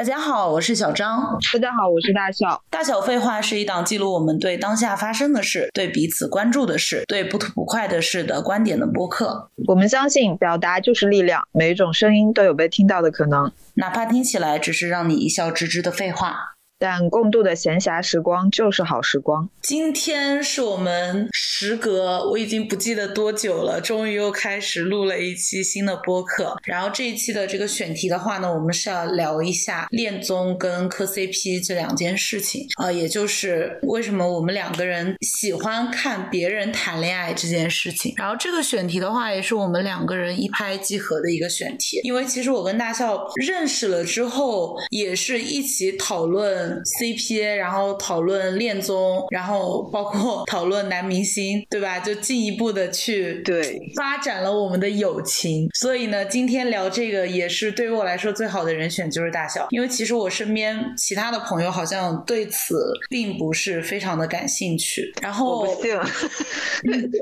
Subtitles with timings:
[0.00, 1.38] 大家好，我是小张。
[1.52, 2.64] 大家好，我是大笑。
[2.70, 9.50] 大小废话是一档记录我们对当下发生的事、对彼此关注的事、对不吐不快的事的观点的播客。
[9.66, 16.49] 我们相信，表达就是力量，每一种声音都有被听到的可能，哪怕听起来只是让你一笑置之的废话。
[16.80, 19.50] 但共度的闲暇时光就是好时光。
[19.60, 26.56] 今天是我们时隔我已经不记得多久了，终于又开始录了一期新的播客。
[26.64, 38.14] 然后这一期的这个选题的话呢，我们是要聊一下恋综跟磕 CP 这两件事情啊，也就是为什么我们两个人喜欢看别人谈恋爱这件事情。
[38.16, 46.69] 然后这个选题的话，也是我们两个人一拍即合的一个选题，因为其实我跟大笑认识了之后，也是一起讨论。
[46.84, 51.98] CP，然后讨论恋综，然后包括讨论男明星，对吧？
[52.00, 55.68] 就进一步的去对发展了我们的友情。
[55.74, 65.12] 所以呢，今天聊这个也是对于我来说最好的人选就是大小，因为其实我身边其他的朋友好像对此并不是非常的感兴趣。
[65.20, 65.66] 然后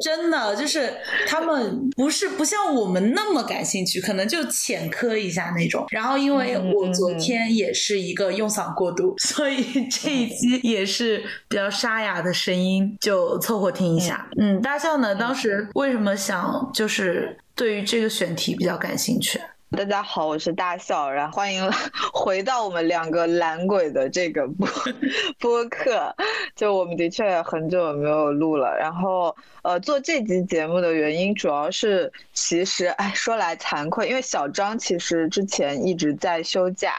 [0.03, 0.93] 真的就是
[1.27, 5.85] 他们不是不像我们那么感兴趣，可能就浅磕一下那种。
[5.91, 9.15] 然后因为我昨天也是一个用嗓过度。
[9.39, 14.29] 所以这一期也是比较沙哑的声音，就凑合听一下。
[14.37, 19.41] 嗯，大象呢，当时为什么想就是对于这个选题比较感兴趣？
[19.71, 21.63] 大家好，我是大笑，然后欢迎
[22.13, 24.67] 回到我们两个懒鬼的这个播
[25.39, 26.15] 播客。
[26.57, 36.95] 就我们的确很久没有录了，然后呃做这集节目的原因主要是，其实哎说来惭愧，因为小张其实之前一直在休假，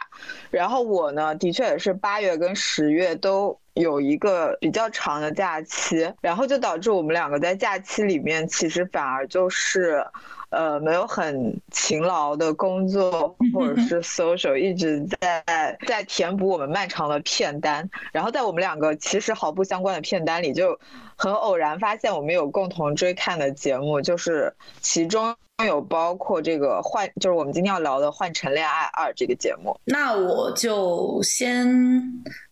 [0.52, 10.06] 然后我呢的确也是八月跟十月都有一个比较长的假期，然后就导致我们两个在假期里面其实反而就是。
[10.50, 17.90] 呃，没有很勤劳的工作或者是 social，一直在在填补我们漫长的片单。
[18.12, 20.80] 然后在我们两个其实毫不相关的片单里，就
[21.20, 25.36] 很偶然发现我们有共同追看的节目，就是其中。
[25.66, 29.78] 有包括这个换，就是我们今天要聊的《换乘恋爱二》这个节目。
[29.84, 32.02] 那我就先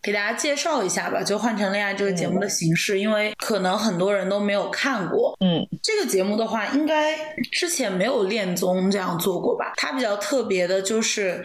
[0.02, 5.34] 给大家介绍一下吧，就《换乘恋爱》这个节目的形式，因为可能很多人都没有看过。
[5.40, 7.16] 嗯，这个节目的话，应该
[7.50, 9.72] 之前没有恋综这样做过吧？
[9.78, 11.42] 它比较特别的就是，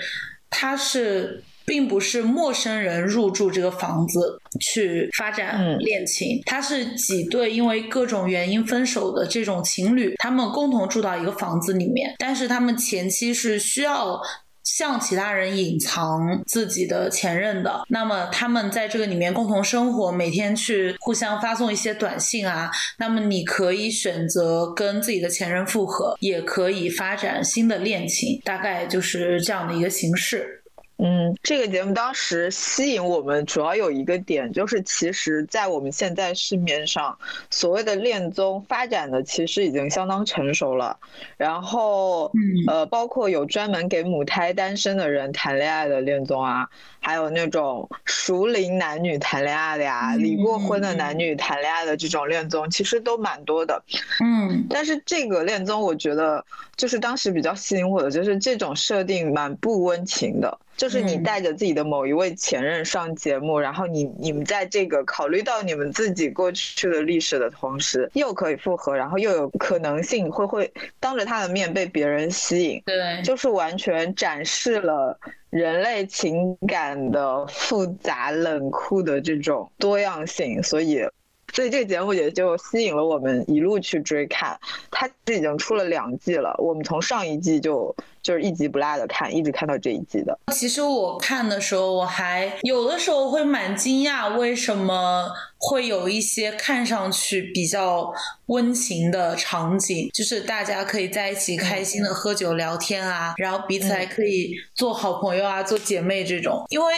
[0.50, 1.44] 它是。
[1.64, 14.20] 并不是陌生人入住这个房子去发展恋情，他是几对因为各种原因分手的这种情侣，他们共同住到一个房子里面，但是他们前期是需要
[14.64, 17.82] 向其他人隐藏自己的前任的。
[17.88, 22.70] 那么他们在这个里面共同生活，每天去互相发送一些短信啊。
[22.98, 30.61] 那么你可以选择跟自己的前任复合，也可以发展新的恋情，大概就是这样的一个形式。
[31.04, 37.18] 嗯，这个节目当时吸引我们主要有一个点，就是其实，在我们现在市面上
[37.50, 40.96] 所谓的恋综发展的其实已经相当成熟了。
[41.36, 42.30] 然后，
[42.68, 46.68] 呃，包括有专门给母胎单身的人谈恋爱的恋综啊，
[47.02, 53.82] 还有那种熟龄男女谈恋爱的呀，离过婚的男女谈恋爱的这种恋综，其实都蛮多的。
[54.24, 56.44] 嗯，但是这个恋综，我觉得
[56.76, 60.58] 就是当时比较吸引我的，就是这种设定蛮不温情的。
[60.74, 75.16] 就是你带着自己的某一位前任上节目，然后你你们在这个考虑到你们自己过去的历史的同时，又可以复合，然后又有可能性会会当着他的面被别人吸引，对，就是完全展示了
[75.52, 81.06] 人类情感的复杂冷酷的这种多样性，所以。
[81.54, 84.58] 所以这个节目也就吸引了我们一路去追看，
[84.90, 86.54] 它已经出了两季了。
[86.56, 90.38] 我们从上一季就就是一集不落的看，一直看到这一季的。
[90.52, 95.28] 其实我看的时候，我还有的时候会蛮惊讶，为什么
[95.58, 98.12] 会有一些看上去比较
[98.46, 106.64] 温情的场景，就是大家可以在一起开心的喝酒聊天啊，然后彼此还可以做好朋友啊，做姐妹这种。
[106.68, 106.94] 因为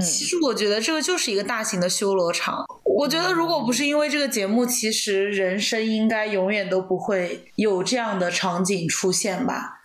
[0.00, 2.64] 其实我觉得这个就是一个大型的修罗场。
[2.84, 9.77] 我觉得，如果不是因为这个节目，其实人生应该永远都不会有这样的场景出现吧。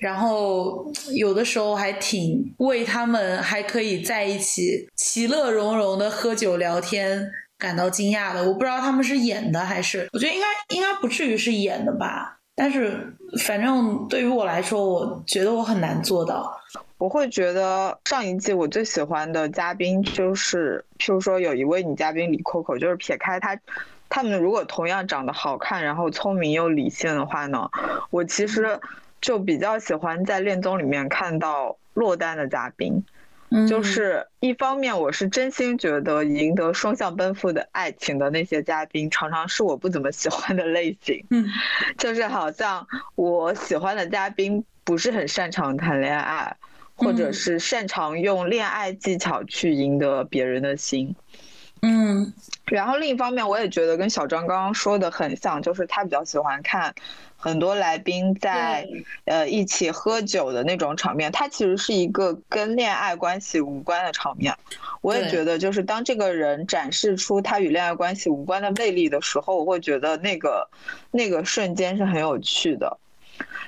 [0.00, 8.42] 然后有的时候还挺为他们还可以在一起其乐融融的喝酒聊天感到惊讶的。
[8.42, 12.38] 我不知道他们是演的还是，我觉得应该应该不至于是演的吧。
[12.54, 13.14] 但是
[13.44, 16.50] 反正对于我来说，我觉得我很难做到。
[16.98, 23.58] 我会觉得上一季我最喜欢的嘉宾就是，譬如说有一位女嘉宾李 Coco，就是撇开她，
[24.10, 27.70] 他们如果同样长得好看，然后聪明又理性的话呢，
[28.10, 28.78] 我其实
[29.20, 33.04] 就比较喜欢在恋综里面看到落单的嘉宾，
[33.68, 41.24] 就是一方面，我是真心觉得赢得双向奔赴的爱情的那些嘉宾，常常是我不怎么喜欢的类型。
[41.30, 41.46] 嗯，
[41.98, 42.86] 就是好像
[43.16, 46.56] 我喜欢的嘉宾不是很擅长谈恋爱，
[46.94, 51.08] 或者是擅长用恋爱技巧去赢得别人的心。
[51.08, 51.29] 嗯，
[52.66, 56.94] 然后另一方面，我也觉得跟小张刚刚说的很像，就是他比较喜欢看。
[57.42, 58.86] 很多来宾在
[59.24, 64.54] 呃一起喝酒的那种场面，他其实是一个跟恋爱关系无关的场面。
[65.00, 70.68] 我也觉得，就是当这个人展示出他与恋爱关系无关的魅力的时候，我会觉得那个
[71.10, 72.98] 那个瞬间是很有趣的。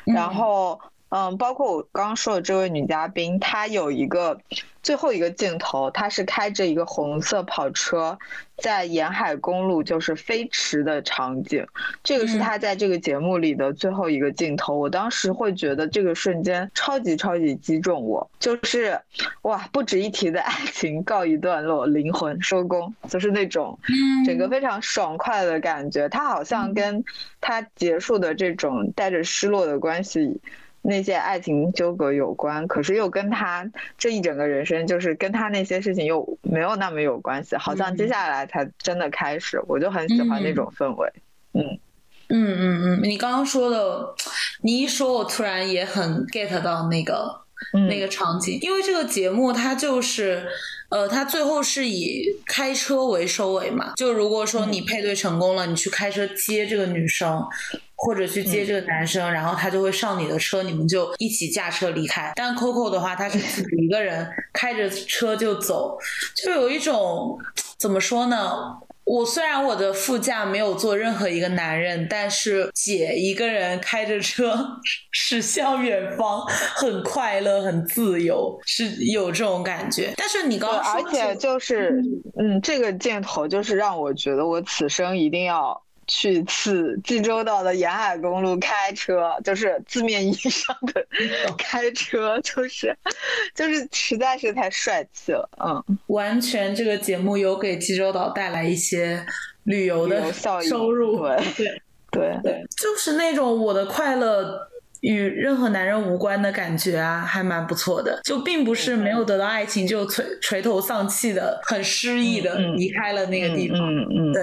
[0.04, 0.78] 然后。
[1.14, 4.40] 嗯，包括我刚刚说的这位女嘉宾，她有一个
[4.82, 8.18] 最后一个镜头，她是开着一个红色跑车
[8.56, 11.66] 在沿海公路就是飞驰的场景，
[12.02, 14.74] 这个是她在这个节目里的最后一个镜头。
[14.74, 18.98] 我当时会觉得这个瞬间超级超级击中我，就是
[19.42, 23.78] 哇，不值一提的爱情告一段落，灵魂收工，就是那种
[24.24, 26.08] 整个非常爽快的感觉。
[26.08, 27.04] 她好像跟
[27.38, 30.40] 她结束的这种带着失落的关系。
[30.84, 33.64] 那些爱情纠葛有关，可是又跟他
[33.96, 39.62] 这一整个人生，就是跟他那些事情又没有那么有关系，好像接下来才真的开始。
[39.68, 41.12] 我就很喜欢那种氛围。
[41.54, 41.78] 嗯
[42.28, 44.14] 嗯嗯嗯，你刚刚说的，
[44.62, 47.40] 你一说，我突然也很 get 到那个
[47.88, 50.44] 那个场景，因为这个节目它就是，
[50.88, 53.92] 呃，它最后是以开车为收尾嘛。
[53.96, 57.40] 就如果说你配对成功了，你去开车接这个女生。
[58.04, 62.32] 或者去接这个男生，然后他就会上你的车，你们就一起驾车离开。
[62.34, 65.96] 但 Coco 的话，他是自己一个人开着车就走，
[66.34, 67.38] 就有一种
[67.78, 68.52] 怎么说呢？
[69.04, 74.56] 我虽然我的副驾没有坐任何一个男人，但是姐一个人开着车
[75.10, 80.12] 驶向远方，很快乐，很自由，是有这种感觉。
[80.16, 82.00] 但是你刚刚说，而且就是，
[82.38, 85.81] 嗯，这个箭头就是让我觉得我此生一定要。
[86.06, 91.06] 去次济州岛的沿海公路开车，就是字面意义上的
[91.56, 92.96] 开车，就是
[93.54, 99.24] 就是实在是太帅气了，嗯，完全这个节目有给济州岛带来一些
[99.64, 101.18] 旅游的收入，
[101.56, 101.66] 对
[102.10, 104.68] 对对，就是那种我的快乐
[105.00, 114.42] 与任何男人无关的感觉啊，还蛮不错的，就并不是没有得到爱情就垂垂头丧气的，很失意的离开了那个地方，嗯嗯，对。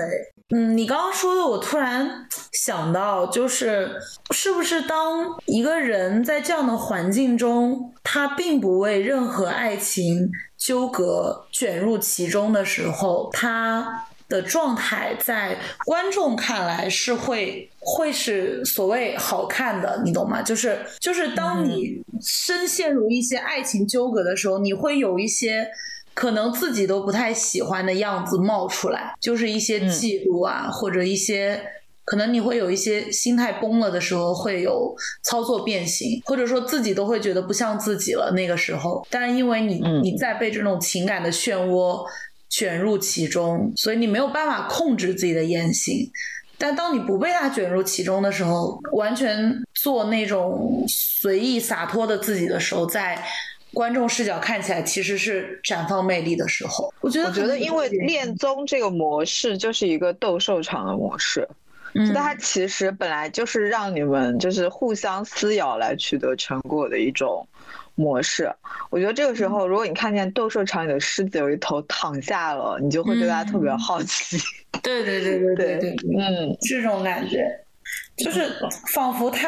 [0.51, 4.01] 嗯，你刚刚说的，我突然想到，就是
[4.31, 15.55] 是不是当一个人在这样的环境中，他并不为任何爱情纠葛卷入其中的时候，他的状态在
[15.85, 20.41] 观众看来是会会是所谓好看的，你懂吗？
[20.41, 25.69] 就是就是当你深陷入一些爱情纠葛的时候，你会有一些。
[26.19, 31.63] 可能自己都不太喜欢的样子冒出来，就是一些嫉妒啊，或者一些
[32.04, 34.94] 可能你会有一些心态崩了的时候，会有
[35.24, 38.33] 操作变形，或者说自己都会觉得不像自己了。
[38.36, 42.04] 那个时候，但是因为你你在被这种情感的漩涡
[42.49, 46.11] 卷入其中，所以你没有办法控制自己的言行。
[46.57, 53.23] 但当你不被他卷入其中的时候，完全做那种随意洒脱的自己的时候，在。
[53.73, 61.47] 观众视角看起来其实是绽放魅力的时候，我觉得，我觉得因为恋综这个模式就是一个斗兽场的模式，
[61.94, 67.47] 嗯，它其实本来就是让你们就是互相撕咬来取得成果的一种
[67.94, 68.52] 模式。
[68.90, 74.38] 我觉得这个时候，如果你看见斗兽场里的狮子有一头躺下了，你就会对它特别好奇。
[74.81, 77.45] 对对对对对对，嗯，这种感觉，
[78.18, 78.49] 就是
[78.94, 79.47] 仿佛它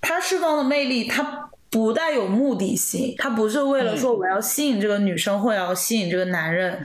[0.00, 1.50] 它释放的魅力，它。
[1.70, 6.84] 不带有目的性，他不是为了说我要吸引这个女生，或要吸引这个男人，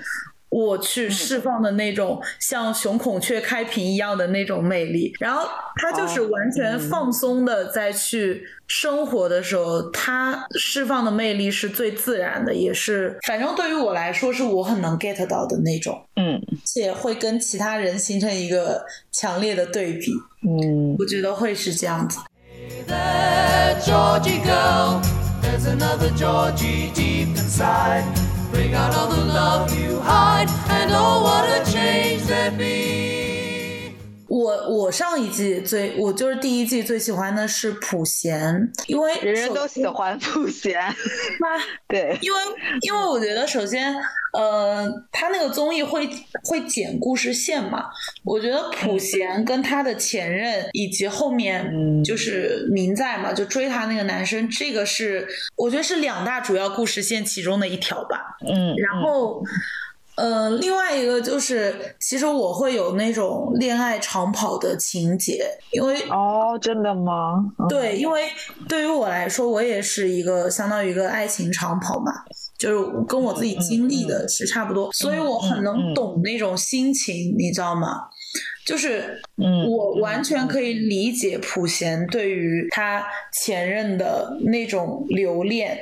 [0.50, 5.14] 我去释放的那种像雄孔雀开屏一样的那种魅力。
[5.20, 16.04] 然后他就是完全放松的再去生活的时候，他释放的魅力是最自然的，也是反正对于我来说是我很能 get 到的那种。
[16.16, 20.12] 嗯，且会跟其他人形成一个强烈的对比。
[20.44, 22.20] 嗯，我觉得会是这样子。
[22.88, 25.02] Hey Georgie girl,
[25.42, 28.06] there's another Georgie deep inside.
[28.52, 33.21] Bring out all the love you hide, and oh, what a change there be.
[34.32, 40.80] 我我上一季最我就是第一季最喜欢的是普贤，因为人人都喜欢普贤。
[41.90, 42.40] 对，因为
[42.80, 43.94] 因为我觉得首先
[44.32, 46.10] 呃，他那个综艺会
[46.46, 47.88] 会剪故事线嘛？
[48.24, 58.38] 我觉得普贤跟他的前任以及后面就是明在嘛，就追他那个男生，这个是我觉得是两大主要故事线其中的一条吧。
[58.48, 59.44] 嗯，然后。
[60.22, 67.44] 呃，另外一个就是，其实我会有那种恋爱长跑的情节，因为哦，真的吗？
[67.68, 68.30] 对，因为
[68.70, 72.12] 对于我来说，我也是一个相当于一个爱情长跑嘛，
[72.60, 78.04] 就是跟我自己经历的是差不多，所以我很能懂那种心情，你知道吗？
[78.72, 79.22] 就是，
[79.68, 85.78] 我完全可以理解普贤对于他前任的那种留恋，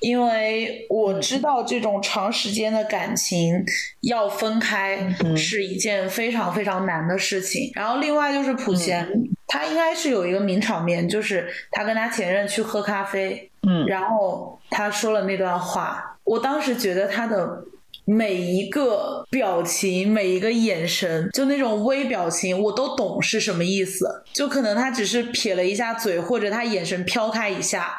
[0.00, 3.64] 因为我知道这种长时间的感情
[4.02, 7.70] 要分开是一件非常非常难的事情。
[7.74, 9.08] 然后另外就是普贤，
[9.46, 17.64] 他应该是有一个名场面，就是他跟他前任去喝咖啡，嗯，然后他说了那段话，我当时觉得他的。
[18.08, 24.22] 每一个表情，每一个眼神，就那种微表情，我都懂是什么意思。
[24.32, 27.98] 就可能他只是撇了一下嘴，或者他眼神飘开一下，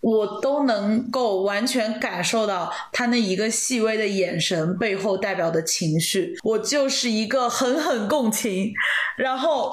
[0.00, 6.34] 我都能够完全感受到他那一个细微的眼神背后代表的情绪。
[6.42, 8.72] 我就是一个狠狠共情，
[9.16, 9.70] 然后，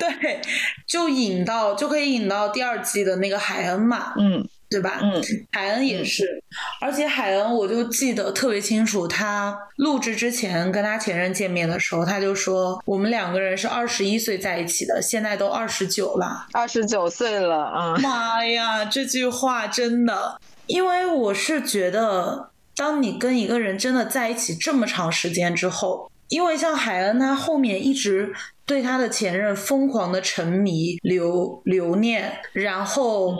[0.00, 0.40] 对，
[0.88, 4.48] 就引到就可以引到第二季的那个海恩嘛，嗯。
[4.72, 4.98] 对吧？
[5.02, 6.42] 嗯，海恩也是，
[6.80, 17.96] 而且海恩我就记得特别清楚，他录制之前跟他前任见面的时候，他就说我们两个人是二十一岁在一起的，现在都二十九了，二十九岁了啊！
[17.98, 28.32] 妈呀，这句话真的，因为我是觉得，当你跟一个人真的在一起这么长时间之后，因为像海恩他后面一直。
[28.64, 33.36] 对他的前任疯狂的沉迷、留留念，然后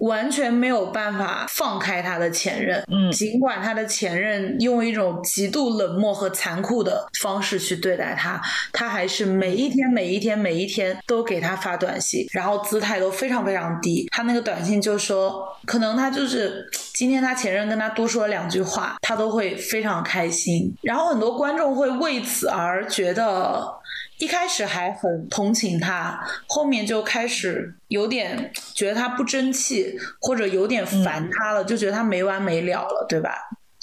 [0.00, 2.82] 完全没有办法放开他的前任。
[2.90, 8.40] 嗯，尽管他的前任用一种极度冷漠和残酷的方式去对待他，
[8.72, 14.08] 他还是每一天、每一天、每一天都给他发短信，然后姿态都非常非常低。
[14.10, 20.74] 他那个短信就说，可能他就是今天他前任跟他多说了两句话，他都会非常开心。
[20.82, 23.81] 然后很多观众会为此而觉得。
[24.22, 33.34] 一开始还很同情他，后面就开始有点觉得他不争气，或者有点烦他了，就觉得他没完没了了，对吧？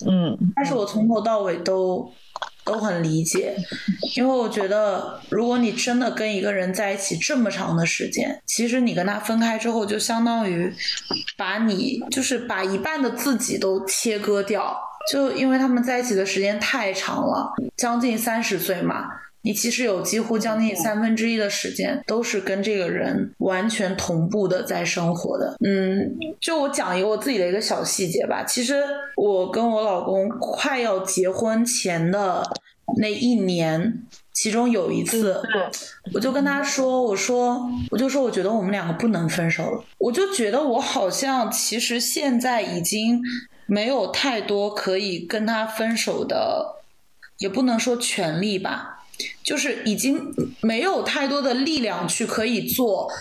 [0.07, 0.37] 嗯。
[0.55, 2.09] 但是我从头到尾都
[2.63, 3.53] 都很理解，
[4.15, 10.73] 因为我觉得，如果你真的跟一个人在一起这么长的时间，其实你跟他分开之后，就相当于
[11.35, 14.79] 把你就是把一半的自己都切割掉，
[15.11, 19.09] 就因为他们在一起的时间太长了，将近三十岁嘛。
[19.41, 25.55] 你其实有几乎将近三分之一的时间都是跟这个人完全同步的在生活的。
[25.65, 28.43] 嗯，就我讲一个我自己的一个小细节吧。
[28.43, 28.83] 其实
[29.15, 32.43] 我跟我老公快要结婚前的
[32.97, 34.03] 那一年，
[34.33, 35.41] 其中有一次，
[36.13, 39.83] 我就跟他说：“我说，我就说，我觉得我们两个不能分手了。
[39.99, 43.21] 我就觉得我好像其实现在已经
[43.67, 46.81] 没有太多可以跟他分手的，
[47.37, 48.97] 也不能说权利吧。”
[49.43, 53.11] 就是已经没有太多的力量去可以做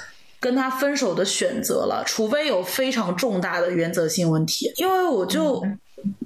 [0.40, 4.73] 跟他分手的选择了，除非有非常重大的原则性问题。
[4.76, 5.64] 因为我就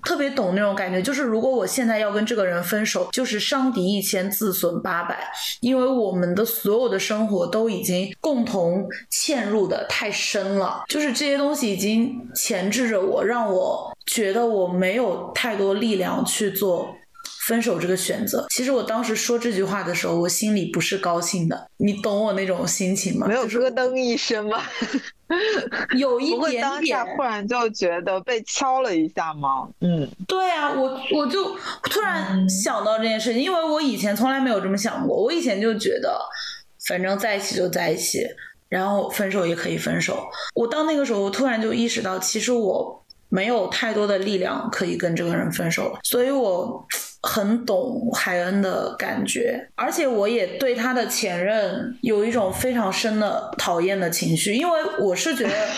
[0.02, 5.18] 特别懂那种感觉，就是如果我现在要跟这个人分手，就是伤敌一千，自损八百，
[5.60, 16.94] 因为我们的所有的生活都已经共同嵌入的太深了，就是这些东西已经钳制着我，让我觉得我没有太多力量去做。
[17.46, 21.68] 分手这个选择，其实我当时说这句话的时候，我心里不是高兴的。
[21.78, 23.26] 你懂我那种心情吗？
[23.26, 24.62] 没有咯噔一声吗？
[25.98, 26.62] 有一点点。
[26.62, 29.68] 当下忽然就觉得被敲了一下吗？
[29.80, 31.56] 嗯，对啊，我我就
[31.90, 35.20] 突然想到这件事情，因为我以前从来没有这么想过。
[35.20, 36.16] 我以前就觉得，
[36.86, 38.20] 反正在一起就在一起，
[38.68, 40.28] 然后分手也可以分手。
[40.54, 46.86] 我到那个时候，我突然就意识到，其实我没有太多的力量可以跟这个人分手了，所以我。
[47.22, 55.68] 很懂海恩的感觉，而且我也对他的前任有一种非常深的讨厌的情绪，因为我是觉得，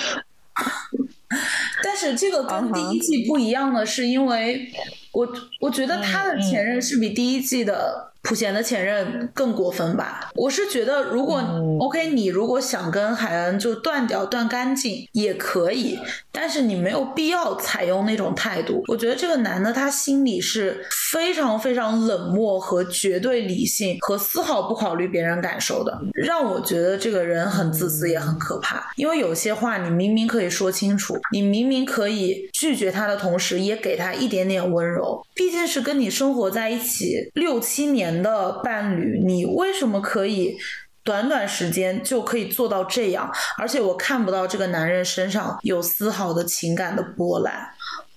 [1.84, 4.72] 但是这个跟第一季不一样的是，因为
[5.12, 5.28] 我
[5.60, 8.13] 我觉得他的前任是比第一季的。
[8.24, 10.30] 普贤的前任更过分吧？
[10.34, 11.40] 我是觉得，如果
[11.78, 15.98] OK，你如果想跟海恩就断掉、断干净也可以，
[16.32, 18.82] 但是你没有必要采用那种态度。
[18.88, 28.90] 我觉得这个男的他心里是非常非常冷漠和绝对理性和丝毫不考虑别人感受的，让我觉得这个人很自私也很可怕。
[28.96, 40.56] 因为有些话你明明可以说清楚，你明明可以拒绝他的同时也给他一点点温柔，毕竟是跟你生活在一起六七年的伴侣，你为什么可以？
[41.02, 47.68] 短短时间就可以做到这样，而且我看不到这个男人身上有丝毫的情感的波澜，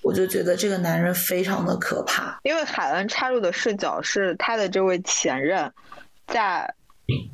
[0.01, 2.39] 我就觉得这个男人非常的可怕。
[2.43, 5.69] 因为海恩插入的视角是他的这位前任，
[6.27, 6.73] 在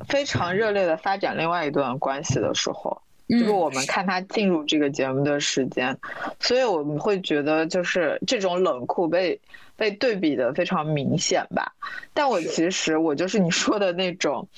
[0.08, 5.96] 非常热烈的发展另外一段关系的时候，就是我们看他进入这个节目的时间，
[6.40, 9.40] 所以我们会觉得就是这种冷酷被。
[9.76, 11.72] 被对比的非常明显吧，
[12.12, 14.48] 但我其实我就是你说的那种，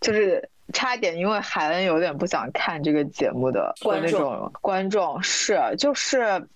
[0.00, 6.48] 就是差一点因为海恩有点不想看这个节目的那种观众是就是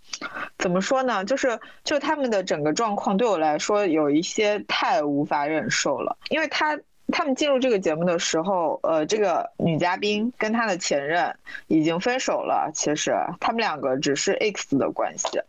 [0.58, 1.24] 怎么说呢？
[1.24, 6.78] 就是就他们的整个状况对我来说有一些太无法忍受了，因为他
[7.12, 11.34] 他们进入这个节目的时候，呃，这个女嘉宾跟她的前任
[11.68, 15.40] 已经分手了，其实他们两个只是 X 的关系。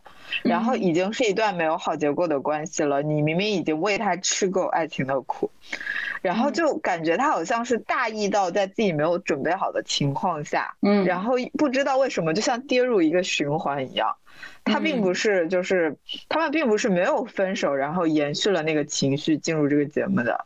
[0.42, 5.50] 然后已经是一段没有好结果的关系了，你明明已经为他吃够爱情的苦，
[6.20, 14.16] 然后就感觉他好像是大意到在自己没有准备好的情况下，嗯，然后不知道为什么就像跌入一个循环一样，
[14.64, 15.96] 他并不是就是
[16.28, 20.44] 他们并不是没有分手，然后延续了那个情绪进入这个节目的，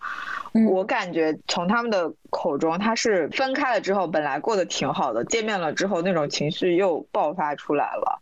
[0.68, 8.20] 我感觉从他们的口中他是分开了之后本来过得挺好的，见面了之后那种情绪又爆发出来了。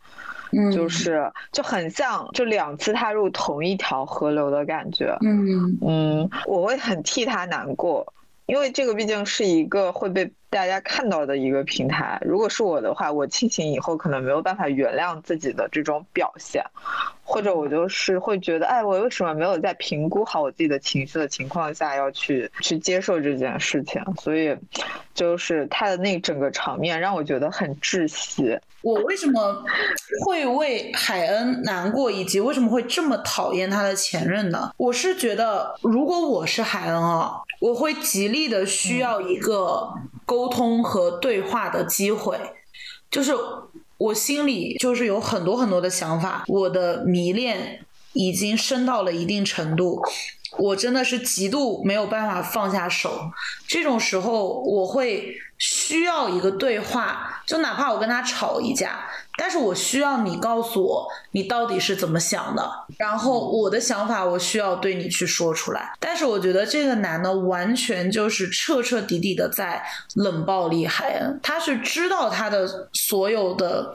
[0.72, 5.16] 就是就很像，就两次踏入同一条河流的感觉。
[5.22, 8.14] 嗯嗯，我会很替他难过，
[8.46, 10.30] 因为这个毕竟是一个会被。
[10.54, 16.62] 大家看到的一个平台，如果是我的话，我庆幸以后可能没有办法原谅自己的这种表现，
[17.24, 24.00] 或者我就是会觉得，哎，我为什么没有在评估好我自己的情绪的情况下要去去接受这件事情？
[24.20, 24.56] 所以，
[25.14, 28.56] 就是他的那整个场面让我觉得很窒息。
[28.82, 29.64] 我为什么
[30.24, 34.70] 会为海恩难过，以及为什么会这么讨厌他的前任呢？
[34.76, 39.92] 我是觉得，如果我是海恩啊，我会极力的需要一个。
[40.26, 42.38] 沟通和对话的机会，
[43.10, 43.34] 就是
[44.04, 47.80] 我心里就是有很多很多的想法，我的迷恋
[48.12, 50.02] 已经深到了一定程度，
[50.58, 53.30] 我真的是极度没有办法放下手，
[53.66, 59.08] 这种时候我会需要一个对话，就哪怕我跟他吵一架。
[59.36, 65.92] 但是我需要你告诉我你到底是怎么想的，然后我的想法我需要对你去说出来。
[65.98, 73.94] 但是我觉得这个男的完全就是彻彻底底的在冷暴力海恩，他是知道他的所有的。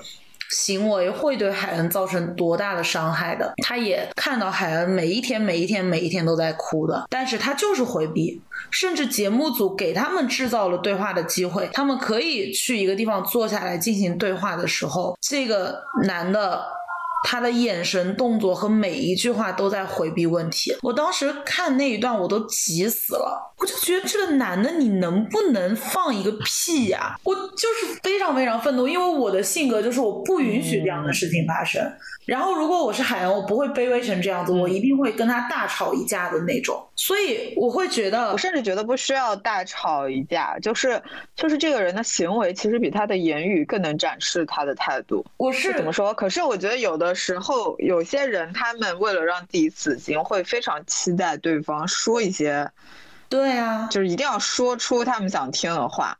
[0.49, 3.53] 行为会对海恩造成多大的伤害的？
[3.63, 16.78] 他也看到海恩每一天、每一天、每一天都在哭的，但是他就是回避，甚至节目组给他们制造了对话的机会，他们可以去一个地方坐下来进行对话的时候，这个男的。
[17.23, 20.75] 他的眼神、动作和每一句话都在回避问题。
[20.81, 23.53] 我当时看那一段，我都急死了。
[23.57, 27.19] 我就觉得这个男的，你能不能放一个屁呀？
[27.23, 31.81] 我就是非常非常愤怒，因为我的性格就是我不允许这样的事情发生。
[32.25, 36.81] 然后，如果我是海洋，我不会卑微成这样子，我一定会跟他大吵一架的那种。
[36.95, 41.01] 所以，我会觉得，我甚至觉得不需要大吵一架，就是
[41.35, 45.25] 就是这个人的行为，其实比他的言语更能展示他的态度。
[45.37, 46.13] 我是怎么说？
[46.13, 52.71] 可是我觉得有的时候，有些人他们为了让自己死心，会非常期待对方说一些，
[53.27, 56.17] 对啊，就是一定要说出他们想听的话，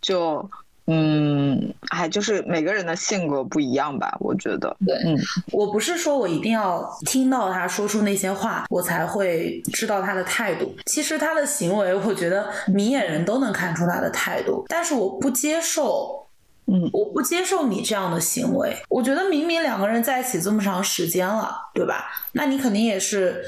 [0.00, 0.50] 就。
[0.88, 4.76] 嗯，哎，就是每个人的性格不一样吧，我觉得。
[4.84, 5.16] 对，嗯，
[5.52, 10.74] 我不是说我一定要听到他说出那些话，我才会知道他的态度。
[10.86, 14.64] 其实他的行为，我觉得明眼人都能看出他的态度。
[14.68, 16.21] 但是我不接受，
[16.66, 18.76] 嗯，我不接受你这样的行为。
[18.88, 22.10] 我觉得明明两个人在一起这么长时间了，对吧？
[22.32, 23.44] 那你肯定也是。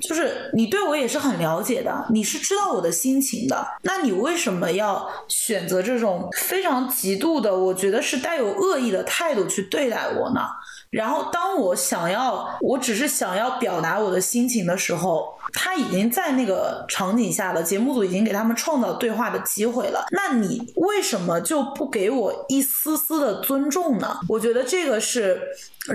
[0.00, 10.42] 就是你对我也是很了解的，你是知道我的心情的，那你为什么要选择这种非常极度的，我觉得是带有恶意的态度去对待我呢？
[10.90, 15.36] 然后当我想要，我只是想要表达我的心情的时候。
[15.54, 20.04] 他已经在那个场景下了，节目组已经给他们创造对话的机会了。
[20.10, 24.18] 那你为什么就不给我一丝丝的尊重呢？
[24.28, 25.40] 我觉得这个是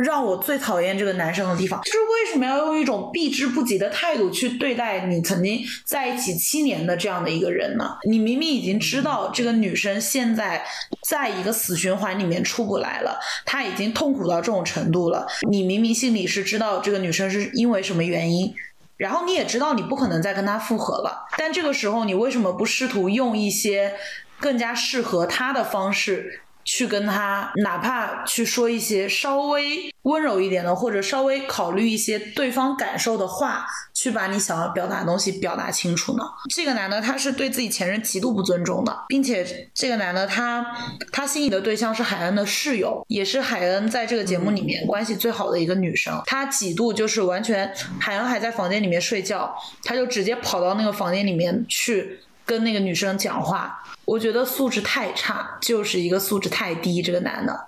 [0.02, 7.98] 让我最讨厌这个男生的地方，就是为什么要用一种避之不及的态度去对待你曾经在一起七年的这样的一个人呢？
[8.08, 10.64] 你明明已经知道这个女生现在
[11.08, 18.54] 在一个死循环里面出不来了，她已经痛苦到这种程度了，你明明心里是知道这个女生是因为什么原因。
[18.96, 23.94] 然后你也知道你不可能再跟他复合了，但这个时候你为什么不试图用一些
[24.40, 26.42] 更加适合他的方式？
[26.66, 36.24] 去跟他，哪怕去说一些稍微温柔一点的，或者稍微考虑一些对方感受的话，去把你想要表达的东西表达清楚呢？
[36.50, 40.66] 这个男的他是对自己前任极度不尊重的，并且这个男的他
[41.12, 46.22] 他心仪的对象是海恩的室友，也是海恩在这个节目里面关系最好的一个女生。
[46.26, 53.80] 他几度就是完全海恩还在房间里面睡觉，他就直接跑到那个房间里面去跟那个女生讲话。
[54.06, 57.02] 我觉得素质太差，就是一个素质太低。
[57.02, 57.68] 这个男的。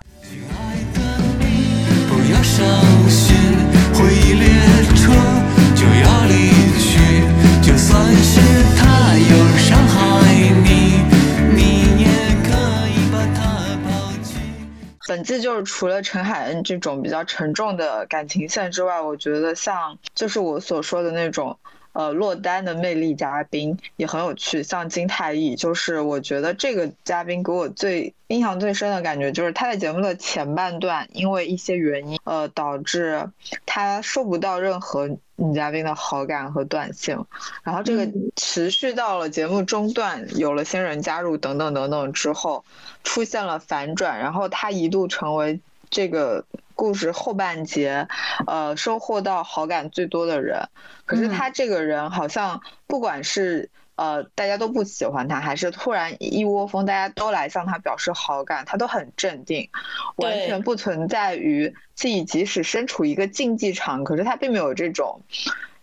[15.08, 21.58] 本季就是除了陈海恩这种比较沉重的感情线之外，我觉得像就是我所说的那种。
[21.96, 33.30] 呃，落单的魅力嘉宾也很有趣，像金泰义，就是我觉得这个嘉宾给我最印象最深的感觉，就是他在节目的前半段，因为一些原因，呃，导致
[33.66, 37.18] 他收不到任何女嘉宾的好感和短信，
[37.64, 42.66] 然后这个持续到了节目中段，有了新人加入等等等等之后，
[43.06, 46.44] 出现了反转，然后他一度成为这个。
[46.76, 48.08] 故事后半节，
[48.46, 50.68] 呃，收获到好感最多的人，
[51.06, 59.70] 可是他这个人好像不管是呃大家都不喜欢他，还是突然一窝蜂大家都来向他表示好感，他都很镇定，
[60.18, 65.22] 完全不存在于自己即使身处一个竞技场，可是他并没有这种。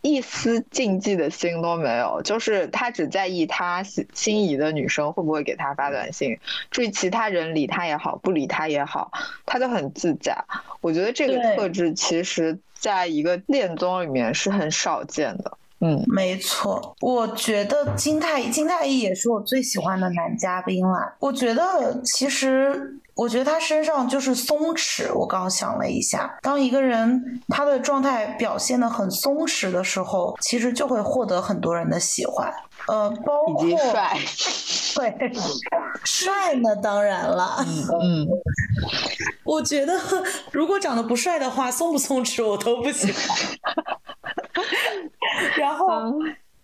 [0.03, 6.39] 一丝禁忌的心都没有，就是他只在意他心心仪的女生会不会给他发短信，
[6.71, 9.13] 至于其他人理他也好，不理他也好，
[9.47, 10.45] 他都很自在。
[10.81, 15.57] 我觉得这个特质其实在一个恋综里面是很少见的。
[15.85, 21.15] 嗯，没错，我觉得金泰金泰一也是我最喜欢的男嘉宾了。
[21.19, 22.99] 我觉得其实。
[23.15, 25.13] 我觉得他身上就是松弛。
[25.13, 32.51] 我刚刚想了一下，当一个人他的状态表现的很松弛的时候，其实就会获得很多人的喜欢。
[32.89, 34.19] 呃，包括帅，
[34.97, 35.31] 对，
[36.05, 37.59] 帅呢，当然了。
[38.03, 38.27] 嗯，
[39.45, 39.93] 我觉得
[40.51, 43.23] 如果长得不帅的话，松不松弛我都不喜欢。
[45.59, 45.87] 然后。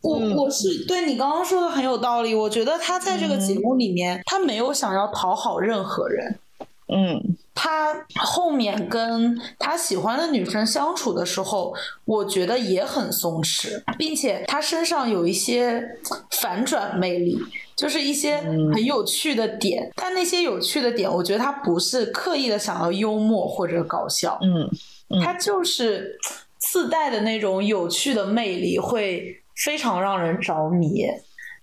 [0.01, 6.39] 我我是对你刚刚说的很有道理，我觉得他在这个节目里面，他没有想要讨好任何人。
[6.87, 15.99] 嗯，他后面跟他喜欢的女生相处的时候，我觉得也很松弛，并且他身上有一些
[16.31, 17.37] 反转魅力，
[17.77, 19.91] 就是一些很有趣的点。
[19.97, 24.39] 但那些有趣的点，我觉得他不是刻意的想要幽默或者搞笑。
[24.41, 26.17] 嗯，他就是
[26.73, 29.37] 自带的那种有趣的魅力会。
[29.65, 31.05] 非常让人着迷，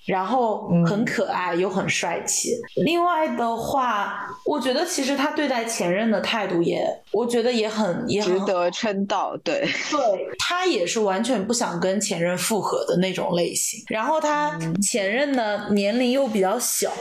[0.05, 2.49] 然后很可爱又很帅气。
[2.83, 9.37] 另外的话，我觉得其实他对待前任的态度也，我觉得也很也值得称道。
[9.45, 13.81] 对，对他也是完全不想跟前任复合的那种类型。
[13.87, 16.91] 然后他前任呢，年龄又比较小，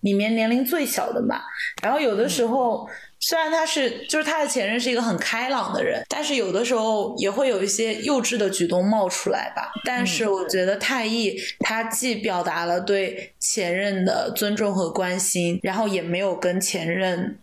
[0.00, 1.40] 里面年龄最小的嘛。
[1.82, 2.86] 然后有的时候。
[3.24, 9.70] 虽然他是，就是他的前任是一个很开朗的人，但是有的时候也会有一些幼稚的举动冒出来吧。
[9.84, 17.38] 但是我觉得太艺他既表达了对前任的尊重和关心，然后也没有跟前任，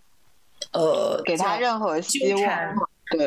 [0.74, 2.76] 呃，给他任何纠缠，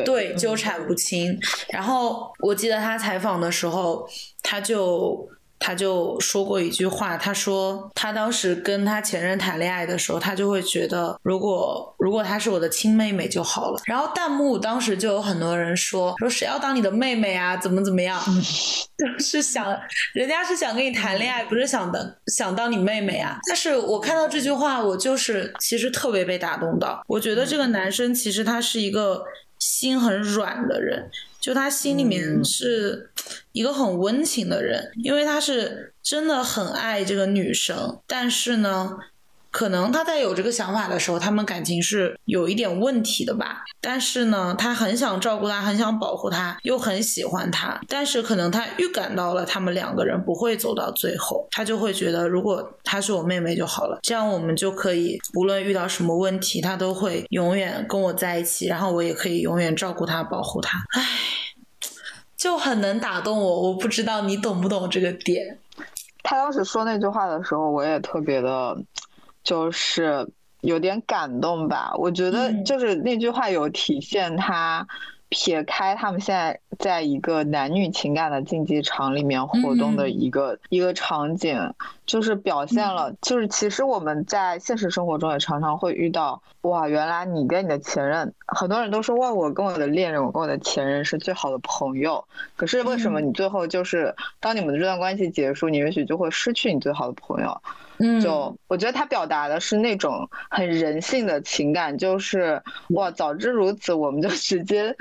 [0.05, 1.37] 对，纠缠不清。
[1.69, 4.07] 然后我记得他采访的时候，
[4.43, 5.27] 他就。
[5.65, 13.81] 他就说过一句话，他说他当时跟他前任谈恋爱的时候，他就会觉得如果如果她是我的亲妹妹就好了。
[13.85, 18.21] 然后弹幕当时就有很多人说说谁要当你的妹妹啊，怎么怎么样，
[18.99, 19.65] 就是想
[20.13, 23.39] 人家是想跟你谈恋爱，不是想的想当你妹妹啊。
[23.47, 27.01] 但是我看到这句话，我就是其实特别被打动到。
[27.07, 29.23] 我觉得这个男生其实他是一个
[29.59, 31.09] 心很软的人。
[31.43, 33.11] 就他心里面是
[33.51, 38.97] 一个很温情的人，因为他是真的很爱这个女生，但是呢。
[39.53, 43.63] 可能他在有这个想法的时候，他们感情是有一点问题的吧。
[43.79, 47.79] 但是呢，他很想照顾她，很想保护她，又很喜欢她。
[47.87, 60.79] 但是可能他预感到了他们两个人不会走到最后，他就会觉得，如果她是我妹妹就好了，这样我们就可以无论遇到什么问题，她都会永远跟我在一起，然后我也可以永远照顾她、保护她。
[60.95, 61.05] 唉，
[62.35, 63.61] 就很能打动我。
[63.69, 65.59] 我不知道你懂不懂这个点。
[66.23, 68.75] 他当时说那句话的时候，我也特别的。
[69.43, 70.27] 就是
[70.61, 74.87] 有点感动吧，我觉得就是那句话有体现他
[75.29, 81.73] 撇开他们现在在一个男女情感的竞技场里面活动的一个一个场景，
[82.05, 92.23] 就是表现了，就是其实我们在现实生活中也常常会遇到，哇，原来你跟你的前任，很多人都说哇，我跟我的恋人，我跟我的前任是最好的朋友，
[92.55, 97.59] 可是为什么你最后就是当你们的这段关系结束，你也许就会失去你最好的朋友？
[98.21, 104.95] 就我觉得他表达的是那种很人性的情感，就是哇，早知如此，我们就直接，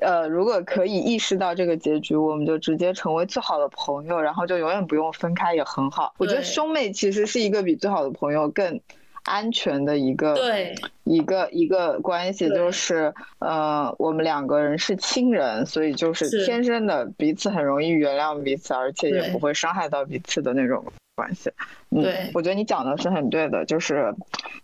[0.00, 6.14] 呃，如果可以意识到这个结局，我们就直接成为最好的朋友，然后就永远不用分开，也很好。
[6.18, 8.80] 我觉得兄妹其实是一个比最好的朋友更
[9.24, 10.74] 安全的一个对。
[11.04, 16.44] 一个一个关系，就是呃，我们两个人是亲人，所以就是。
[16.46, 20.82] 天生的彼此很容易原谅彼此，而且也不会伤害到彼此的那种。
[21.14, 21.50] 关系，
[21.90, 24.14] 对，我觉得你讲的是很对的，就是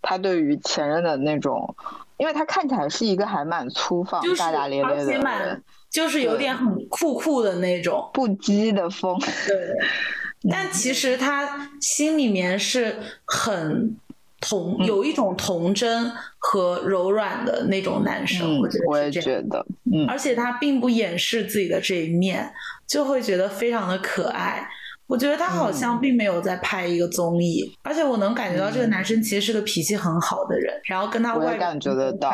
[0.03, 1.75] 他对于前任的那种，
[2.17, 9.17] 因为他看起来是一个还蛮粗放、大大咧咧的人，就是有点很酷酷的那种不羁的风。
[9.47, 9.75] 对，
[10.51, 13.97] 但其实他心里面是很
[14.41, 18.59] 童，有一种童真和柔软的那种男生。
[18.59, 22.53] 我觉得，我也觉得，嗯，而且他并不掩饰自己的这一面，
[22.89, 24.69] 就会觉得非常的可爱。
[25.11, 32.31] 我觉得他好像并没有在拍一个综艺，而且我能感觉到这个男生其实是个脾气很好的人，然后跟他外感觉得到，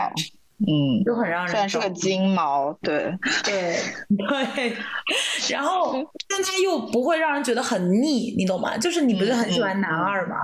[0.59, 1.49] 嗯，就很让人。
[1.51, 3.77] 虽然是个金毛，对对
[4.55, 4.77] 对，
[5.51, 5.95] 然后
[6.29, 8.77] 但他又不会让人觉得很腻，你懂吗？
[8.77, 10.37] 就是你不是很喜欢男二吗？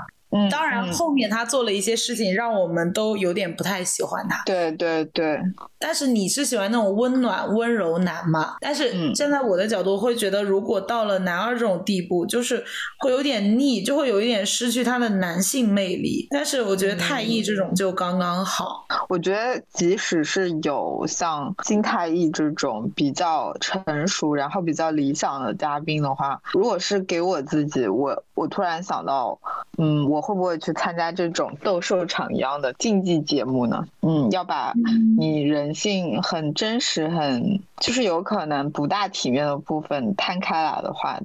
[0.51, 4.43] 当然，后面他做了一些事情，让我们都有点不太喜欢他。
[4.47, 5.39] 对对对。
[5.83, 8.55] 但是你是喜欢那种温暖温柔男嘛？
[8.61, 12.65] 但是站在我的角度，会觉得如果到了男二这种地步，就是
[13.01, 16.27] 会有点腻，就会有一点失去他的男性魅力。
[16.31, 18.87] 但是我觉得太艺这种就刚刚好。
[19.11, 29.39] 我觉得即使是有像金太艺这种比较成熟，然后比较理想的嘉宾的话，如果是给我自己，我我突然想到，
[29.77, 30.23] 嗯，我。
[30.23, 33.85] 会不会去参加这种斗兽场一样的竞技节目呢？
[34.03, 34.73] 嗯，要把
[35.19, 41.21] 你人性很真实、很就是有可能不大体面的部分摊开来的话，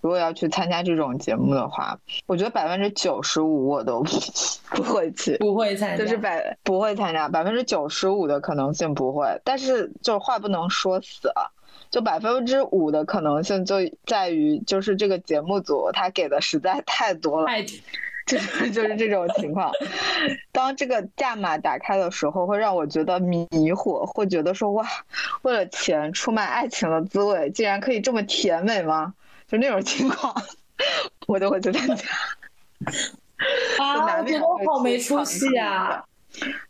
[0.00, 4.02] 如果要去参加这种节目的话，我觉得百分之九十五我都
[4.70, 9.40] 不会去，不会参加，就是百不会参加，百分之九十五的可能性不会。
[9.44, 11.50] 但是就话不能说死啊。
[11.90, 17.46] 就百分之五的可能性就在于，就是这个节目组他给的实在太多了。
[18.26, 19.70] 就是 就是这种情况，
[20.52, 24.86] 当这个价码打开的时候，会让我觉得迷惑，会觉得说哇，
[25.42, 29.14] 为了钱出卖爱情的滋味，竟然可以这么甜美吗？
[29.46, 30.34] 就那种情况，
[31.28, 32.04] 我都会去参加。
[33.78, 36.04] 啊，我觉得我好没出息啊！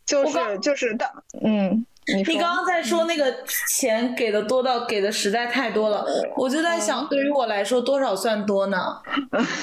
[0.05, 1.09] 就是就是当
[1.43, 3.35] 嗯，你刚刚在说那个
[3.69, 6.05] 钱给的多到给的实在太多了，
[6.37, 9.01] 我就在想，对于我来说多少算多呢？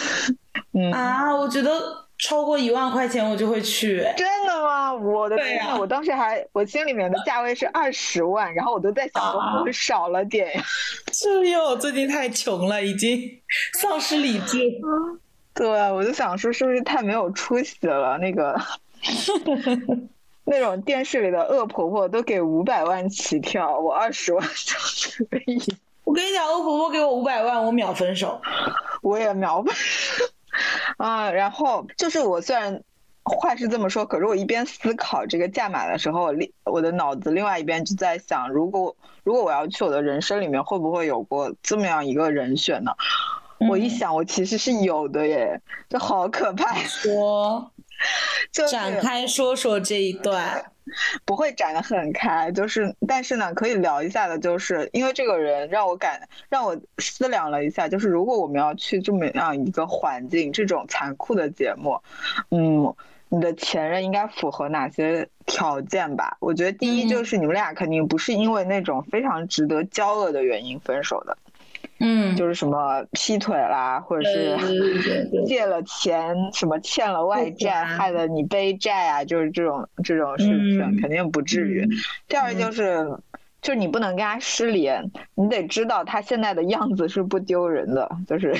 [0.94, 1.72] 啊，我觉得
[2.18, 3.98] 超过一万块钱我就会去。
[4.18, 4.94] 真的吗？
[4.94, 10.64] 我的天呐，我当时还我心里面的价位是二十万，然后我都在想，会不会少了点呀？
[11.14, 13.20] 是因为我，最近太穷了，已经
[13.80, 14.58] 丧失理智。
[15.54, 18.18] 对，我就想说，是不是太没有出息了？
[18.18, 18.60] 那个
[20.44, 25.62] 那种电视里的恶婆婆都给五百万起跳，我二十万就可以。
[26.04, 28.42] 我跟你讲，恶婆婆给我五百万，我秒分手。
[29.02, 29.74] 我也秒分。
[30.98, 32.84] 啊，然后就是我虽然
[33.24, 42.92] 话是这么说，可是我一边思考这个价码的时候，另我的脑子另外一边就在想，如果如果我要去我的人生里面，会不会有过这么样一个人选呢？
[43.70, 46.74] 我一想，我其实是有的耶，这好可怕。
[46.80, 47.72] 说，
[48.70, 50.64] 展开说说这一段。
[51.26, 62.02] 不会展得很开，就是，但是呢，可以聊一下的，就是因为这个人让我感让我思量了一下，就是如果我们要去这么样一个环境，这种残酷的节目，
[62.50, 62.94] 嗯，
[63.30, 66.36] 你的前任应该符合哪些条件吧？
[66.42, 71.38] 我觉得第一就是你们俩肯定不是因为那种非常值得骄傲的原因分手的。
[72.04, 74.58] 嗯，就是什么劈腿啦，或者是
[75.46, 81.88] 借了钱，什么欠了外债，害得你背债啊，就是这种这种事情肯定不至于。
[82.28, 83.06] 第二就是，
[83.62, 88.56] 就是你不能跟他失联，你得知道他现在的样子是不丢人的，就是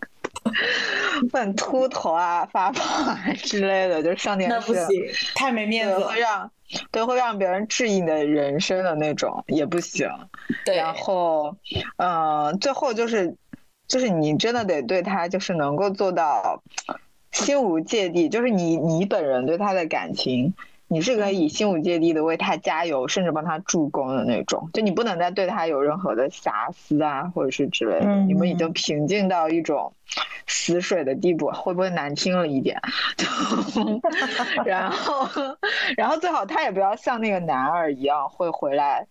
[1.32, 5.02] 很秃头啊、发胖啊之类的，就是上电视那不行，
[5.34, 6.50] 太没面子，会让。
[6.90, 10.08] 都会让别人质疑你的人生的那种也不行，
[10.64, 10.76] 对。
[10.76, 11.56] 然后，
[11.96, 13.36] 嗯，最后就是，
[13.88, 16.62] 就是你真的得对他就是能够做到
[17.32, 20.54] 心无芥蒂，就是你你本人对他的感情，
[20.92, 24.68] 你是可以心无芥蒂的为他加油，甚至帮他助攻的那种。
[24.72, 28.06] 就你不能再对他有任何的瑕疵啊，或者是之类的。
[28.26, 29.92] 你们已经平静到一种
[30.48, 32.80] 死水的地步，会不会难听了一点？
[34.66, 35.28] 然后，
[35.96, 39.06] 然后最好他也不要像那个男二一样会回来。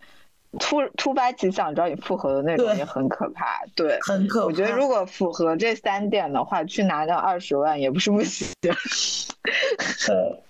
[0.59, 4.45] 突突发奇想找你复合的那种也很可怕，对，很可怕。
[4.47, 8.47] 我觉得如果符合这三点的话，去拿那二十万也不是不行。
[8.59, 8.73] 对，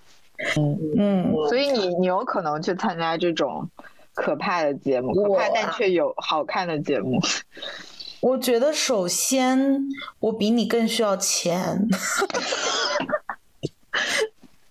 [0.57, 3.69] 嗯嗯，所以你你有可能去参加这种
[4.13, 7.19] 可怕的节目，可怕但却有好看的节目。
[8.21, 9.79] 我觉得首先
[10.19, 11.87] 我比你更需要钱。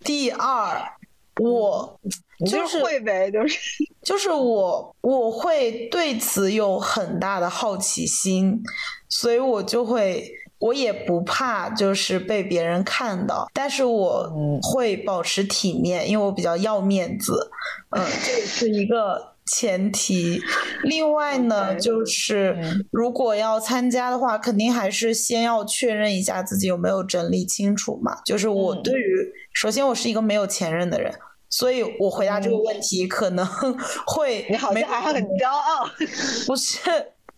[0.05, 0.93] 第二。
[1.41, 2.01] 我
[2.45, 3.57] 就是会呗，就是
[4.03, 8.61] 就是我我会对此有很大的好奇心，
[9.09, 10.29] 所以我就会
[10.59, 14.31] 我也不怕就是被别人看到，但是我
[14.63, 17.51] 会保持体面，因为我比较要面子，
[17.91, 20.41] 嗯，这也是一个前提。
[20.83, 28.21] 另外呢，就是如果要参加的话，肯定还是先要确认一下自己有没有整理清楚嘛。
[28.25, 31.15] 就是我对于首先我是一个没有前任的人。
[31.51, 33.47] 所以我回答这个问题可能
[34.07, 35.89] 会，你好像还很骄傲，
[36.47, 36.79] 不是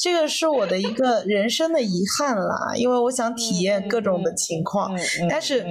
[0.00, 4.90] 这个是我的一个人生的遗憾啦，因为我想体验各种的情况，
[5.28, 5.62] 但是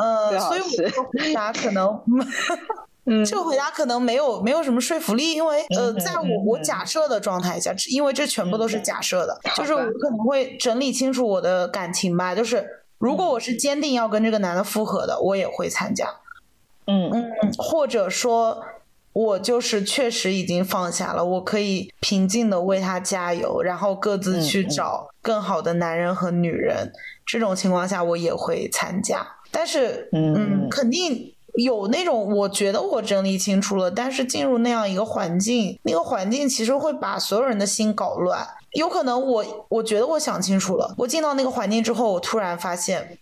[0.00, 1.96] 呃，所以我这个回答可能，
[3.24, 16.08] 这个回答可能没有没有什么说服力，因为呃，在我我假设的状态下，因为这全部都是假设的，就是我可能会整理清楚我的感情吧，就是如果我是坚定要跟这个男的复合的，我也会参加。
[16.88, 17.08] 嗯。
[17.12, 18.64] 嗯，或者说，
[19.16, 26.92] 我就是确实已经放下了，我可以平静的为他加油，然后各自去找更好的男人和女人。
[27.24, 29.26] 这种情况下，我也会参加。
[29.50, 38.46] 但是，嗯，肯定有那种我觉得我整理清楚了，但是进入那样一个环境，那个环境其实会把所有人的心搞乱。
[38.72, 43.18] 有可能我我觉得我想清楚了，我进到那个环境之后，我突然发现。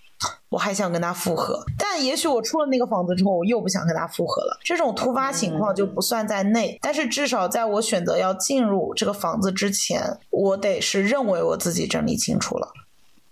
[0.54, 4.56] 我还想跟他复合，但也许我出了那个房子之后，我又不想跟他复合了。
[4.62, 12.68] 这种突发情况就不算在内，但是至少在我选择要进入这个房子之前，我得是认为我自己整理清楚了。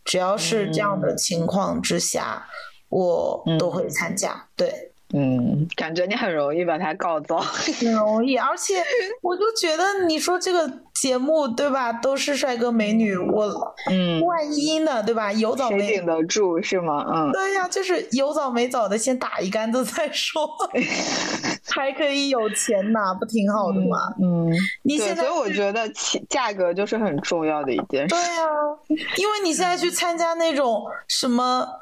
[0.04, 2.48] 只要是这样的情况之下，
[2.88, 4.48] 我都会参加。
[4.56, 4.91] 对。
[5.14, 8.82] 嗯，感觉你很容易把他告糟，很容易，而且
[9.22, 15.30] 我就觉得你说这个节目对吧，都是帅哥美女，我嗯，万一呢对吧？
[15.32, 17.04] 有早没顶得住是吗？
[17.12, 20.48] 嗯，对呀，就是有早没早的，先打一竿子再说，
[21.70, 23.98] 还可以有钱拿，不挺好的吗？
[24.22, 24.50] 嗯，
[24.82, 28.14] 你现在所以我觉得钱价格就是很重要的一件事。
[28.14, 28.46] 对呀，
[29.18, 31.81] 因为你现在去参加那种什么。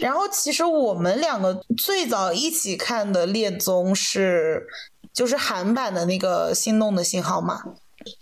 [0.00, 4.66] 然后其实我们两个最早一起看的恋综是，
[5.12, 7.62] 就是韩版的那个《心动的信号》嘛，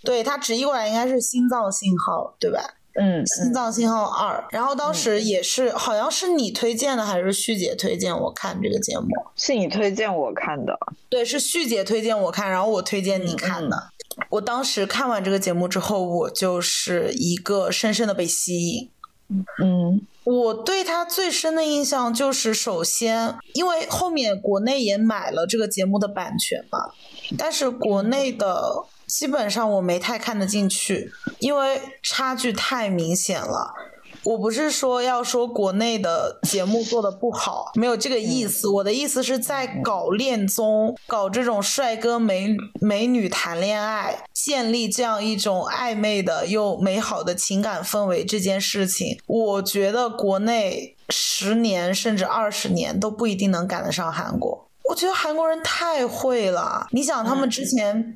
[0.05, 2.61] 对，它直译过来应该是《心脏信号》，对吧？
[2.99, 4.39] 嗯，《心脏信号二》。
[4.51, 9.09] 然后当时也是，好像是你推荐的还是旭姐推荐我看这个节目？
[9.37, 10.79] 是你推荐我看的。
[11.11, 13.91] 对，是旭姐推荐我看，然后我推荐你看的。
[14.31, 18.91] 我当时看完这个节目之后，我就是一个深深的被吸引。
[19.63, 20.07] 嗯。
[20.25, 26.91] 我对他最深的印象就是，首先，因为后面国内也买了这个节目的版权嘛，
[27.39, 33.73] 但是国内的基本上我没太看得进去，因为差距太明显了。
[34.27, 38.69] 我不是说要说国内的节目做的不好，没有这个意思。
[38.69, 54.69] 我的意思是在搞恋综、搞这种帅哥美美女谈恋爱、建立这样一种暧昧的又美好的情感氛围这件事情，我觉得国内十年甚至二十年都不一定能赶得上韩国。
[54.91, 58.13] 我觉得韩国人太会了，你想他们之前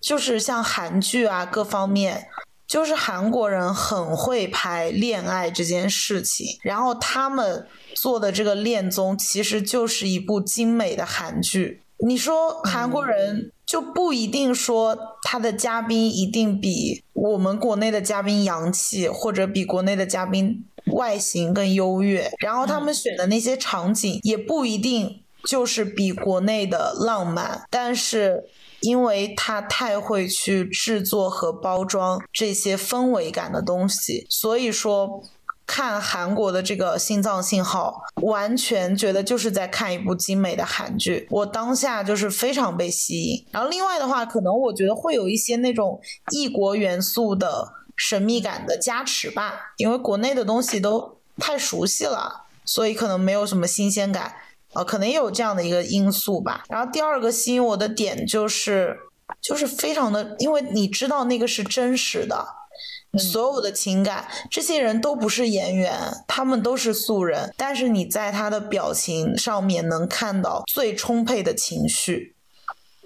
[0.00, 2.28] 就是像韩剧啊各方面。
[2.74, 11.82] 就是韩国人很会拍恋爱这件事情，然后他们做的这个恋综其实就是一部精美的韩剧。
[12.04, 28.42] 你说韩国人就不一定说他的嘉宾一定比我们国内的嘉宾洋气，或者比国内的嘉宾外形更优越，然后他们选的那些场景也不一定就是比国内的浪漫，但是
[28.84, 35.24] 因为他太会去制作和包装这些氛围感的东西，所以说。
[35.66, 41.26] 看韩国的这个心脏信号，完全觉得就是在看一部精美的韩剧。
[41.30, 43.46] 我当下就是非常被吸引。
[43.50, 45.98] 然后另外的话，可能我觉得会有一些那种
[46.32, 54.34] 异国元素的神秘感的加持吧，因为国内的东西都太熟悉了，所以可能没有什么新鲜感。
[54.74, 56.64] 呃，可能也有这样的一个因素吧。
[56.68, 58.96] 然后第二个吸引我的点就是，
[59.40, 62.44] 就是非常的，因为你知道那个是真实的。
[63.16, 65.96] 所有的情感，这些人都不是演员，
[66.26, 72.33] 他们都是素人，但是你在他的表情上面能看到最充沛的情绪，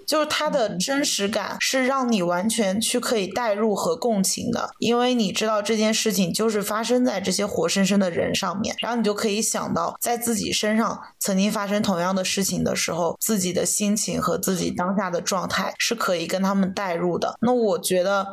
[0.09, 17.35] 就是它的真实感是让你完全去可以代入和共情的，因为你知道这件事情就是发生在这些活生生的人上面，然后你就可以想到在自己身上曾经发生同样的事情的时候，自己的心情和自己当下的状态是可以跟他们代入的。
[17.41, 18.25] 那我觉得。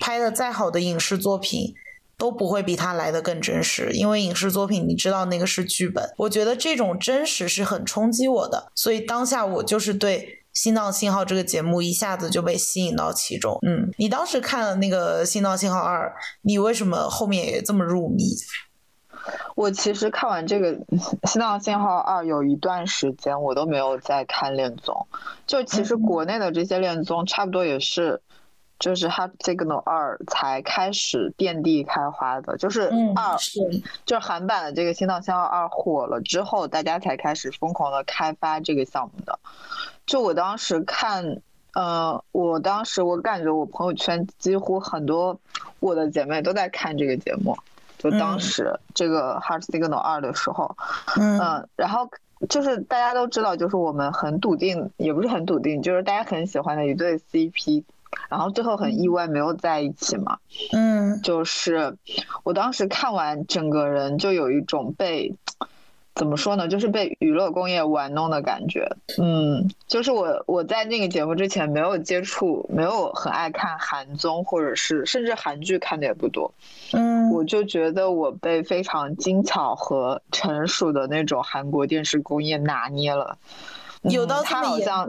[0.00, 1.74] 拍的再好的影视作品
[2.16, 6.02] 都不会比它来的更真实，因为影视作品你知道那个是剧本。
[6.16, 10.18] 我觉得这种真实是很冲击我的，所以当下我就是对
[10.52, 13.58] 《心脏信号》这个节目一下子就被吸引到其中。
[13.62, 16.08] 嗯，你当时看了那个《心脏信号二》，
[16.42, 18.24] 你为什么后面也这么入迷？
[19.54, 20.74] 我其实看完这个
[21.30, 25.06] 《心脏信号二》有一段时间我都没有在看恋综，
[25.46, 28.20] 就其实国内的这些恋综差不多也是。
[28.82, 33.36] 就是《Heart Signal 二》才开始遍地开花的，就是二，
[34.04, 39.38] 就是韩版的这个《心脏信号二》火了之后，大家才开始疯狂的开发这个项目的。
[40.04, 41.40] 就我当时看，
[41.74, 45.38] 呃，我当时我感觉我朋友圈几乎很多
[45.78, 47.56] 我的姐妹都在看这个节目，
[47.98, 50.76] 就当时这个《Heart Signal 二》的时候，
[51.20, 52.10] 嗯，然后
[52.48, 57.84] 就是大家都知道，就是我们很笃定，也不是很笃定，就是大家很喜欢的一对 CP。
[58.28, 60.38] 然后最后很意外没有在一起嘛，
[60.72, 61.96] 嗯，就是
[62.44, 65.34] 我当时看完整个人就有一种被。
[66.14, 66.68] 怎么说呢？
[66.68, 68.86] 就是被娱乐工业玩弄的感觉。
[69.18, 76.52] 嗯，就是我我在那个节目之前没有接触，没有很爱看韩综，或者是甚至韩剧看的也不多。
[76.92, 83.38] 嗯，我就觉得我被非常精巧和成熟的那种韩国电视工业拿捏了。
[84.10, 85.06] 有到他好像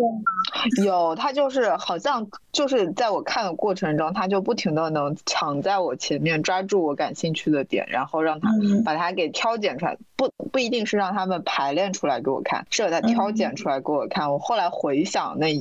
[0.84, 8.50] 有，他就是好像就是在我看的过程中，他就不停的能抢在我前面，抓住我感兴趣的点，然后让他
[8.86, 9.98] 把它给挑拣出来。
[10.16, 14.32] 不不一定是让他们排练出来给我看，是让他挑拣出来给我看。
[14.32, 15.54] 我后来回想那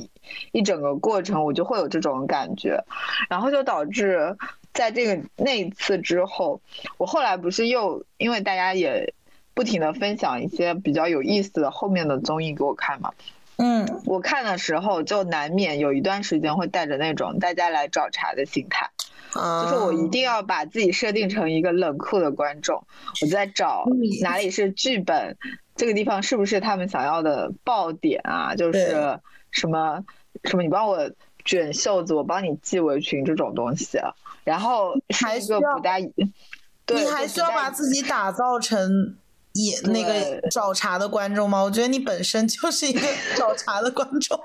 [0.51, 2.83] 一整个过程，我就会有这种感觉，
[3.29, 4.37] 然后就导致
[4.73, 6.61] 在这个那一次之后，
[6.97, 9.11] 我后来不是又因为大家也。
[9.53, 13.11] 不停的分享一些比较有意思的后面的综艺给我看嘛，
[13.57, 18.89] 嗯，我看的时候就难免有一段时间会带着那种大家来找茬的心态，
[19.33, 22.83] 就是我一定要把自己设定成一个冷酷的观众，
[23.21, 23.85] 我在找
[24.21, 25.37] 哪里是剧本，
[25.75, 28.55] 这个地方是不是他们想要的爆点啊？
[28.55, 29.19] 就是
[29.51, 30.03] 什么
[30.43, 31.11] 什么，你帮我
[31.45, 33.99] 卷袖子，我帮你系围裙这种东西，
[34.43, 39.15] 然后是一个不大，你还需要把自己打造成。
[39.53, 41.61] 也那个找茬的观众吗？
[41.61, 43.01] 我觉得你本身就是一个
[43.37, 44.39] 找茬的观众，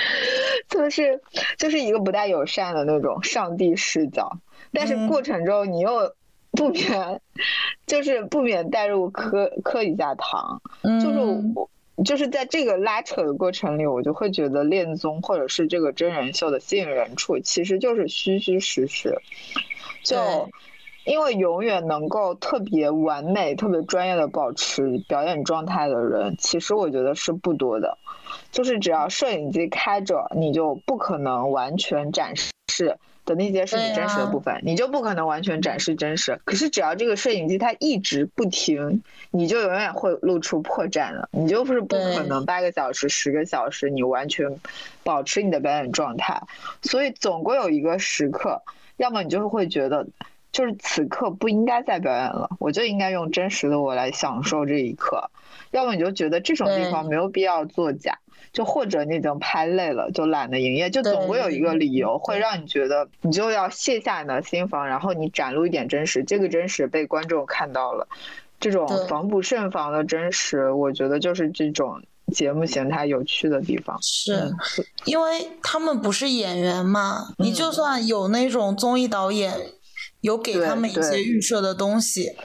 [0.70, 1.20] 就是
[1.58, 4.38] 就是一个不太友善的那种上帝视角，
[4.72, 6.14] 但是过程中你又
[6.52, 7.20] 不免
[7.86, 11.18] 就是不免带入磕磕一下糖，就是
[11.54, 11.70] 我
[12.02, 19.20] 就是在这个拉扯的过程里，我就会觉得恋综或者是这个真人秀的吸引人处，其实就是虚虚实实，
[20.02, 20.48] 就。
[21.08, 27.96] 因为永远能够特别完美、特别专业的保持表演状态的人，其实我觉得是不多的。
[28.52, 36.38] 就是只要摄影机开着，你就不可能完全展示的那些是你真实的部分，你就不可能完全展示真实。
[36.44, 41.26] 可是只要这个摄影机它一直不停，你就永远会露出破绽了。
[41.32, 44.60] 你就是不可能八个小时、十个小时你完全
[45.04, 46.42] 保持你的表演状态。
[46.82, 48.60] 所以总归有一个时刻，
[48.98, 50.06] 要么你就是会觉得。
[50.50, 55.30] 就是此刻不应该再表演了，我就应该用真实的我来享受这一刻。
[55.70, 58.18] 要么你就觉得这种地方没有必要作假，
[58.52, 66.24] 就或者你已经拍累了，就懒得营业，就总会有一个理由会让你觉得你就要卸下你的心防，然后你展露一点真实。
[66.24, 68.08] 这个真实被观众看到了，
[68.58, 73.98] 这种防不胜防的真实，我觉得就是这种节目形态有趣的地方。
[74.00, 74.50] 是，
[75.04, 79.52] 因为他们不是演员嘛，你就算有那种综艺导演。
[80.20, 82.36] 有给他们一些预设的东西，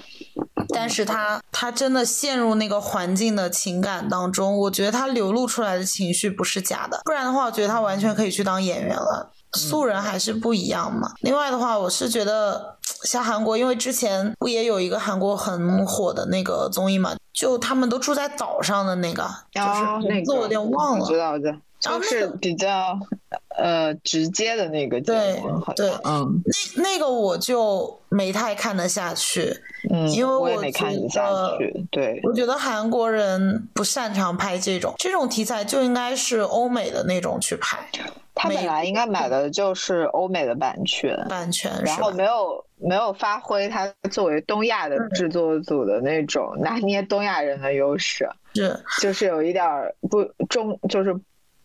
[0.69, 9.31] 但是他他真的陷入那个环境的情感当中，我觉得他流露出来的情绪不是假的，不然的话，我觉得他完全可以去当演员了。
[9.55, 11.11] 素人还是不一样嘛。
[11.21, 21.05] 另外的话，我是觉得像韩国，因为之前不也有一个韩国很火的那个综艺嘛，就他们都住在岛上的那个，就是名字我有点忘了。
[21.05, 22.97] 知道的，就是比较
[23.57, 25.11] 呃直接的那个节
[25.41, 26.41] 目，对，嗯，
[26.77, 29.53] 那那个我就没太看得下去，
[29.91, 31.57] 嗯，因为我没看得，
[31.91, 37.79] 对，我觉得韩国人不擅长拍这种这种题材，就应该是欧美的那种去拍。
[38.35, 49.63] 他本来应该买的就是欧美的版权，版权，然后没有没有发挥他作为东亚的制作组的那种拿捏东亚人的优势，是，就是有一点
[50.09, 51.15] 不中，就是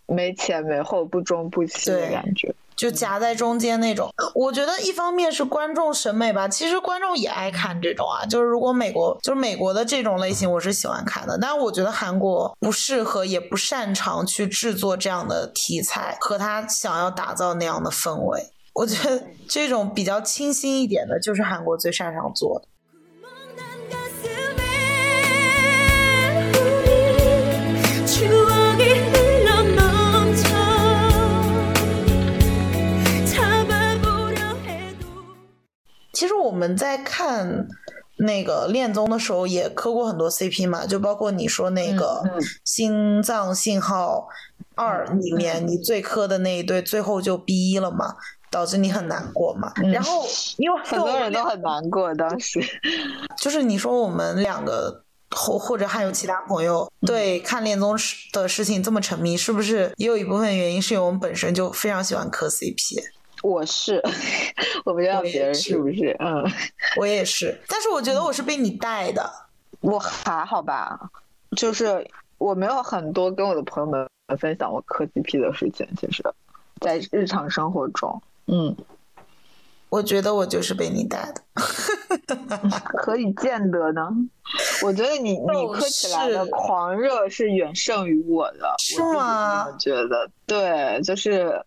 [0.09, 2.55] 没前没后，不中不西的感觉。
[2.77, 8.25] 就夹在中间那种，我觉得一方面是观众审美吧，其实观众也爱看这种啊。
[8.25, 11.37] 就是如果美国就是美国的这种类型，我是喜欢看的。
[11.43, 18.53] 但是我觉得韩国不适合，也不擅长去制作这样的题材和他想要打造那样的氛围。
[18.75, 22.69] 我觉得这种比较清新一点的，就是韩国最擅长做的。
[36.19, 37.69] 其实我们在看
[38.17, 42.21] 那个恋综的时候，也磕过很多 CP 嘛，就包括你说那个
[42.65, 44.27] 《心脏信号
[44.75, 48.17] 二》里面你最磕的那一对，最后就 B 了嘛，
[48.51, 49.73] 导致你很难过嘛。
[49.93, 52.61] 然后因为很多人都很难过，当时
[53.37, 57.97] 就是你说我们两个或或者还有其他朋友对看恋综
[58.33, 62.97] 的事情这么沉迷，是不是也有一部分原因是因为我们本身就非常喜欢磕 CP？
[63.43, 64.03] 我是，
[64.85, 66.45] 我不知道别人是不是，嗯，
[66.99, 69.31] 我也是，但是我觉得我是被你带的，
[69.81, 70.99] 我还好吧，
[71.57, 72.07] 就是
[72.39, 74.09] 我没有很多跟我的朋友们
[74.39, 76.23] 分享我磕 CP 的事情，其实，
[76.81, 78.77] 在日常生活中，嗯。
[79.91, 82.37] 我觉得我就是被你带的，
[82.99, 84.09] 可以见得呢。
[84.83, 89.67] 我觉得你你磕起来的狂热是远胜于我的，是吗？
[89.67, 91.63] 我觉得对，就是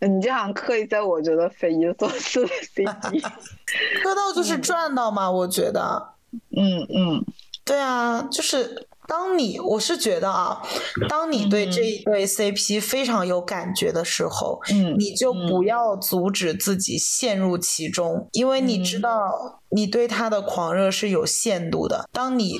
[0.00, 3.22] 你这样磕一些我觉得匪夷所思的 CP，
[4.02, 5.30] 磕到就是赚到嘛。
[5.30, 6.14] 我觉得，
[6.56, 7.24] 嗯嗯，
[7.64, 8.86] 对啊，就是。
[9.12, 10.62] 当你我是觉得啊，
[11.06, 19.60] 当你对这一对 CP 非常有感觉的时候，嗯，你就不要阻止自己陷入其中，因为你知道。
[19.74, 22.58] 你对他的狂热是有限度的，当你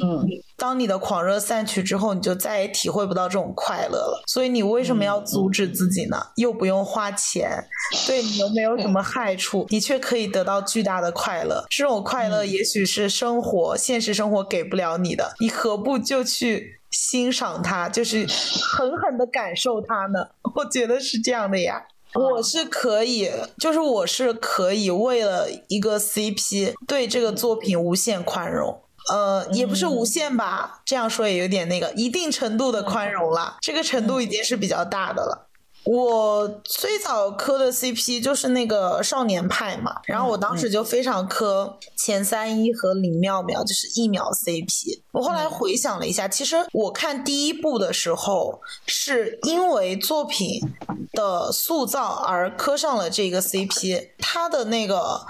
[0.57, 4.23] 当你的狂热散去之后，你就再也体会不到这种快乐了。
[4.27, 6.17] 所以你为什么要阻止自己呢？
[6.37, 7.65] 又不用花钱，
[8.07, 11.65] 对你又没有什么害处，你却可以得到巨大的快乐。
[11.69, 20.29] 这种快乐也许是生活现实生活给不了你的，你何不就去欣赏它，就是狠狠的感受它呢？
[20.55, 21.83] 我觉得是这样的呀。
[22.15, 35.49] 我是可以，就是我是可以为了一个 CP 对这个作品无限宽容，呃，也不是无限吧，这样说也有点那个，一定程度的宽容了，这个程度已经是比较大的了。
[35.85, 45.01] 我最早磕的 CP 就是那个少年派嘛，然后我当时就非常磕钱三一和林妙妙，就是一秒 CP。
[45.13, 50.61] 我后来回想了一下，其实我看第一部的时候，是因为作品
[51.13, 55.21] 的塑造而磕上了这个 CP，他的那个。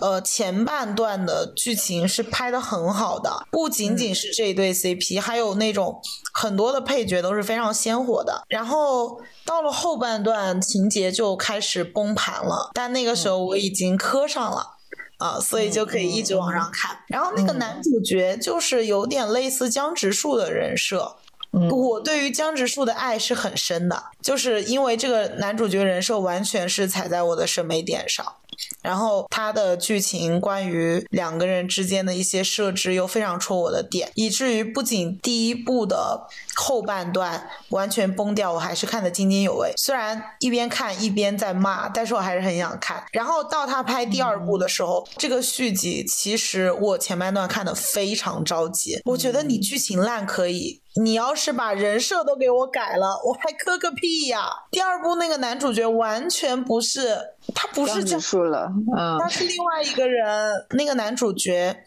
[0.00, 6.00] 呃，前半段的剧情是拍的很好的，不仅仅是这一对 CP，还有那种
[6.32, 8.44] 很多的配角都是非常鲜活的。
[8.48, 14.74] 然后到了后半段，情节就开始崩盘了，但那个时候我已经磕上了
[15.16, 16.98] 啊，所以就可以一直往上看。
[17.08, 21.16] 然后那个男主角就是有点类似江直树的人设，
[21.50, 28.34] 我对于江直树的爱是很深的，就是因为这个男主角人设完全是踩在我的审美点上。
[28.82, 36.26] 然后它的剧情关于两个人之间的一些设置又非常戳我的点，以至于不仅第一部的
[36.58, 39.72] 后半段完全崩掉，我还是看得津津有味。
[39.76, 43.04] 虽然一边看一边在骂，但是我还是很想看。
[43.12, 50.82] 然后到他拍第二部的时候，这个续集其实我前半段看的非常着急，我觉得你剧情烂可以。
[50.96, 54.48] 你要是把人设都给我改了，我还磕个屁呀！
[54.72, 57.16] 第二部那个男主角完全不是，
[57.54, 60.66] 他不是结束了，嗯，他是另外一个人。
[60.70, 61.84] 那个男主角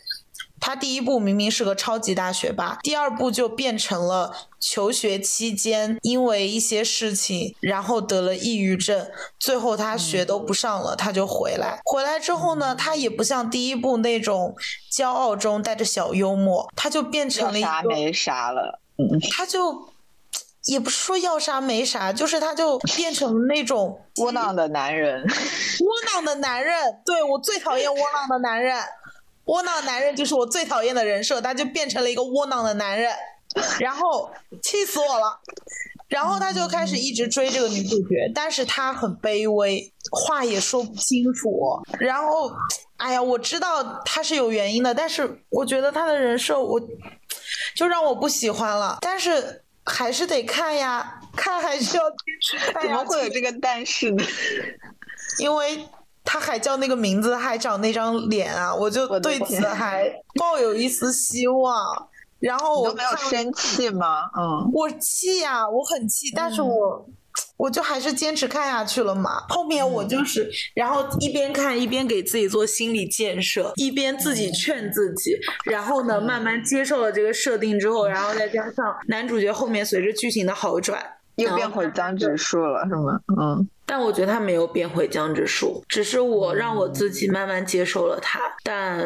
[0.61, 11.81] 他第一部明明是个超级大学霸，第二部就变成了求学期间因为一些事情，然后得了抑郁症，最后他学都不上了，他就回来。
[11.83, 14.55] 回来之后呢，他也不像第一部那种
[14.89, 19.89] 骄傲中带着小幽默，他就变成了一啥没啥了，嗯，他就。
[20.65, 28.77] 也不是说要啥没啥，就是他就变成那种窝囊的男人，窝囊的男人，对我最讨厌窝囊的男人，
[29.51, 33.13] 窝囊男人就是我最讨厌的人设，他就变成了一个窝囊的男人，
[33.79, 34.31] 然后
[34.63, 35.37] 气死我了，
[36.07, 42.49] 然后他就开始一直追这个女主角，但是他很卑微，话也说不清楚，然后，
[42.95, 46.79] 哎呀，我知道他是有原因的，但是我觉得他的人设我
[47.75, 49.63] 就让我不喜欢了，但是。
[49.83, 52.97] 还是得看呀， 看还是要坚持看呀。
[52.97, 54.23] 怎么会有这个但是呢？
[55.39, 55.83] 因为
[56.23, 62.07] 他还叫那个名字，还长那张脸啊，我就对此还抱有一丝希望。
[62.39, 64.23] 然后我没有生气吗？
[64.37, 67.07] 嗯，我气呀，我很气，但是我。
[67.55, 69.43] 我就还是坚持看下去了嘛。
[69.47, 80.99] 后面我就是，然后一边看一边给自己做心理建设，一边自己劝自己，然后呢，慢慢接受了这个设定之后，然后再加上男主角后面随着剧情的好转，
[81.35, 83.19] 又变回江直树了，是吗？
[83.39, 83.69] 嗯。
[83.91, 88.39] 但我觉得他没有变回江直树，只是我让我自己慢慢接受了他。
[88.63, 89.03] 但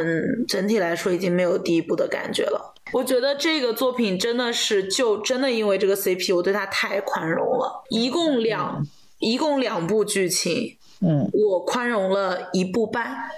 [0.47, 2.75] 整体来说，已经没有第一部的感觉了。
[2.91, 7.83] 我觉得这个作品真的是，就真的因为这个 CP，我对他太宽容了。
[7.89, 8.86] 一共两，
[9.17, 13.31] 一共两部剧情，嗯，我宽容了一部半。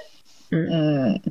[0.51, 1.21] 嗯嗯，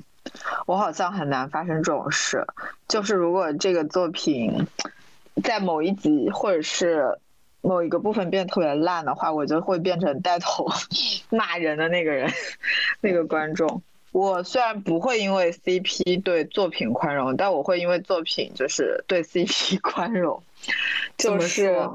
[0.65, 2.43] 我好像很难发生这种事。
[2.89, 4.67] 就是如果这个作品
[5.45, 7.19] 在某一集或者是
[7.61, 10.67] 某一个部分变得特别烂的话，我就会变成带头
[11.31, 12.31] 骂人的那个人，
[13.01, 13.83] 那个观众。
[14.13, 20.43] 我虽然不会因为 CP 对作品宽容，但我会因为作品就是对 CP 宽容。
[21.19, 21.87] 就是，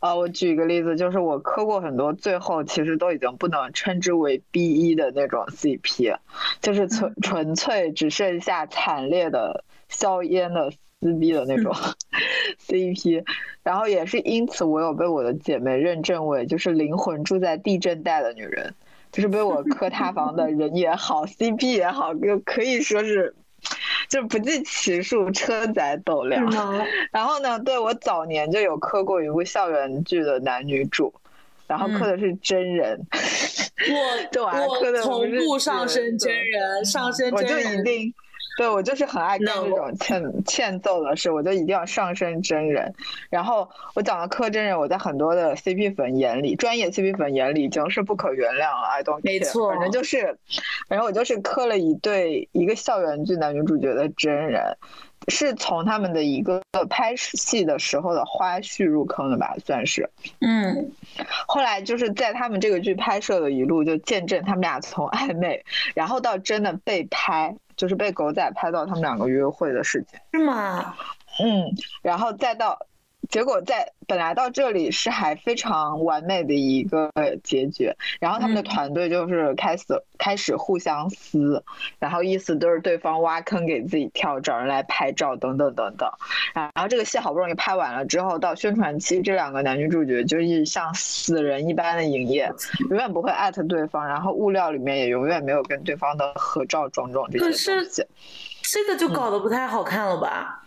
[0.00, 6.16] 呃，我举一个例子，就是我磕过很多，最后其实都已经不能称之为 B 一的那种 CP，
[6.62, 10.72] 就是纯纯粹只剩下惨烈的硝烟的
[11.02, 11.74] 撕逼的那种
[12.66, 13.24] CP。
[13.64, 18.72] 然后也是因此，我有被我的姐妹认证为就是灵魂住在地震带的女人。
[19.12, 23.34] 就是被我磕塌房的人也好， CP 也好，就可以说是，
[24.08, 26.50] 就不计其数，车载斗量。
[27.10, 31.12] 然后呢，对我早年就有磕过一部校园剧的男女主，
[31.68, 32.98] 然后磕的是真人。
[34.34, 37.56] 我我同步上升真人，上升真人。
[37.56, 38.14] 我就一定。
[38.56, 42.94] 对，我就是很爱干这种欠欠揍的事，我就一定要上升真人。
[43.30, 48.88] 然后我讲的磕真人，我在很多的 CP 粉眼里，专业 CP 粉眼里已经是不可原谅了。
[48.88, 49.24] I don't care。
[49.24, 50.38] 没错，反正就是，
[50.88, 54.76] 反正我就是磕了一对一个校园剧男女主角的真人，
[55.28, 60.08] 是从他们的一个拍戏的时候的花絮入坑的吧，算是。
[60.40, 60.90] 嗯。
[61.46, 65.64] 后来就是在他们这个剧拍摄的一路，就见证他们俩从暧昧，
[65.94, 67.56] 然后到真的被拍。
[67.74, 70.94] 就是被狗仔拍到他们两个约会的事情，是吗？
[71.42, 72.78] 嗯，然后再到，
[73.28, 77.10] 结果在本来到这里是还非常完美的一个
[77.42, 79.84] 结局，然后他们的团队就是开始
[80.18, 81.64] 开始互相撕，
[81.98, 86.10] 然后意思都是对方挖坑给自己跳，找人来拍照等等等等，
[86.54, 92.52] 然后这个戏好不容易拍完了之后，到宣传期，这两个男女主角就是像死人一般的营业，
[92.90, 97.44] 永远不会艾特对方，然后物料里面也永远没有跟对方的合照种种这些
[97.74, 98.04] 东西，
[98.62, 100.58] 这个就搞得不太好看了吧？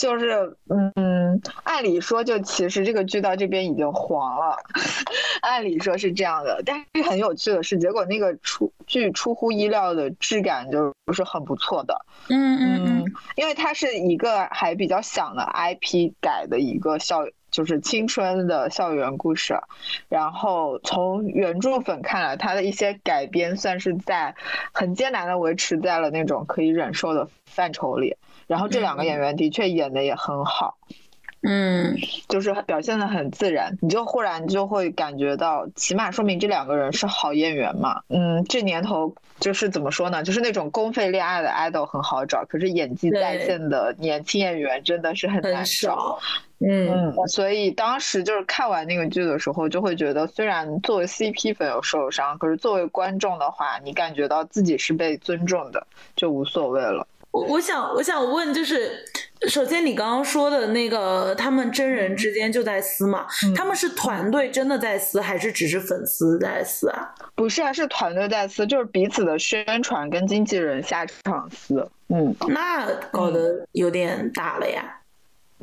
[0.00, 0.56] 就是，
[0.94, 4.56] 嗯，按理说，就其实这个剧到这边已经黄了，
[5.42, 6.62] 按理说是这样的。
[6.64, 12.06] 但是很有趣的是，结果那个出剧出乎意料的质感就是很不错的。
[12.28, 19.54] 嗯嗯嗯，因为它是一个还比较响的 IP 改的一个校，就是青春的校园故事。
[20.08, 24.34] 然后从原著粉看来，它的一些改编算是在
[24.72, 28.16] 很艰难的维持在了那种可以忍受的范畴里。
[28.50, 30.76] 然后这两个演员的确演的也很好，
[31.42, 31.96] 嗯，
[32.28, 38.02] 就是表现的很自然，你就忽然就会感觉到，起码说明这两个人是好演员嘛。
[38.08, 40.24] 嗯，这年头就是怎么说呢？
[40.24, 46.18] 就是那种公费恋爱的 idol 很好找，可是演技在线的年轻演员真的是很难找。
[46.58, 55.86] 嗯，所以当时就是看完那个剧的时候，就会觉得，虽然作为 CP 粉有受伤，可是作为观众的话，你感觉到自己是被尊重的，
[56.16, 57.06] 就无所谓了。
[57.30, 59.04] 我我想我想问，就是
[59.48, 63.26] 首先你刚刚说的那个，他们真人之间就在撕嘛？
[63.56, 67.14] 他们是团队真的在撕，还是只是粉丝在撕啊？
[67.34, 71.88] 不是啊，是团队在撕，就是彼此的宣传跟经纪人下场撕。
[72.08, 75.00] 嗯，那搞得有点大了呀。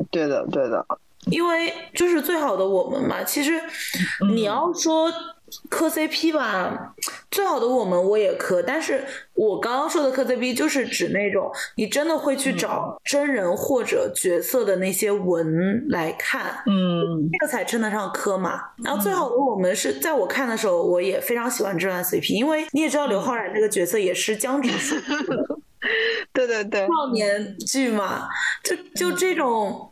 [0.09, 0.85] 对的，对的。
[1.25, 3.61] 因为就是最好的我们嘛，其实
[4.33, 5.11] 你要说
[5.69, 6.93] 磕 CP 吧，
[7.31, 18.61] 最好的我们我也磕，但是我刚刚说的磕 CP 就是指那种你真的会去找真人或者角色的那些文来看，嗯，这个才称得上磕嘛。
[18.83, 24.95] 然后最好的我们是在我看的时候，我也非常喜欢这段 CP，因为你也知道刘昊然这个角色也是江直树，
[26.33, 28.27] 对对对，少年剧嘛，
[28.63, 29.89] 就就这种。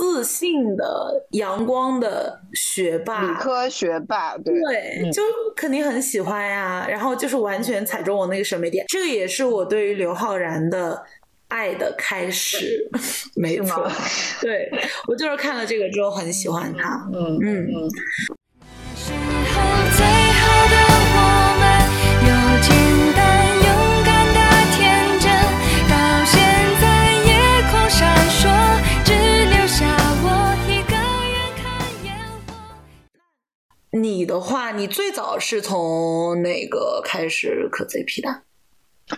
[0.00, 5.22] 自信的、阳光的学霸，理科学霸，对，就
[5.54, 6.86] 肯定很喜欢呀。
[6.88, 11.04] 然后就是完全踩中我那个审美点，这个也是我对于刘昊然的
[11.48, 12.88] 爱的开始。
[13.36, 13.86] 没错，
[14.40, 14.72] 对
[15.06, 17.06] 我就是看了这个之后很喜欢他。
[17.12, 18.39] 嗯嗯嗯。
[33.92, 38.42] 你的话，你最早是从哪个开始磕 CP 的？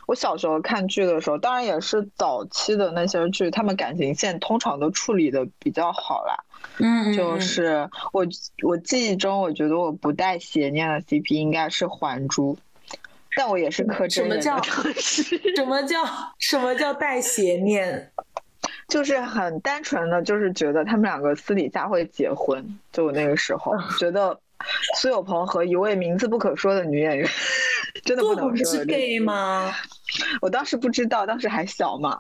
[0.07, 6.43] 我小时候看剧的时候，当然也是早期的那些剧，他们感情线通常都处理的比较好啦。
[6.79, 8.27] 嗯，就是我
[8.62, 12.57] 我记忆中，我觉得我不带邪念的 CP 应该是《还珠》，
[13.37, 14.43] 但我也是磕真人的。
[14.43, 14.73] 什么叫
[15.55, 15.99] 什么叫
[16.39, 18.11] 什么叫带邪念？
[18.89, 22.79] 就是很单纯的，就是觉得他们两个私底下会结婚。
[22.91, 24.41] 就我那个时候觉得。
[25.01, 27.29] 苏有朋和一位名字不可说的女演员，
[28.05, 28.67] 真的不能说。
[28.67, 29.73] 是 gay 吗？
[30.43, 32.19] 我当时不知道，当时还小嘛，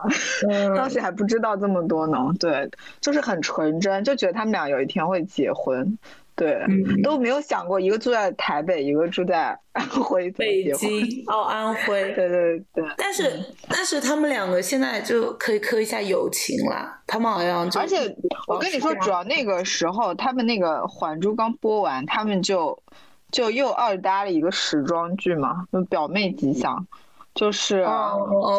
[0.74, 2.18] 当时还不知道这么多呢。
[2.40, 2.70] 对，
[3.00, 5.98] 就是很纯真，就觉得他们俩有一天会结婚。
[6.34, 6.58] 对，
[7.02, 10.30] 都没有想过一个住在台北，一个住在安徽。
[10.32, 12.12] 北 京哦，安徽。
[12.14, 12.84] 对对对。
[12.96, 17.02] 但是但是他们两个现在就可以磕一下友情啦。
[17.06, 17.96] 他们好像就而且
[18.46, 22.82] 我跟你说，主要那个时候他们那个《还珠》刚播完，他们就
[23.30, 26.86] 就又二搭了一个时装剧嘛，就表妹吉祥，
[27.34, 27.86] 就是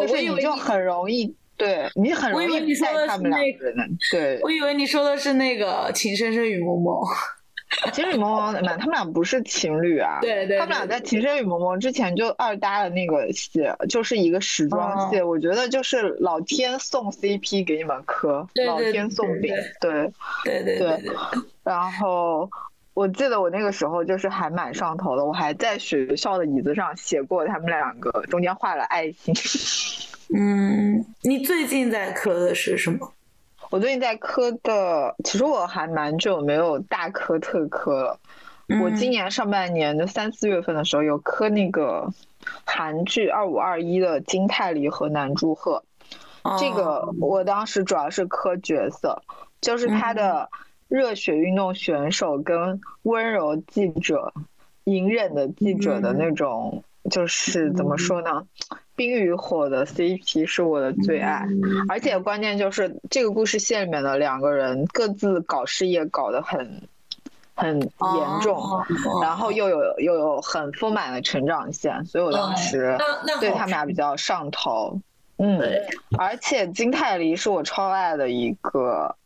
[0.00, 3.98] 就是你就很容易对你很容易带他们两个人。
[4.12, 6.94] 对，我以为你说的是那个《情深深雨蒙蒙》。
[7.92, 10.18] 情侣萌萌们，他们俩不是情侣啊。
[10.20, 10.58] 对对。
[10.58, 15.20] 他们俩在《情深雨蒙蒙》之前就二搭的那个戏，就是一个时装戏。
[15.20, 19.54] 我觉得就是老天送 CP 给你们磕，老天送饼。
[19.80, 20.12] 对
[20.44, 21.02] 对对对。
[21.62, 22.48] 然后
[22.94, 29.34] 我记得我那个时候就是还蛮上头的，我还在学校的椅子上写过他们两个，中间画了爱心。
[30.34, 33.12] 嗯，你最近在磕的是什么？
[33.74, 38.20] 我最近在磕的，其实我还蛮久没有大磕特磕了。
[38.80, 42.08] 我今年上半年的三四月份的时候有磕那个
[42.64, 45.82] 韩剧《二五二一》的金泰梨和南柱赫，
[46.56, 49.24] 这个我当时主要是磕角色，
[49.60, 50.48] 就是他的
[50.86, 54.32] 热血运动选手跟温柔记者、
[54.84, 58.46] 隐忍的记者的那种，就是怎么说呢？
[58.96, 61.46] 冰与火的 CP 是我的最爱，
[61.88, 66.82] 而且关键就是这个故事线里面的两个人各自搞事业搞得很
[67.54, 68.60] 很严重，
[69.22, 72.96] 然后又有又有很丰满的成长线，所以我当时
[73.40, 75.00] 对他们俩比较上头。
[75.36, 75.60] 嗯，
[76.16, 79.16] 而且金泰梨是我超爱的一个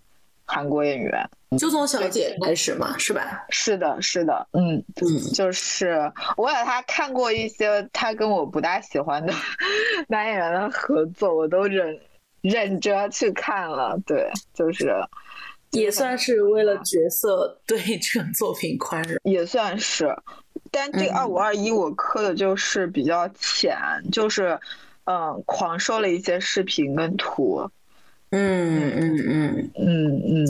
[0.47, 1.29] 韩国演员。
[1.57, 3.47] 就从小姐开始嘛，是吧？
[3.49, 9.33] 是的，是的，嗯嗯，就是我给他看过一些他跟我不大喜欢的
[10.09, 11.99] 男演员的合作，我都忍
[12.43, 13.99] 忍着去看了。
[14.05, 14.93] 对，就是
[15.71, 20.15] 也算是为了角色对 这个作品宽容，也算是。
[20.71, 23.75] 但这二五二一我磕的就是比较浅，
[24.13, 24.61] 就是
[25.05, 27.71] 嗯，狂收了一些视频跟图。
[28.31, 30.47] 嗯嗯嗯嗯嗯。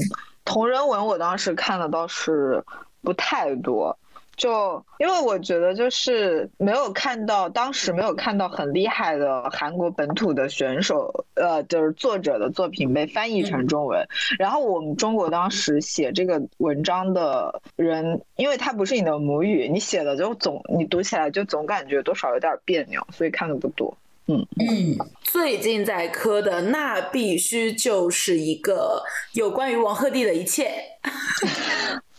[0.48, 2.64] 同人文我当时看的倒是
[3.02, 3.98] 不太多，
[4.34, 14.08] 就因为我觉得就是没有看到，当时没有看到很厉害的韩国本土的选手，呃，就是作者的作品被翻译成中文。
[14.38, 23.94] 然后我们中国当时写这个文章的人，因为他不是你的母语，你写的就总你读起来就总感觉多少有点别扭，所以看的不多。
[24.28, 24.46] 嗯。
[24.60, 29.02] 嗯，最近在磕的那必须就是一个
[29.32, 30.70] 有关于王鹤棣的一切，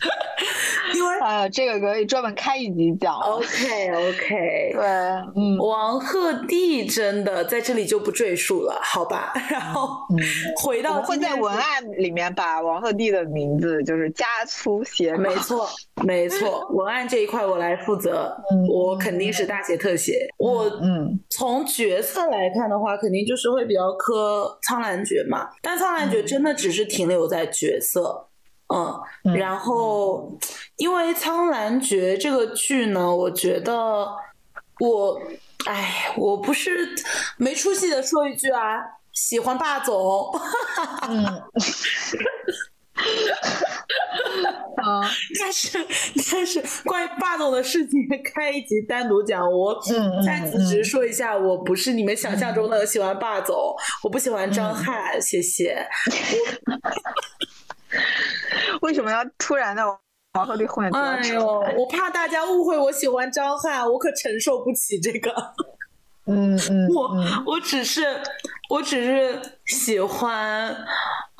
[0.94, 3.14] 因为呃，这个可以专门开一集讲。
[3.14, 4.82] OK OK， 对，
[5.36, 9.32] 嗯，王鹤棣真的在这里就不赘述了，好吧？
[9.50, 9.88] 然后
[10.62, 15.68] 回到会在文案里面把王鹤棣的名字就是加粗写，没错
[16.02, 18.34] 没 错，文案这一块我来负责，
[18.68, 20.26] 我肯定是大写特写。
[20.38, 28.29] 我嗯，从角色来看的话，肯定就是会比较磕苍兰诀嘛，但苍兰诀真的只是停留在角色。
[28.72, 30.38] 嗯，然后
[30.76, 34.06] 因为《苍兰诀》这个剧呢，我觉得
[34.78, 35.20] 我，
[35.66, 36.94] 哎，我不是
[37.36, 38.78] 没出息的说一句啊，
[39.12, 40.30] 喜欢霸总。
[41.08, 41.24] 嗯，
[44.84, 45.02] 啊，
[45.40, 45.86] 但是
[46.30, 47.98] 但是关于霸总的事情，
[48.32, 49.42] 开一集单独讲。
[49.50, 49.78] 我
[50.24, 55.86] 在此只是说一下，我不是你们想象中的喜欢霸总，我不喜欢张翰，谢谢。
[58.82, 59.84] 为什么要突然的
[60.34, 60.90] 王鹤棣后面？
[60.94, 65.30] 哎呦，我怕大家误会我喜欢张翰，我可承受不起这个。
[66.26, 67.10] 嗯 嗯，我
[67.46, 68.22] 我只是
[68.68, 70.76] 我只是喜欢，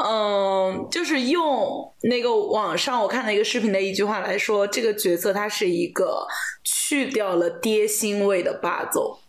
[0.03, 6.27] 嗯，就是用那个网上我看的一个视频的一句话来说，这个角色他是一个
[6.65, 9.20] 去掉了爹腥味的霸总。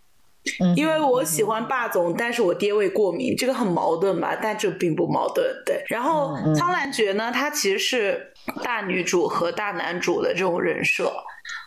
[0.76, 4.36] 因为我喜欢霸总，但是我爹味过敏，这个很矛盾吧？
[4.42, 5.84] 但这并不矛盾，对。
[5.88, 8.34] 然后苍兰诀呢，它其实是
[8.64, 11.14] 大女主和大男主的这种人设。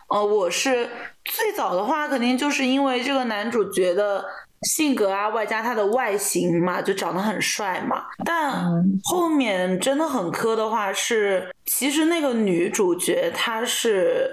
[0.09, 0.89] 呃，我是
[1.23, 4.25] 最早的话，肯定就是因为这个男主角的
[4.63, 8.03] 性格啊，外加他的外形嘛，就长得很帅嘛。
[8.25, 8.65] 但
[9.03, 14.29] 后面真的很磕的话，是其实那个女主角她是。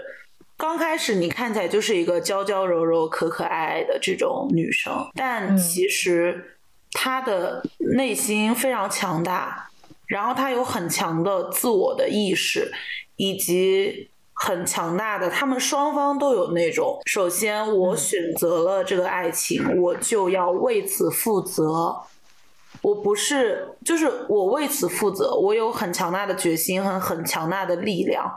[0.63, 6.57] 刚开始你看起来就是一个娇娇柔柔、可可爱爱的这种女生，但其实
[6.93, 7.61] 她的
[7.97, 9.69] 内心非常强大，
[10.07, 12.71] 然后她有很强的自我的意识，
[13.17, 22.01] 以及很强大的，他们双方都有那种，首先我选择了这个爱情，我就要为此负责。
[22.83, 25.33] 我不是，就是我为此负责。
[25.37, 28.29] 我有很强大的决心和很强大的力量，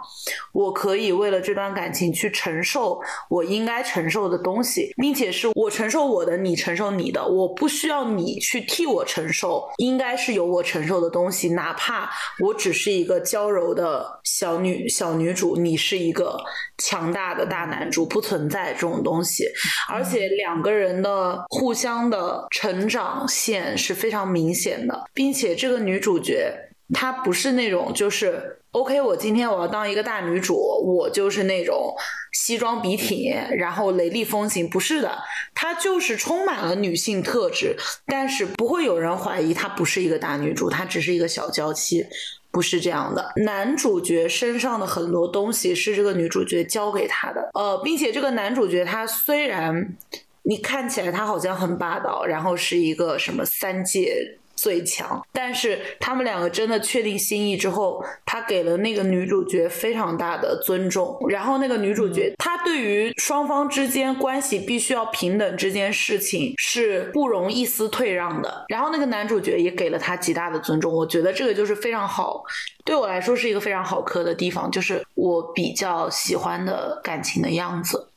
[0.54, 7.26] 我可以为了这段感情去承受我应该承受的东西，并且是我承受我的，你承受你的。
[7.26, 11.50] 我不需要你去替我承受，应该是由我承受的东西。
[11.50, 12.08] 哪怕
[12.39, 16.38] 我只是一个娇柔的小女小女主，你是一个
[16.78, 19.46] 强大的大男主，不存在这种东西。
[19.89, 24.35] 而且两个人的互相的成长线是非常。
[24.36, 26.54] 明显的，并且这个女主角
[26.94, 30.54] 她不是那种就是 OK，我今天我要当一个大女主，
[30.98, 31.96] 我就是那种
[32.34, 35.18] 西装笔挺，然后雷厉风行，不是的，
[35.54, 42.06] 她就是充满了女性特质，但是不会有人怀疑她不是一个大女主，她只是一个小娇妻，
[42.52, 43.32] 不是这样的。
[43.46, 49.96] 男主角身上的很多东西是这个女主角教给他的，呃，并且这个男主角他虽然。
[50.48, 72.43] 你看起来他好像很霸道，然后是一个什么三界最强，但是他们两个真的确定心意之后，他给了那个女主角非常大的尊重，然后那个女主角她对于双方之间关系必须要平等这件事情是不容一丝退让的，然后那个男主角也给了她极大的尊重，我觉得这个就是非常好，
[72.86, 78.08] 对我来说是一个非常好磕的地方，就是我比较喜欢的感情的样子。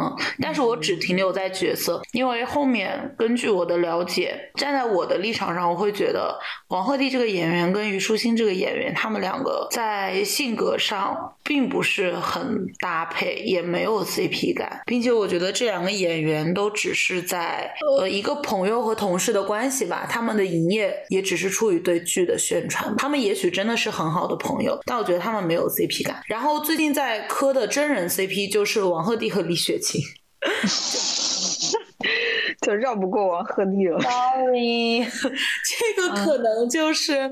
[0.00, 6.38] 嗯，但是我只停留在角色，因为后面根据我的了解，站在我的立场上，我会觉得
[6.68, 26.22] 王鹤棣这个演员跟虞书欣这个演员，他们两个在性格上并不是很搭配，也没有 CP 感，并且我觉得这两个演员都只是在呃一个朋友和同事的关系吧，他们的营业也只是出于对剧的宣传，他们也许真的是很好的朋友，但我觉得他们没有 CP 感。
[26.26, 29.78] 然后最近在磕的真人 CP 就是王鹤棣和李雪。
[29.82, 30.00] 情，
[32.62, 34.00] 就绕不过王鹤棣了。
[34.00, 37.30] Sorry， 这个可能就是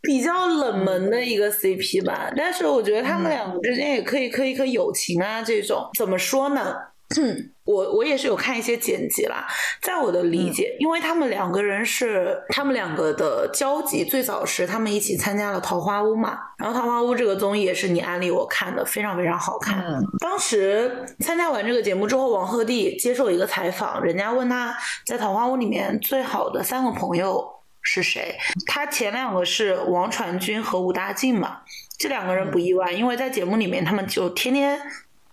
[0.00, 2.32] 比较冷门的一个 CP 吧。
[2.36, 5.42] 但是我觉得他们两个之间也可以磕一磕友情啊。
[5.42, 6.74] 这种怎么说呢？
[7.64, 9.46] 我我也是有看一些剪辑啦，
[9.80, 19.80] 在我的理解，因为他们两个人是他们两个的交集，最早是他们一起参加了《桃花坞》嘛，然后《桃花坞》这个综艺也是你安利我看的，非常非常好看。
[20.18, 27.48] 当时参加完这个节目之后，王鹤棣接受一个采访，人家问他在《桃花坞》里面最好的三个朋友
[27.80, 28.36] 是谁，
[28.66, 31.58] 他前两个是王传君和武大靖嘛，
[31.96, 34.80] 这两个人不意外，因为在节目里面他们就天天。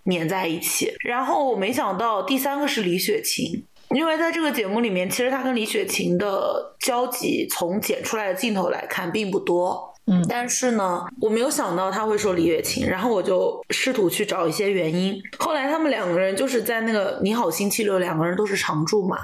[0.04, 9.88] 粘在一起，然后我没想到第三个是李雪琴，因为在这个节目里面，其实他跟李雪琴的交集从剪出来的镜头来看并不多。
[10.06, 15.20] 嗯但是呢，我没有想到他会说李雪琴，然后我就试图去找一些原因。
[15.38, 19.18] 后来他们两个人就是在那个《你好星期六》，两个人都是常驻嘛，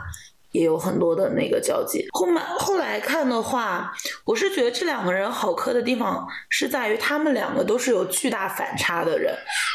[0.57, 2.07] 也有很多的那个交集。
[2.13, 3.93] 后面后来看的话，
[4.25, 9.35] 我是觉得这两个人好磕的地方是在于他们两个都是有巨大反差的人。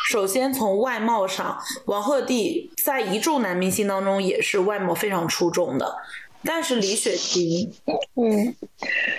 [0.09, 5.95] 首先从外貌上，王鹤棣在一众男明星当中也是外貌非常出众的。
[6.44, 7.72] 但是李雪琴
[8.16, 8.56] 嗯，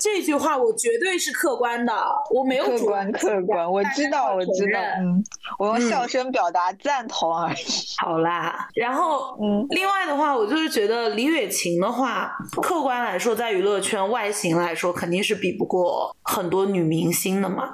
[0.01, 1.93] 这句话我绝对是客观的，
[2.31, 5.25] 我没有主客观客观，我知道我知道，嗯，
[5.59, 7.65] 我用笑声表达赞同而已。
[7.99, 17.71] 好啦，然后嗯另外的话，我就是觉得李雪琴的话，客观来说，在娱乐圈外形来说，肯定是比不过很多女明星的嘛。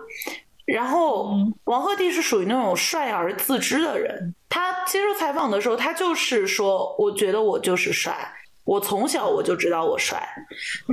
[0.66, 8.34] 然后嗯王鹤棣是属于那种帅而自知的人，他接受采访的时候，他就是说，我觉得我就是帅。
[8.68, 10.22] 我从小我就知道我帅，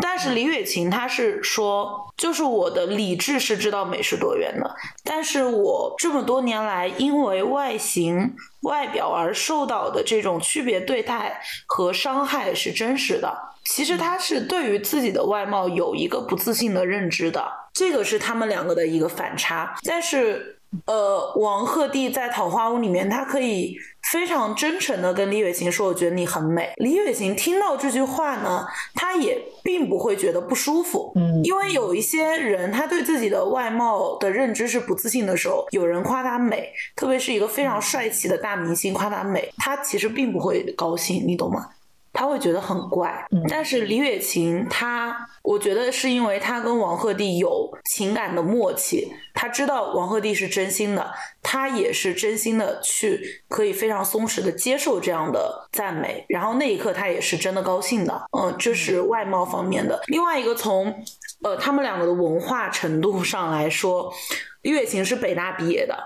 [0.01, 13.37] 但是李雪琴她是说，就是我的理智是知道美是多元的，但是我这么多年来因为外形、外表而受到的这种区别对待和伤害是真实的。
[13.65, 19.75] 其实她是对于自己的外貌有一个不自信的认知的，这个是他们两个的一个反差。
[19.83, 20.54] 但是，
[20.85, 23.75] 呃，王鹤棣在《桃花坞》里面，他可以
[24.11, 41.69] 非常真诚的跟李雪琴说：“我觉得你很美。”李雪琴听到这句话呢，她也并不会觉得不舒服，嗯因为有一些人他对自己的外貌的认知是不自信的时候，有人夸她美，特别是一个非常帅气的大明星夸她美，他其实并不会高兴，你懂吗？
[42.15, 51.13] 他会觉得很怪，但是李雪琴她，我觉得是因为她跟王鹤棣有情感的默契，她知道王鹤棣是真心的，
[51.43, 60.01] 她也是真心的去可以非常松弛的接受这样的赞美，然后那一刻她也是真的高兴的，嗯，这是外貌方面的。
[60.07, 61.03] 另外一个从
[61.43, 64.13] 呃他们两个的文化程度上来说，
[64.61, 65.97] 李雪琴是北大毕业的，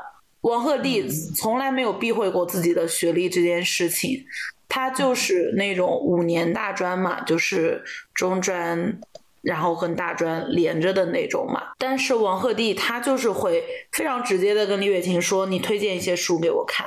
[0.41, 4.25] 王鹤棣从来没有避讳过自己的学历这件事情。
[4.69, 8.99] 他就是那种五年大专嘛，就是中专，
[9.41, 11.73] 然后跟大专连着的那种嘛。
[11.77, 16.85] 但是王鹤棣他就是会非常直接的跟李雪琴说：“你推荐一些书给我看。”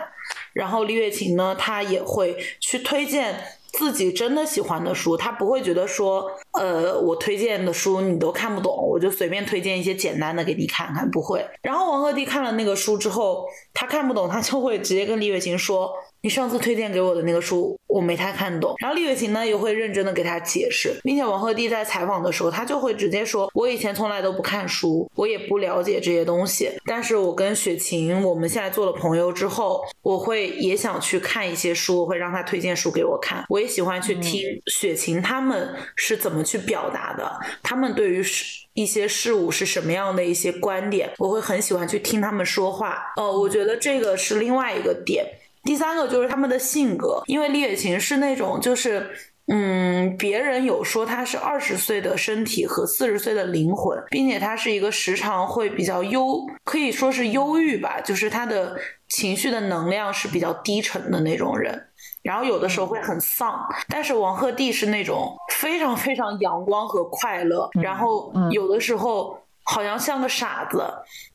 [0.55, 11.45] 然后李雪琴呢，她也会去推荐自己真的喜欢的书，她不会觉得说，呃，我推荐的书你都看不懂，我就随便推荐一些简单的给你看看，不会。
[11.63, 15.91] 然后王鹤棣看了那个书之后，他看不懂，他就会直接跟李雪琴说
[16.23, 43.13] ：“你上次推荐给我的那个书，我没太看懂。”然后李雪琴呢也会认真的给他解释，并且王鹤棣在采访的时候，他就会直接说：“我以前从来都不看书，我也不了解这些东西，但是我跟雪琴我们现在做了朋友之后，我会也想去看一些书，我会让他推荐书给我看，我也喜欢去听雪琴他们是怎么去表达的，他们对于事一些事物是什么样的一些观点，我会很喜欢去听他们说话。
[43.17, 45.27] 呃，我觉得这个是另外一个点。
[45.63, 49.11] 第三个就是他们的性格，因为李雪琴是那种就是。
[49.49, 61.89] 嗯，别人有说她是二十岁的身体和四十岁的灵魂，并且她是一个时常会比较忧，可以说是忧郁吧，就是她的情绪的能量是比较低沉的那种人。
[62.23, 70.85] 然后有的时候会很丧，但是王鹤棣是那种非常非常阳光和快乐，然后有的时候好像像个傻子。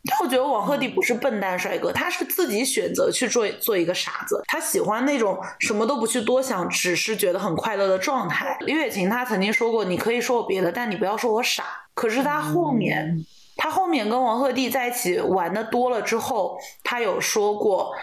[0.10, 8.58] 但我觉得王鹤棣不是笨蛋帅哥，他是自己选择去做做一个傻子，他喜欢那种什么都不去多想，只是觉得很快乐的状态。
[8.62, 11.64] 李雪琴她曾经说过，你可以说我别的，但你不要说我傻。
[11.94, 13.26] 可是他后面，
[13.58, 17.94] 他后面跟王鹤棣在一起玩的多了之后，他有说过。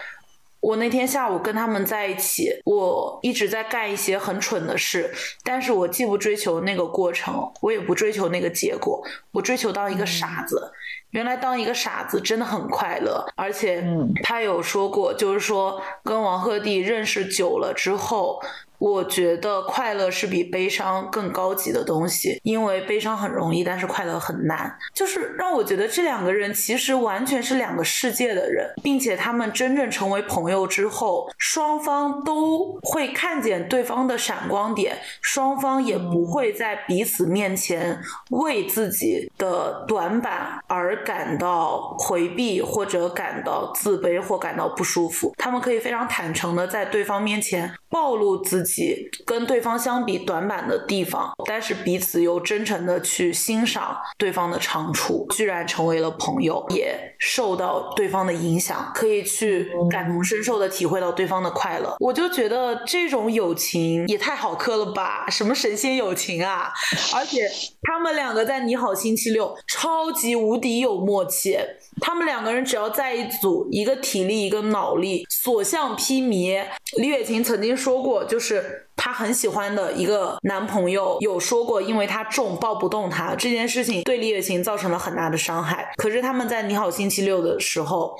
[0.65, 5.13] 我那天下午跟他们在一起，我一直在干一些很蠢的事，
[5.43, 8.99] 但是我既不追求那个过程，我也不追求那个结果，
[9.31, 10.71] 我追求当一个傻子。
[11.11, 13.85] 原来当一个傻子真的很快乐，而且
[14.23, 18.41] 他有说过，就是说跟王鹤棣认识久了之后。
[18.77, 24.77] 我觉得快乐是比悲伤更高级的东西，因为悲伤很容易，但是快乐很难。
[24.93, 37.99] 就是让我觉得这两个人其实完全是两个世界的人，并且他们真正成为朋友之后，双方都会看见对方的闪光点，双方也不会在彼此面前
[38.31, 45.33] 为自己的短板而感到回避或者感到自卑或感到不舒服。
[45.37, 48.64] 他们可以非常坦诚的在对方面前暴露自己。
[48.65, 61.95] 己跟对方相比短板的地方，但是彼此又真诚的去欣赏对方的长处，居然成为了朋友，也受到对方的影响，可以去感同身受的体会到对方的快乐。
[61.99, 66.73] 我就觉得这种友情也太好磕了吧，什么神仙友情啊！
[67.13, 67.49] 而且
[67.83, 71.57] 他们两个在《你好星期六》超级无敌有默契。
[72.01, 76.61] 他们两个人只要在一组，一个体力，一个脑力，所向披靡。
[76.97, 78.54] 李雪琴曾经说过，就是。
[78.95, 85.93] 她很喜欢的一个男朋友有说过，因为他重抱不动她这件事情对李雪琴造成了很大的伤害。
[85.97, 88.15] 可是他们在《你好星期六》的时候，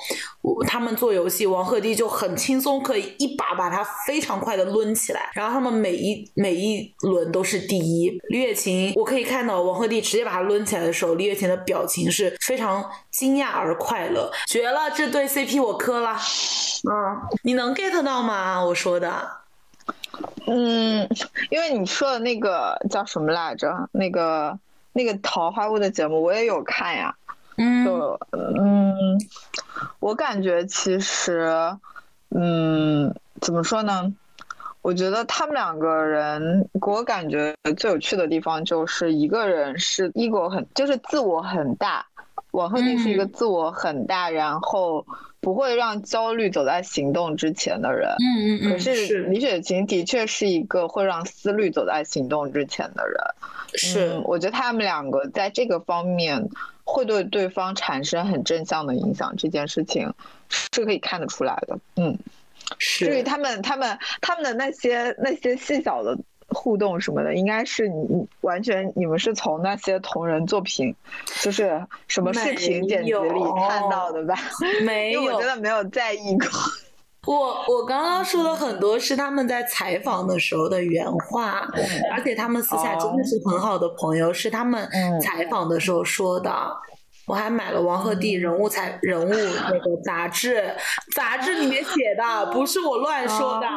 [0.67, 8.15] 他们做游戏，王鹤棣就很轻松可以一把把他非常快的抡起来，然后他们每一每一轮都是第一。
[8.29, 14.91] 李雪琴，我可以看到王鹤棣直接把他抡起来的时候，李雪琴的表情是非常惊讶而快乐，绝了！
[14.91, 16.15] 这对 CP 我磕了。
[16.88, 18.63] 嗯，你能 get 到吗？
[18.63, 19.44] 我说的。
[20.47, 21.07] 嗯，
[21.49, 23.89] 因为你说的那个叫什么来着？
[23.91, 24.57] 那个
[24.93, 27.15] 那个桃花坞的节目我也有看呀。
[27.57, 29.17] 嗯，就嗯，
[29.99, 31.77] 我感觉其实，
[32.29, 34.13] 嗯，怎么说呢？
[34.81, 42.05] 我觉得他们两个人给我感觉最有趣的地方，就是一个人是 ego 很，就是自我很大。
[42.56, 45.06] 王鹤棣是一个自我很大，然后。
[45.41, 48.72] 不会让焦虑走在行动之前的人，嗯嗯嗯。
[48.72, 53.20] 可是李雪琴的确是一个会让思虑走在行动之前的人，
[53.76, 54.20] 是。
[54.24, 56.49] 我觉得他们两个在这个方面
[56.84, 60.12] 会对对方产生很正向的影响，这件事情
[60.49, 61.78] 是可以看得出来的。
[61.97, 62.18] 嗯，
[62.80, 63.06] 是。
[63.06, 66.18] 至于他们他们他们的那些那些细小的。
[66.49, 70.95] 互动什么的，应该是你完全你们是从那些同人作品，
[71.41, 74.35] 就是什么视频剪辑里看到的吧？
[74.83, 76.47] 没有，我真的没有在意过。
[77.27, 81.67] 我我刚刚说的很多是他们在采访的时候的原话，
[82.13, 84.87] 而且他们私下真的是很好的朋友，是他们
[85.19, 86.51] 采访的时候说的。
[87.28, 90.76] 我还买了王鹤棣人物采人物那个杂志，
[91.15, 93.67] 杂志里面写的，不是我乱说的。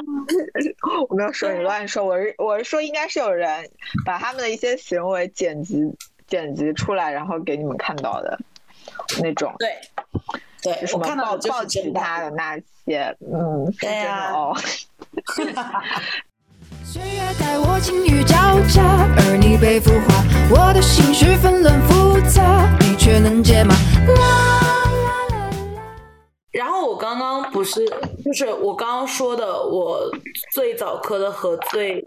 [1.08, 3.68] 我没有说你乱说，我是我是说应该是有人
[4.04, 5.82] 把他们的一些行为剪辑
[6.26, 8.38] 剪辑出来，然后给你们看到的
[9.22, 9.54] 那种。
[9.58, 9.76] 对，
[10.62, 14.32] 对，什么抱抱起他的那些，嗯，对呀。
[16.84, 18.34] 岁月待我境遇交
[18.66, 18.82] 加，
[19.18, 22.07] 而你被孵化，我的心绪纷乱复
[27.68, 27.84] 是，
[28.24, 30.10] 就是我刚刚说的，我
[30.52, 32.02] 最早磕的和最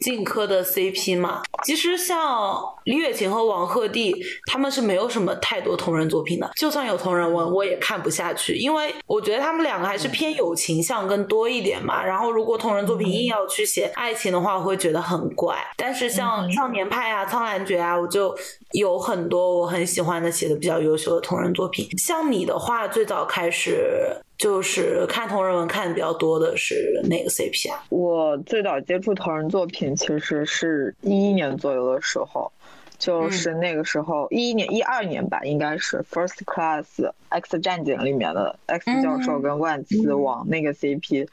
[0.00, 1.42] 近磕的 CP 嘛。
[1.64, 4.14] 其实像李雪琴和王鹤棣，
[4.52, 6.50] 他们是没有什么太多同人作品的。
[6.56, 12.04] 就算有同人文，我也看不下去，因为我觉得他们两个还是偏友情向更多一点嘛。
[12.04, 15.56] 然后如果同人作品硬要去写爱情的话，我会觉得很怪。
[15.76, 18.36] 但是像少年派啊、苍兰诀啊，我就
[18.72, 21.88] 有很多我很喜欢的写的比较优秀的同人作品。
[21.98, 24.22] 像你的话，最早开始。
[24.38, 27.82] 就是看同人文看的比较多的是哪个 CP 啊？
[27.88, 32.52] 我最早接触同人作品其实是一一年左右的时候，
[32.98, 41.26] 就是那个时候一一年一二年吧，应该是 First Class X 战警里面的 X 教授跟万磁王那个 CP，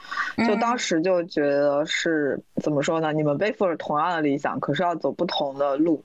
[0.48, 3.12] 就当时就觉得是怎么说呢？
[3.12, 6.02] 你们背负着同样的理想，可是要走不同的路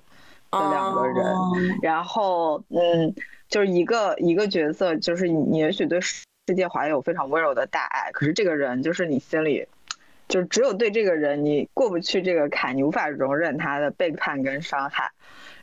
[0.50, 1.24] 的两个人，
[1.80, 3.14] 然后嗯，
[3.48, 6.00] 就是一个一个角色，就是你也许对。
[6.48, 9.68] 世界怀有非常温柔的大爱，可是这个人就是你心里，
[10.28, 15.10] 就只有对这个人你过不去这个坎，你无法容忍他的背叛跟伤害。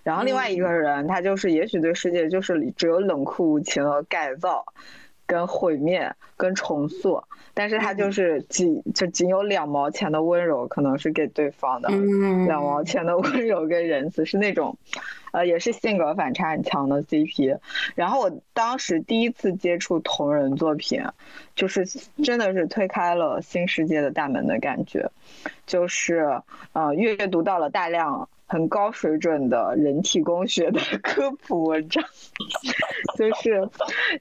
[0.04, 4.64] 然后另外一个人，他就是也许对世界就是只有冷酷无情和改造。
[5.28, 7.24] 跟毁灭，跟重塑，
[7.56, 11.90] 但是他就是仅就仅有两毛钱的温柔，可能是给对方的，
[12.46, 14.78] 两毛钱的温柔跟仁慈是那种，
[15.32, 17.58] 呃，也是性格反差很强的 CP。
[17.96, 21.02] 然后我当时第一次接触同人作品，
[21.56, 21.86] 就是
[22.24, 25.10] 真的是推开了新世界的大门的感觉，
[25.66, 26.42] 就是
[26.74, 28.30] 呃阅读到了大量。
[28.48, 32.04] 很高水准的人体工学的 科普文章，
[33.18, 33.68] 就是，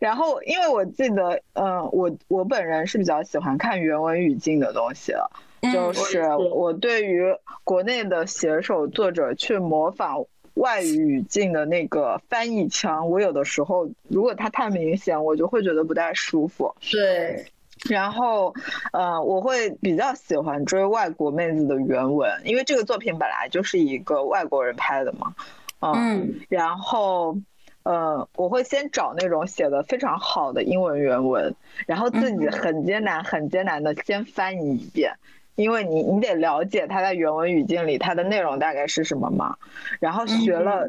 [0.01, 5.31] 然后因为我记得，嗯，我我本人是比较喜欢看原文语境的东西了，
[5.73, 7.25] 就是我对于
[7.65, 16.75] 国内的写手作者去模仿外语语境的那个翻译腔，我有的时候如果它太明显，我就会觉得不太舒服。
[16.93, 17.45] 对。
[17.89, 18.55] 然后，
[18.93, 25.35] 呃，我会比较喜欢追外国妹子的原文，因为这个作品本来就是一个外国人拍的嘛，
[25.81, 27.37] 嗯，然后，
[27.83, 31.55] 呃，我会先找那种写的非常好的英文原文，
[31.87, 35.15] 然后自己很艰难、很艰难的先翻译一遍，
[35.55, 39.57] 因为你你得了解它在原文语境里它的内容大概是什么嘛，
[40.01, 40.89] 然后学了，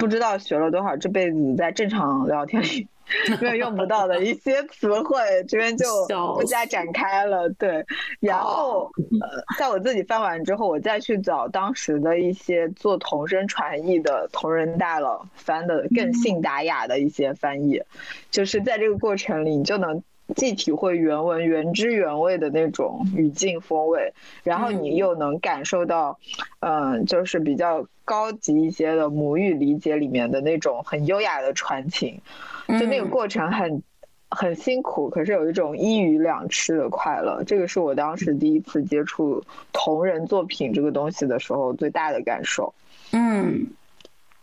[0.00, 2.88] 不知道学了多少，这辈子在正常聊天里。
[3.40, 5.18] 因为用不到的一些词汇，
[5.48, 5.86] 这边就
[6.34, 7.48] 不加展开了。
[7.50, 7.84] 对，
[8.20, 8.90] 然后
[9.20, 17.82] 呃，在我自己翻完之后，我再去找当时的一些做同声传译的同人大佬翻的更信达雅的一些翻译，
[18.30, 20.02] 就是在这个过程里，你就能
[20.36, 26.18] 既体会原文原汁原味的那种语境风味，然后你又能感受到，
[26.60, 32.20] 嗯，就是比较高级一些的母语理解里面的那种很优雅的传情。
[32.68, 33.82] 就那个过程很
[34.28, 37.42] 很辛苦，可是有一种一鱼两吃的快乐。
[37.44, 39.42] 这个是我当时第一次接触
[39.72, 42.74] 同人作品这个东西的时候最大的感受。
[43.12, 43.68] 嗯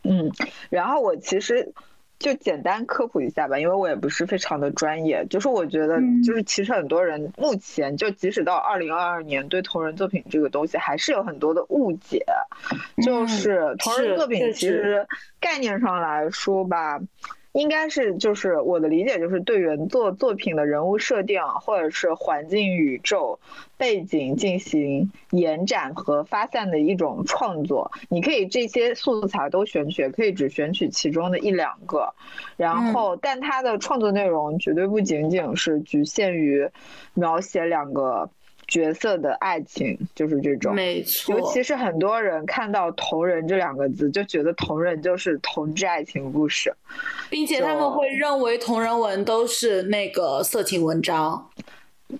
[0.01, 0.31] 嗯，
[0.71, 1.71] 然后我其实
[2.25, 5.23] 就简单科普一下吧，因为我也不是非常的专业。
[5.29, 12.25] 就是我觉得，就是其实很多人目前就即使到二零二二年，对同人作品这个东西还是有很多的误解。
[13.03, 15.05] 就是同人作品其实
[15.39, 16.99] 概念上来说吧。
[17.55, 23.39] 应该是就是我的理解，就是对原作作品的人物设定或者是环境、宇宙
[23.77, 27.93] 背景进行延展和发散的一种创作。
[28.09, 32.13] 你可以这些素材都选取，可以只选取其中的一两个。
[32.57, 36.69] 然后，但它的创作内容绝对不仅仅是局限于
[37.13, 38.29] 描写两个。
[38.67, 41.37] 角色的爱情就是这种，没错。
[41.37, 46.73] 尤其是很多人看到“同人”这两个字，就觉得同人就是同志爱情故事，
[47.29, 51.49] 并且他们会认为同人文都是那个色情文章。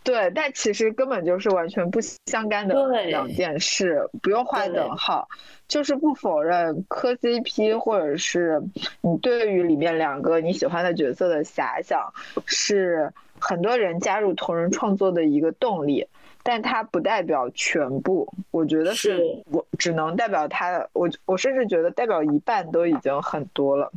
[0.04, 5.28] 对，但其实根本就是完全不相干的两件事，不用画等号。
[5.68, 8.62] 就是不否认磕 CP，或者是
[9.02, 12.14] 你对于里面两个你喜欢的角色的遐想，
[12.46, 16.08] 是很多人加入同人创作的一个动力。
[16.48, 19.20] 但它不代表全部，我觉得是
[19.52, 23.92] 我只能代表它，我我甚至觉得代表一半都已经很多了。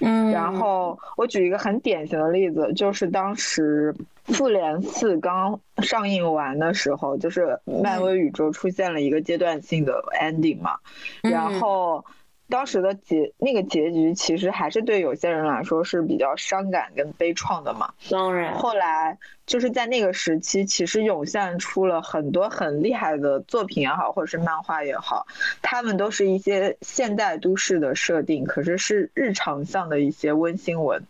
[0.00, 3.92] 嗯，然后我举一个很典型的例子，就是当时
[4.32, 10.78] 《复联四》刚上映完的时候，就是漫威宇宙出现了一个阶段性的 ending 嘛，
[11.22, 12.04] 然后。
[12.48, 17.92] 当时的结那个结局其实还是对有些人来说是比较伤感跟悲怆的嘛。
[18.10, 25.26] 当然，后来就是在那个时期，其实涌现出了很多很厉害的作品也好，或者是漫画也好，
[25.60, 31.04] 他们都是一些现代都市的设定，可是是日常向的一些温馨文。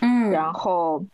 [0.00, 1.04] 嗯，然后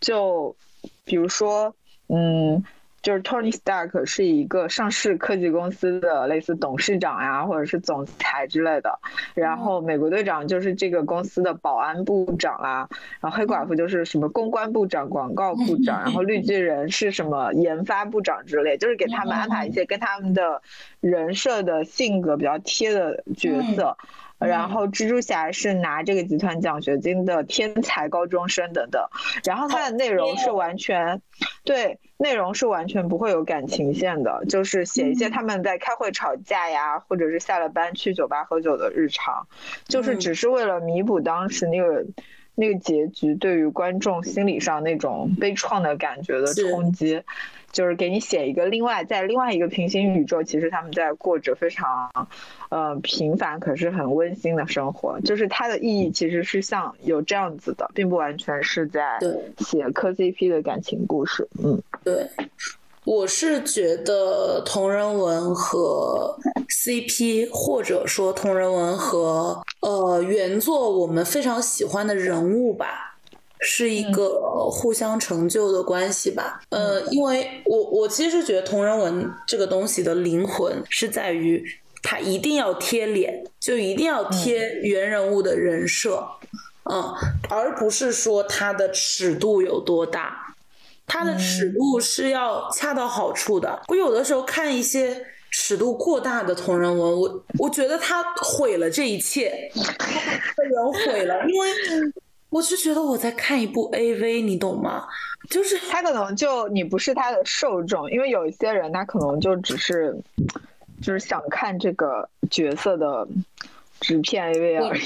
[0.00, 0.56] 就
[1.04, 1.74] 比如说，
[2.08, 2.64] 嗯。
[3.00, 8.98] 就是 Tony Stark 是一个上市科技公司的类似董事长呀，或者是总裁之类的。
[9.34, 12.88] 然后美国队长就是这个公司的保安部长啊，
[13.20, 20.60] 然后黑寡妇就是什么公关部长、广告部长，然后绿巨人是什么研发部长之类，就是给他们安排一些跟他们的
[21.00, 23.96] 人设的性格比较贴的角色。
[24.38, 29.08] 然后蜘蛛侠是拿这个集团奖学金的天才高中生等等，
[29.44, 31.20] 然后它的内容是完全，
[31.64, 39.48] 对，内容是完全不会有感情线的，就是写一些他们在开会吵架呀，或者是下了班去酒吧喝酒的日常，
[39.86, 42.06] 就是只是为了弥补当时那个
[42.54, 47.22] 那个结局对于观众心理上那种悲怆的感觉的冲击。
[47.70, 52.10] 就是给你写一个另外在另外一个平行宇宙，其实他们在过着非常，
[52.70, 55.20] 呃平凡可是很温馨的生活。
[55.20, 59.18] 就是它的意义其实是像有这样子的，并不完全是在
[59.58, 61.46] 写磕 CP 的感情故事。
[61.62, 62.26] 嗯，对，
[63.04, 66.38] 我是觉得同人文和
[66.68, 73.17] CP，或者说同人文和呃原作我们非常喜欢的人物吧。
[73.60, 74.40] 是一个
[74.70, 81.64] 互相成就的关系吧，呃，因为我我其实觉得同人文这个东西的灵魂是在于
[82.02, 86.24] 它一定要贴脸，就一定要贴原人物的人设，
[86.84, 87.12] 嗯，
[87.50, 90.54] 而不是说它的尺度有多大，
[91.06, 93.82] 它的尺度是要恰到好处的。
[93.88, 101.68] 我有的时候看一些尺度过大的同人文，我我觉得他毁了这一切，被人毁了，因为。
[102.50, 105.04] 我就觉得我在看一部 AV，你懂吗？
[105.50, 110.16] 就是他可能就你不是他的受众，因为有一些人他可能就只是
[111.02, 113.26] 就是想看这个角色的
[114.00, 115.00] 纸片 AV 而已。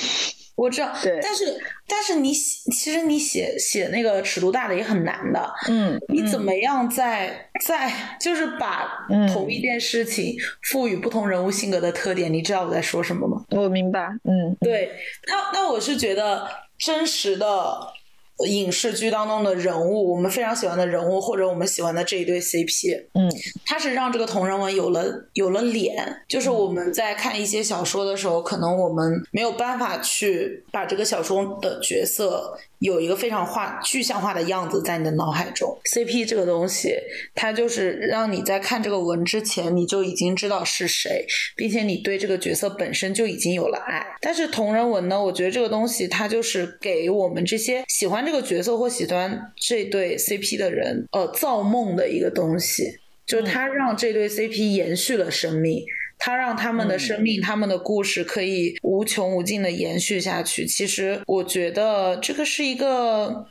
[0.55, 5.51] 我知道，对，但是但是你写，其实你写写那个尺度大的也很难的。
[5.69, 7.90] 嗯，你怎么样在在
[8.20, 12.32] 就是把同一件事情赋予不同人物性格的特点？
[12.32, 13.44] 你知道我在说什么吗？
[13.51, 14.09] 我明白。
[14.24, 14.90] 嗯，对，
[15.27, 16.47] 那那我是觉得。
[16.85, 17.93] 真实的
[18.49, 23.31] 影视剧当中的人物，我们非常喜欢的人物，或者我们喜欢的这一对 CP，嗯，
[23.65, 26.25] 它是让这个同人文有了有了脸。
[26.29, 35.79] 就是我们在看一些小说的时候，可能我们没有办法去把这个小说的角色有一个非常画具象化的样子在你的脑海中。
[35.95, 36.93] CP 这个东西，
[37.35, 41.25] 它就是让你在看这个文之前，你就已经知道是谁，
[41.57, 44.05] 并且你对这个角色本身就已经有了爱。
[44.21, 52.83] 但是同人文呢，我觉得这个东西它就是给我们这些喜欢这个角色或喜欢这对 CP 的人，呃，造梦的一个东西，
[53.25, 55.85] 就是它让这对 CP 延续了生命。
[56.24, 60.65] 它让他们的生命、他们的故事可以无穷无尽的延续下去。
[60.65, 63.44] 其实，我觉得这个是一个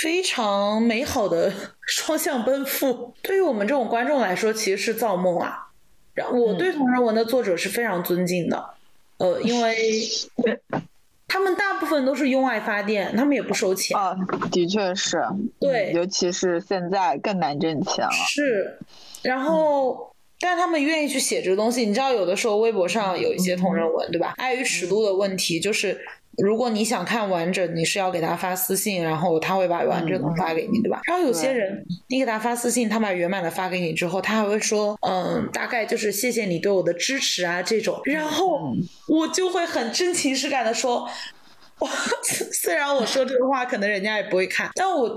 [0.00, 1.52] 非常美好的
[1.86, 3.12] 双向奔赴。
[3.20, 5.68] 对于我们这种观众来说，其实是造梦啊。
[6.14, 8.70] 然后，我对同人文的作者是非常尊敬的，
[9.18, 9.76] 呃，因为
[11.28, 13.94] 他们大部分都是用爱发电，他们也不收钱。
[13.94, 14.16] 啊，
[14.50, 15.22] 的确是，
[15.60, 18.10] 对，尤其是现在更难挣钱了。
[18.26, 18.78] 是，
[19.22, 21.84] 然后，但他们愿意去写这个东西。
[21.86, 24.34] 你知道，有的时候微博上有一些同人文，对吧？
[24.38, 26.00] 碍于尺度的问题，就是
[26.38, 31.00] 如果你想看完整，你是要给他发私信，然后他会把完整的发给你，对吧？
[31.06, 38.00] 然后有些人，你给他发私信，他把圆满的发给你之后，他还会说，嗯，大概就是谢谢你对我的支持啊这种。
[38.04, 38.72] 然后
[39.08, 41.08] 我就会很真情实感的说。
[41.78, 41.88] 我
[42.52, 45.16] 虽然我说这个话，可能人家也不会看，但我就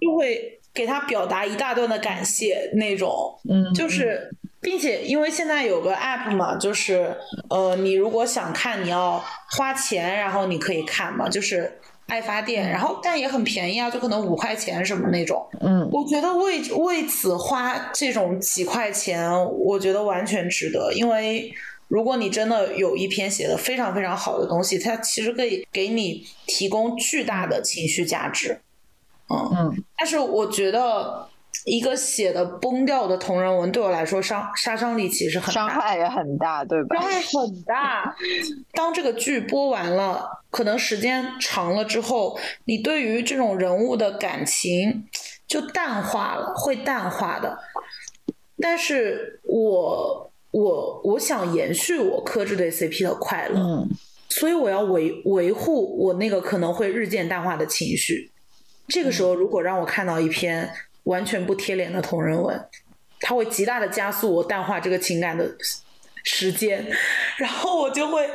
[0.00, 4.30] 就会给他表达一大段的感谢那种，嗯，就是，
[4.66, 7.16] 并且因为现在有个 app 嘛，就是
[7.48, 11.78] 呃，你如果想看，你要花钱，然后你可以看嘛，就是
[12.08, 21.54] 爱发电，然后但也很便宜啊，就可能五块钱什么那种，嗯，我觉得为为此花这种几块钱，我觉得完全值得，因为。
[21.88, 28.60] 如果你真的有一篇写的非常非常好的东西，它其实可以给你提供巨大的情绪价值，
[29.28, 29.48] 嗯。
[29.56, 29.84] 嗯。
[29.96, 31.28] 但是我觉得
[31.66, 36.96] 一个写的崩掉的同人文对我来说伤杀伤力其实很大，伤害也很大，对吧？
[36.96, 38.16] 伤害很大。
[38.72, 45.06] 当这个剧播完了，可能时间长了之后，你对于这种人物的感情
[45.46, 47.58] 就淡化了，会淡化的。
[48.58, 50.32] 但是我。
[50.52, 53.90] 我我想延续我磕这对 CP 的快乐，嗯，
[54.30, 58.30] 所以我要维维护我那个可能会日渐淡化的情绪。
[58.88, 60.70] 这个时候，如果让我看到一篇
[61.06, 62.68] 完全不贴脸的同人文，
[63.20, 65.56] 它会极大的加速我淡化这个情感的
[66.22, 66.86] 时间，
[67.38, 68.28] 然后我就会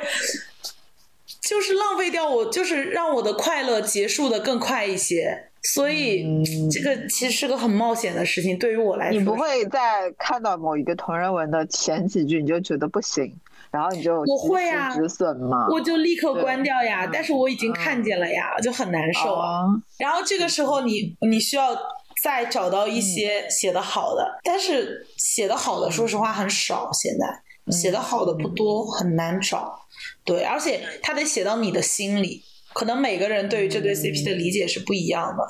[1.41, 5.47] 就是浪费掉我，就是让我的快乐结束的更快一些。
[5.63, 6.25] 所以，
[6.71, 9.19] 这个其实是个很冒险的事情，对于我来说。
[9.19, 13.31] 你不会在看到某一个同人文的前几句，你就觉得不行，
[13.69, 15.67] 然后你就我会啊止损吗？
[15.69, 17.07] 我就立刻关掉呀。
[17.13, 19.61] 但是我已经看见了呀，就很难受啊。
[19.99, 21.77] 然后这个时候，你你需要
[22.21, 29.79] 再找到一些写的好的，但是写的好的，说实话很少，现在写的好的不多，很难找。
[30.23, 32.43] 对，而且他得写到你的心里。
[32.73, 35.43] 可能每个人对于这对 CP 的理解是不一样的，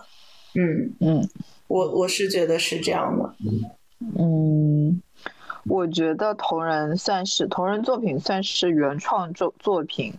[0.55, 1.29] 嗯嗯，
[1.67, 3.35] 我我是觉得是这样的，
[4.17, 4.99] 嗯，
[5.65, 10.15] 我觉得同人算是同人作品算是原创作作品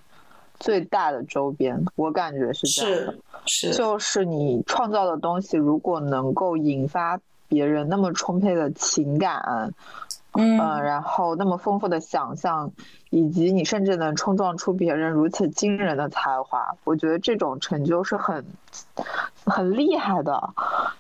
[0.63, 3.15] 最大的周边，我感觉是这样的，
[3.45, 9.75] 是就是你创造的东西如果能够引发别人那么充沛的情感。
[10.35, 12.73] 嗯，然后那么丰富的想象，
[13.11, 18.43] 以及你甚至能冲撞出别人如此惊人的才华，我觉得这种成就是很
[19.45, 20.55] 很厉害的。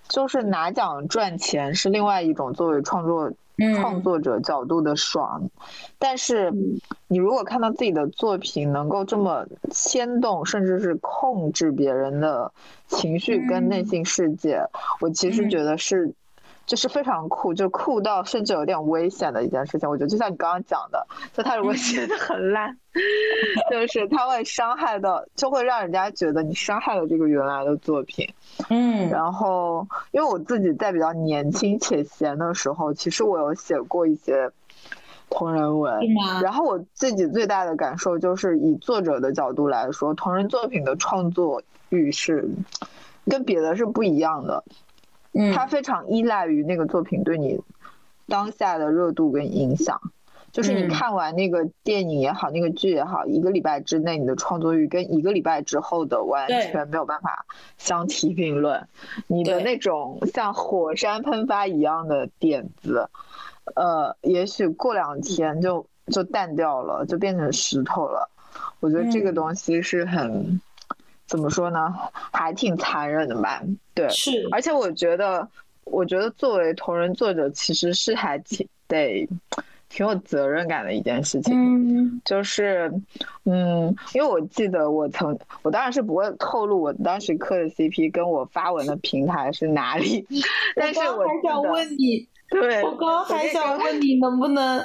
[0.07, 3.33] 就是拿奖赚钱是另外一种作为创作
[3.77, 5.51] 创作者角度的爽，
[5.99, 6.53] 但是
[7.09, 12.53] 你如果看到自己的作品能够这么牵动，甚至是控制别人的
[12.87, 14.65] 情绪跟内心世界，
[15.01, 16.15] 我其实觉得是。
[16.65, 19.91] 就是非常酷，就酷到甚至有点危险的一件事情。
[19.91, 22.79] 我觉得就像你刚刚讲的，就他如果写的很烂，
[23.69, 28.33] 就是他会伤害到，就会让人家觉得你伤害了这个原来的作品。
[28.69, 34.51] 嗯，然后因为我自己在比较年轻且闲的时候，其实我有写过一些
[35.31, 36.01] 同人文，
[36.43, 42.49] 然后我自己最大的感受就是以作者的角度来说，同人作品的创作欲是
[43.27, 44.65] 跟别的是不一样的。
[45.55, 47.59] 它非常依赖于那个作品对你
[48.29, 49.99] 当下的热度跟影响，
[50.53, 57.47] 就是你看完那个电影也好，那个剧也好，一个礼拜之内你的创作欲跟一个礼拜之后的完全没有办法
[57.79, 58.87] 相提并论。
[59.27, 63.09] 你的那种像火山喷发一样的点子，
[63.75, 68.31] 呃，也许过两天就就淡掉了，就变成石头了。
[68.81, 70.61] 我觉得这个东西是很。
[71.25, 71.95] 怎么说呢，
[72.31, 73.63] 还挺残忍的吧？
[73.95, 75.49] 对，是，而且我觉得，
[75.85, 79.27] 我觉得作为同人作者，其实是还挺得。
[79.93, 82.91] 挺有责任感的一件事情，嗯，就是，
[83.45, 90.27] 嗯，因为我记得我曾，我当然是不会透露我当时磕的 CP 跟我发文的平台是哪里，
[90.75, 94.83] 但是我还想问你，对，我刚刚还想问你能不能，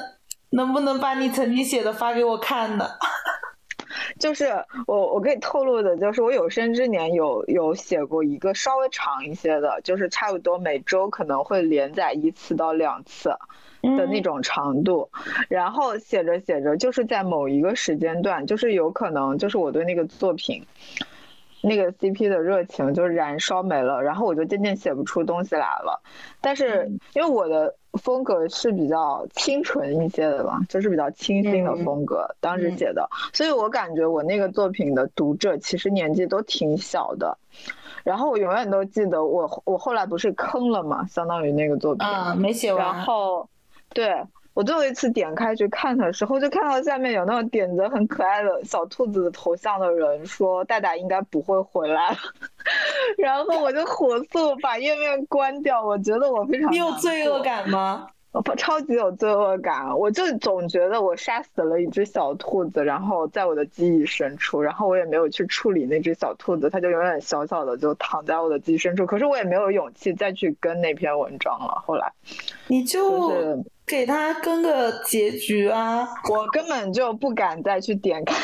[0.49, 2.85] 能不能把你曾经写的发给我看呢？
[4.19, 4.51] 就是
[4.87, 13.31] 我我可以透露的，就是我有生之年有有写过一个稍微长一些的，就是差不多每周可能会连载一次到两次。
[13.81, 15.09] 的那种长度，
[15.49, 20.65] 然后写着写着，就是在某一个时间段，就是有可能就是我对那个作品，
[21.61, 26.01] 那个 CP 的热情就燃烧没了，然后我就渐渐写不出东西来了。
[26.41, 37.37] 但是因为我的风格是比较清纯一些的嘛，就是比较清新的风格，当时写的，所以我感觉我那个作品的读者其实年纪都挺小的。
[38.03, 42.73] 然后我永远都记得，我我后来不是坑了嘛，相当于那个作品啊没写。
[42.73, 43.47] 完，然后。
[43.97, 44.13] 对
[44.53, 52.17] 我最后一次点开去看的时候，就看到下面有那种点着很可爱的小兔子的头像的人说：“大大应该不会回来了。
[53.17, 55.83] ”然后我就火速把页面关掉。
[55.83, 58.07] 我觉得我非常你有罪恶感吗？
[58.33, 69.07] 我超级有罪恶感，我就总觉得我杀死了一只小兔子，然后在我的记忆深处，然后我也没有去处理那只小兔子，它就永远小小的就躺在我的记忆深处。
[69.07, 71.81] 可是我也没有勇气再去跟那篇文章了。
[71.85, 72.11] 后来，
[72.67, 76.07] 你就给他跟个结局啊！
[76.29, 78.35] 我根本就不敢再去点开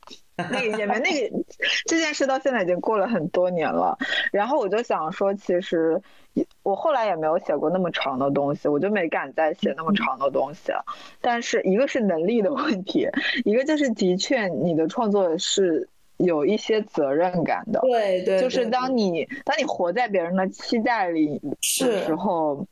[0.50, 1.02] 那个页面。
[1.02, 1.44] 那个
[1.86, 3.98] 这件事到现在已经过了很多年了，
[4.32, 6.00] 然后我就想说，其实。
[6.62, 10.82] 我后来也没有写过那么长的东西，我就没敢再写那么长的东西了。
[11.20, 13.06] 但是一个是能力的问题，
[13.44, 17.80] 一个就是的确你的创作是有一些责任感的。
[17.80, 22.66] 对对，就是当你当你活在别人的期待里的时候，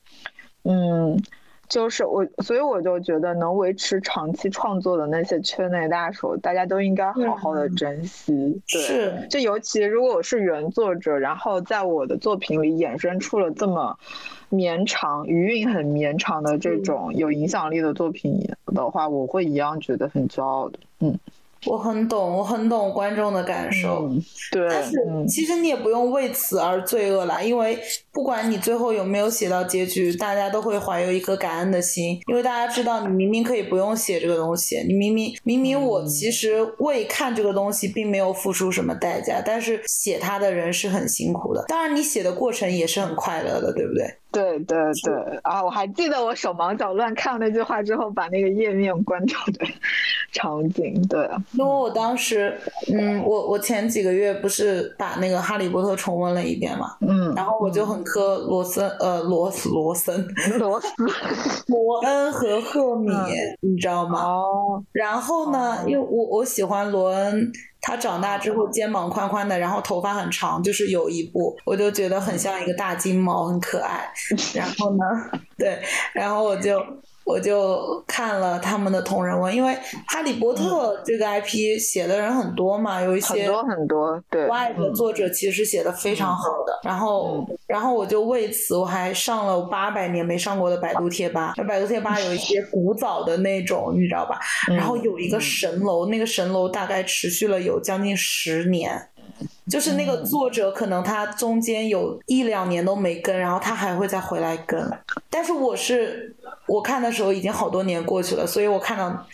[0.63, 1.23] 嗯。
[1.71, 8.61] 就是我，所以我就觉得能维持长期创作的那些圈内大手，大家都应该好好的珍惜。
[8.67, 13.97] 是，就尤其如果我是原作者，然后在我的作品里衍生出了这么
[14.49, 20.79] 绵长、余韵很绵长的这种有影响力的作品的话，我会一样觉得很骄傲的。
[20.99, 21.17] 嗯。
[21.67, 24.11] 我很懂，我很懂观众的感受，
[24.51, 24.67] 对。
[24.67, 24.97] 但是
[25.29, 27.79] 其实你也不用为此而罪恶啦，因为
[28.13, 44.15] 不管你最后有没有写到结局，大家都会怀有一颗感恩的心，因为大家知道你明明可以不用写这个东西，你明明明明我其实为看这个东西并没有付出什么代价，但是写它的人是很辛苦的，当然你写的过程也是很快乐的，对不对？
[44.33, 45.61] 对对对啊！
[45.65, 49.67] 我还记得我手忙脚乱看了那句话之后，把那个页面关掉的
[50.31, 50.95] 场景。
[51.09, 52.57] 对，因为我当时，
[52.95, 60.27] 嗯，我我前几个月不是把那个《哈利波特》重温了一遍嘛，嗯，然后我就很磕罗森，呃，罗罗森，
[60.59, 60.89] 罗斯，
[61.69, 63.13] 罗恩和赫敏，
[63.61, 64.23] 你知道吗？
[64.23, 64.85] 哦。
[64.93, 67.51] 然后呢，因为我我喜欢罗恩。
[67.83, 74.07] 他长大之后肩膀宽宽的，然后头发很长，就是有一部我就觉得很像一个大金毛，很可爱。
[74.55, 75.81] 然后呢，对，
[76.13, 76.79] 然后我就。
[77.31, 79.73] 我就看了他们的同人文，因为
[80.09, 86.81] 《哈利波特》这个 IP 写的人很多嘛，有一些很多很多对外的作者其实写的非常好的。
[86.83, 94.41] 然后，然后我就为此我还上了八百年没上过的百度贴吧，百度贴吧有一些古早的那种，你知道吧？
[94.69, 99.10] 然后有一个神楼，那个神楼大概持续了有将近十年。
[99.71, 104.91] 就是那个作者，可能他中间有一两年都没更，然后他还会再回来更。
[105.31, 106.35] 但是我是
[106.67, 109.27] 我看的时候已经好多年过去了，所以我看到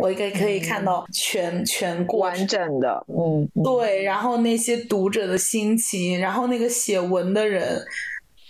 [0.00, 4.02] 我应该可以看到全全过完整的，嗯，对。
[4.02, 7.80] 然后那些读者的心情，然后那个写文的人，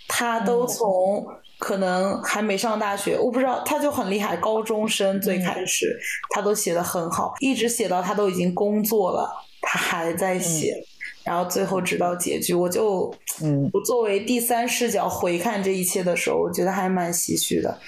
[0.07, 1.25] 他都从
[1.59, 5.95] 可能还没上大学，我不知道，他就很厉害，高中生最开始
[6.33, 9.29] 他都写的很好，一直写到他都已经工作了。
[9.65, 10.75] 他还在写，
[11.23, 17.79] 然后最后直到结局，我就，嗯，我作为第三视角回看这一切的时候，我觉得还蛮唏嘘的，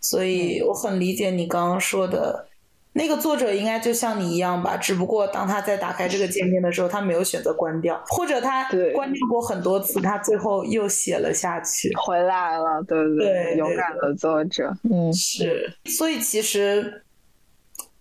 [0.00, 2.46] 所以我很理解你刚刚说的，
[2.92, 17.00] 那个作者应该就像你一样吧，只不过当他在打开这个界面的时候，他没有选择关掉，或者他关掉过很多次，他最后又写了下去，回来了，对对，勇敢的作者，嗯，是，所以其实。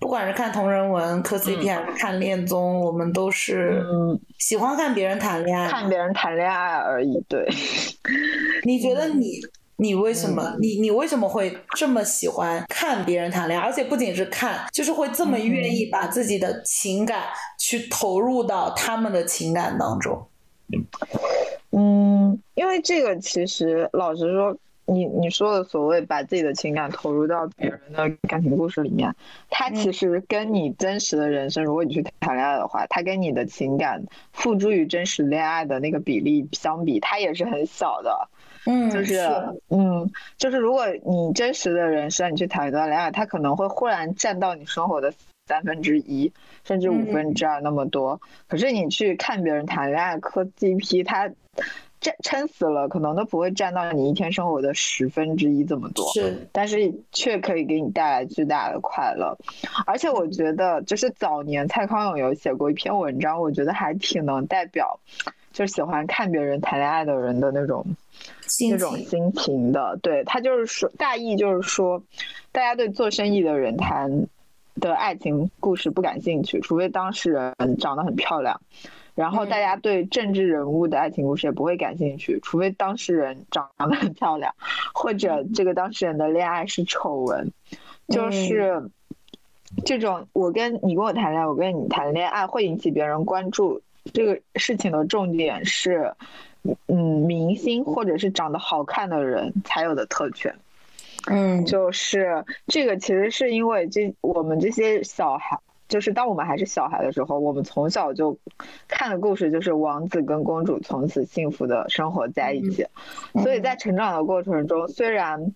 [0.03, 3.81] 不管是看同人文、磕 CP 还是看恋综，我们都是
[4.37, 7.23] 喜欢看别人谈恋爱，看别人谈恋爱而已。
[7.29, 7.47] 对，
[8.65, 9.39] 你觉得你
[9.77, 13.65] 你为什么、你你为什么会这么喜欢看别人谈恋爱？
[13.65, 17.23] 而且不仅是看，就是会这么愿意把自己的情感
[17.57, 20.27] 去投入到他们的情感当中。
[21.71, 29.15] 嗯，因为这个其实老实说，你你说的所谓把自己的情感投入到别人的感情故事里面，
[29.49, 34.03] 它其实跟你真实的人生，如果你去谈恋爱的话，它跟你的情感
[34.33, 38.29] 付诸于真实恋爱的那个比例相比，它也是很小的。
[38.65, 39.19] 嗯，就是
[39.69, 45.13] 嗯，就是如果你真实的人生你去谈一段恋爱，它可能会忽然占到你生活的
[45.47, 46.31] 三分之一，
[46.63, 48.21] 甚至五分之二那么多。
[48.47, 51.29] 可是你去看别人谈恋爱磕 CP，它
[52.03, 56.05] 占撑死了，可能都不会占到你一天生活的十分之一这么多。
[56.13, 59.35] 是，但是却可以给你带来巨大的快乐。
[59.87, 64.99] 而且我觉得，就是早年蔡康永有写过一篇文章，我觉得还挺能代表，
[65.51, 67.83] 就喜欢看别人谈恋爱的人的那种。
[68.69, 72.03] 那种心情的，对他就是说，大意就是说，
[72.51, 74.27] 大家对做生意的人谈
[74.75, 78.55] 的爱情故事不感兴趣，除非当事人长得很漂亮；
[79.15, 84.53] 然后大家对政治人物的爱情故事也不会感兴趣，除非当事人长得很漂亮，
[84.93, 87.51] 或者这个当事人的恋爱是丑闻。
[88.07, 88.89] 就是
[89.85, 93.81] 这种，我跟你跟我谈恋爱，我跟你谈恋爱会引起别人关注，
[94.13, 96.13] 这个事情的重点是。
[96.87, 100.55] 嗯，明星或者是长得好看的人才有的特权，
[101.27, 108.37] 嗯，就是这个其实是因为这我们这些小孩，就是当我们还是小孩的时候，我们从小就
[108.87, 112.87] 看的故事就是王子跟公主从此幸福的生活在一起，
[113.41, 115.53] 所以在成长的过程中，虽然。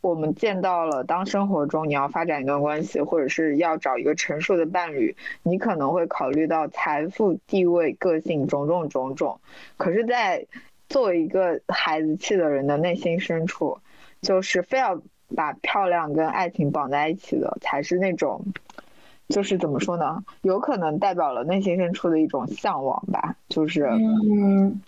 [0.00, 9.40] 我们见到了，当生活中你要发展一段关系，或者是要找一个成熟的伴侣，你可能会考虑到财富、地位、个性种种种种。
[9.78, 10.46] 可是，在
[10.90, 13.78] 作为一个孩子气的人的内心深处，
[14.20, 15.00] 就是非要
[15.34, 18.44] 把漂亮跟爱情绑在一起的，才是那种，
[19.28, 20.22] 就是怎么说呢？
[20.42, 23.36] 有可能代表了内心深处的一种向往吧。
[23.48, 24.80] 就是，嗯，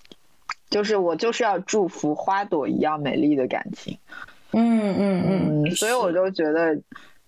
[0.71, 3.99] 就是我就是要祝福花朵一样美丽的感情。
[4.53, 6.79] 嗯嗯嗯，所以我就觉得，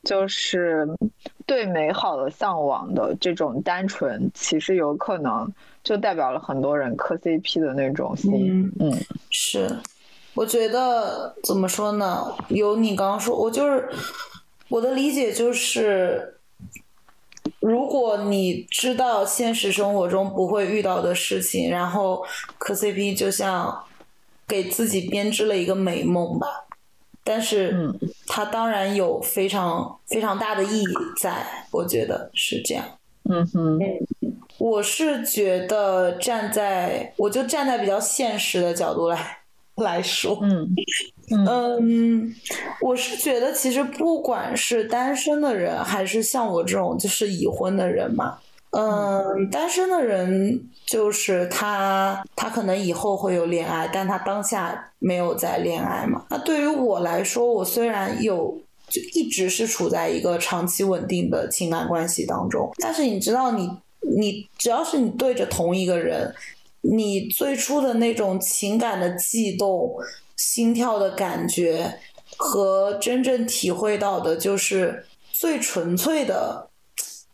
[0.05, 0.89] 就是
[1.45, 5.51] 对美好的向往的这种单纯，其实有可能
[5.83, 8.73] 就代表了很多人磕 CP 的那种心。
[8.79, 8.93] 嗯，
[9.31, 9.69] 是，
[10.35, 12.25] 我觉得怎么说呢？
[12.49, 13.89] 有你刚刚说，我就是
[14.69, 16.38] 我的理解就是，
[17.61, 22.25] 如果你知道现实生活中不会遇到的事情，然后
[22.59, 23.85] 磕 CP 就像
[24.47, 26.47] 给自己编织了一个美梦吧。
[27.25, 27.93] 但是，
[28.27, 30.87] 它当然有非常非常大的意义
[31.21, 32.85] 在，我觉得是这样。
[33.29, 33.79] 嗯哼，
[34.57, 39.39] 我是觉得站在，我就站在比较现实的角度来
[39.75, 40.67] 来说，嗯
[41.31, 42.35] 嗯，
[42.81, 48.39] 我是觉得其实不管是单身的人，还是像我这种就是已婚的人嘛。
[48.71, 56.25] 嗯，单身的人就是他，他可能以后会有恋爱，但他当下没有在恋爱嘛。
[56.29, 66.31] 那对于我来说，我虽然有，就一直是处在一个长期稳定的情感关系当中，但是你知道，你你只要是你对着同一个人，
[66.83, 69.97] 你最初的那种情感的悸动、
[70.39, 71.99] 心跳的感觉，
[72.39, 76.71] 和真正体会到的，就是最纯粹的。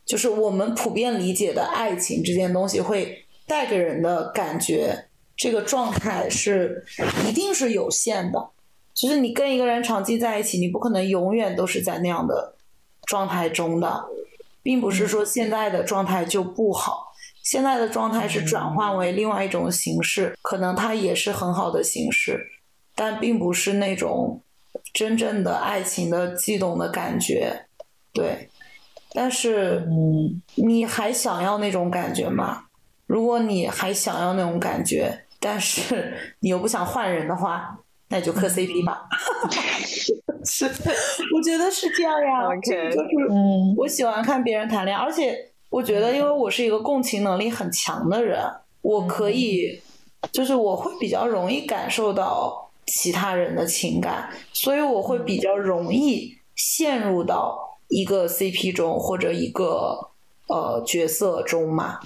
[0.05, 6.85] 就是我们普遍理解的爱情这件东西会带给人的感觉，这个状态是
[7.27, 8.51] 一定是有限的。
[8.93, 12.55] 就是你跟一个人长期在一起，你不可能永远都是在那样的
[13.07, 14.05] 状态中的，
[14.63, 17.13] 并不是说现在的状态就不好。
[17.43, 22.47] 现在的状态是转换为另外一种形式，可能它也是很好的形式，
[22.95, 24.43] 但并不是那种
[24.93, 27.67] 真正的爱情的悸动的感觉，
[28.13, 28.49] 对。
[29.17, 32.65] 但是，嗯，你还想要那种感觉吗？
[33.07, 39.07] 如果你还想要那种感觉，但是 你又不想换人的话，那就磕 CP 吧。
[40.45, 42.49] 是，我觉得是这样呀。
[42.51, 48.41] OK，就是，嗯，我喜欢看别人谈恋爱，而且我觉得，因为我是一个共情能力很强的人，
[48.83, 49.81] 我可以，
[50.33, 57.71] 就是我会比较容易感受到其他人的情感，所以我会比较容易陷入到。
[57.89, 60.09] 一个 CP 中或者一个
[60.49, 62.01] 呃角色中嘛，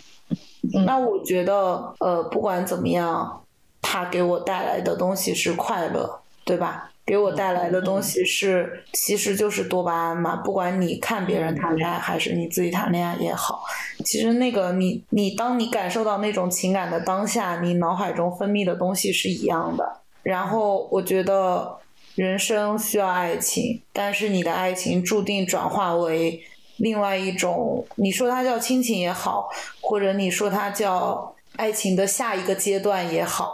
[0.85, 3.45] 那我觉得呃不管怎么样，
[3.81, 6.91] 他给我带来的东西是快乐，对吧？
[7.07, 10.37] 给我带来的东西是其实就是多巴胺嘛。
[10.37, 13.63] 不管你看别人谈恋爱还是你自己谈恋爱也好，
[14.05, 20.01] 其实那个你你当你感受到那种情感的当下，你脑海中分泌的东西是一样的。
[20.29, 21.79] 然后我觉得。
[22.15, 26.43] 人生需要爱情，但是你的爱情注定转化为
[26.79, 29.49] 另外一种，你说它叫亲情也好，
[29.81, 33.53] 或者你说它叫爱情的下一个阶段也好，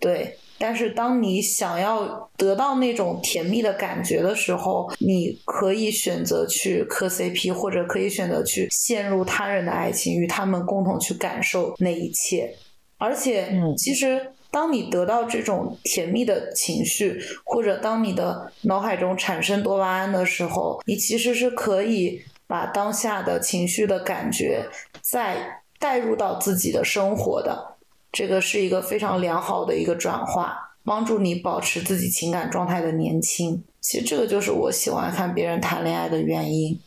[0.00, 0.36] 对。
[0.58, 12.56] 但是当你想要得到那种甜蜜的感觉的时候，你可以选择去磕 CP，或者可以选择去陷入他人的爱情，与他们共同去感受那一切。
[12.98, 24.64] 而且，其实当你得到这种甜蜜的情绪，或者当你的脑海中产生多巴胺的时候，你其实是可以把当下的情绪的感觉
[25.00, 27.74] 再带入到自己的生活的。
[28.12, 33.60] 这个是一个非常良好的一个转化，帮助你保持自己情感状态的年轻。
[33.80, 36.78] 其实这个就是我喜欢看别人谈恋爱的原因。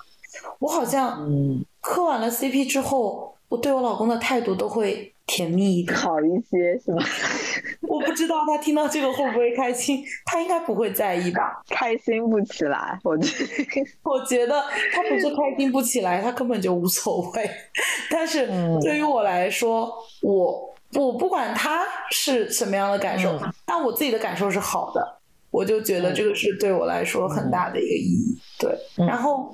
[0.60, 1.30] 我好像
[1.82, 7.04] 磕完了 CP 之后，我对我老公的态度都会甜蜜一点，好一些是吗？
[7.88, 11.62] 我不知道他听到这个会不会开心，他应该不会在意吧？
[11.70, 13.86] 开心不起来，我觉得。
[14.02, 14.64] 我觉得
[14.94, 17.50] 他不是开心不起来，他根本就无所谓。
[18.10, 18.48] 但是
[18.82, 19.94] 对于我来说，
[20.24, 20.74] 我。
[20.94, 25.20] 我不管他是什么样的感受，但我自己的感受是好的，
[25.52, 28.40] 我就觉得这个是对我来说很大的一个意义。
[28.58, 28.74] 对，
[29.06, 29.54] 然后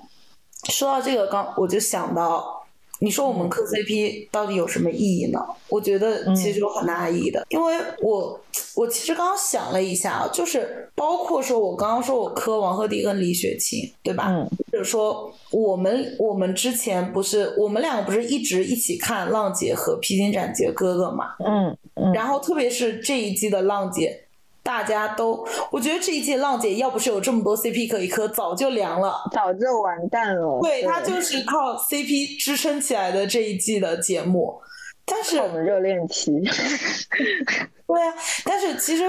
[0.70, 2.62] 说到这个，刚我就想到。
[3.03, 5.39] 你说我们磕 CP 到底有什么意义呢？
[5.67, 8.39] 我觉得其实有很大意义的，因为我
[8.75, 14.31] 我其实刚刚想了一下，就是包括说我刚刚说我磕王鹤棣跟李雪琴，对吧？
[14.71, 21.35] 或者说我们我们之前不是我们两个不是一直一起看浪姐和披荆斩棘哥哥嘛？
[21.45, 24.23] 嗯嗯，然后特别是这一季的浪姐。
[24.64, 30.60] 大家都，我觉得这一季浪姐要不是有这么多 CP 可以磕，早就凉了，早就完蛋了。
[30.61, 34.57] 对，她就是靠 CP 支撑起来的这一季的节目。
[35.06, 36.31] 但是我们热恋期。
[37.85, 38.14] 对啊，
[38.45, 39.03] 但是其实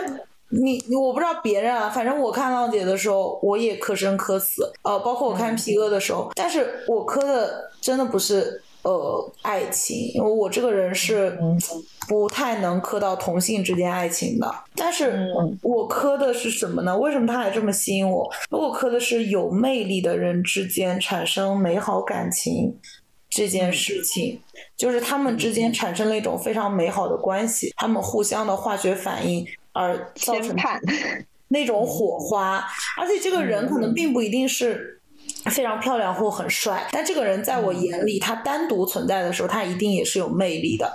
[0.48, 4.72] 你我不知道别人啊，反正我看浪姐的时候，我也磕生磕死。
[4.82, 8.60] 呃，包括我看皮哥的时候，但是我磕的真的不是。
[8.84, 11.38] 呃，爱情，因为我这个人是
[12.06, 15.32] 不太能磕到同性之间爱情的，但是
[15.62, 16.96] 我磕的是什么呢？
[16.98, 18.30] 为什么他还这么吸引我？
[18.50, 22.78] 我磕的是有魅力的人之间产生美好感情
[23.30, 24.38] 这件事情，
[24.76, 30.54] 就是他们之间产生了一种非常美好的关系，他们互相的化学反应而造成
[31.48, 32.62] 那种火花，
[32.98, 35.00] 而且这个人可能并不一定是。
[35.50, 40.92] 非常漂亮或很帅，但这个人在我眼里，他单独存在的时候，他一定也是有魅力的。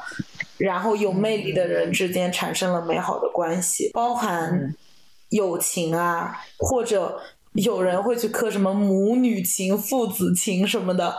[0.58, 4.76] 然后有魅力的人之间产生了美好的关系，包含
[5.30, 7.18] 友情啊，或者
[7.54, 11.16] 有人会去磕什么母女情、父子情什么的。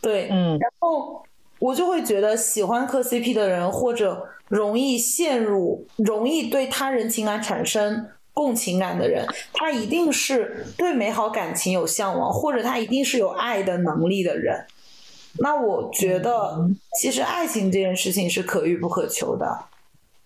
[0.00, 0.58] 对，嗯。
[0.58, 1.22] 然后
[1.58, 8.08] 我就会觉得，喜欢磕 CP 的人，或者容易陷入、容易对他人情感产生。
[8.32, 14.66] 共情感的人，他一定是对美好感情有向往，或者他一定是有爱的能力的人。
[15.38, 19.64] 那我觉得，其实爱情这件事情是可遇不可求的。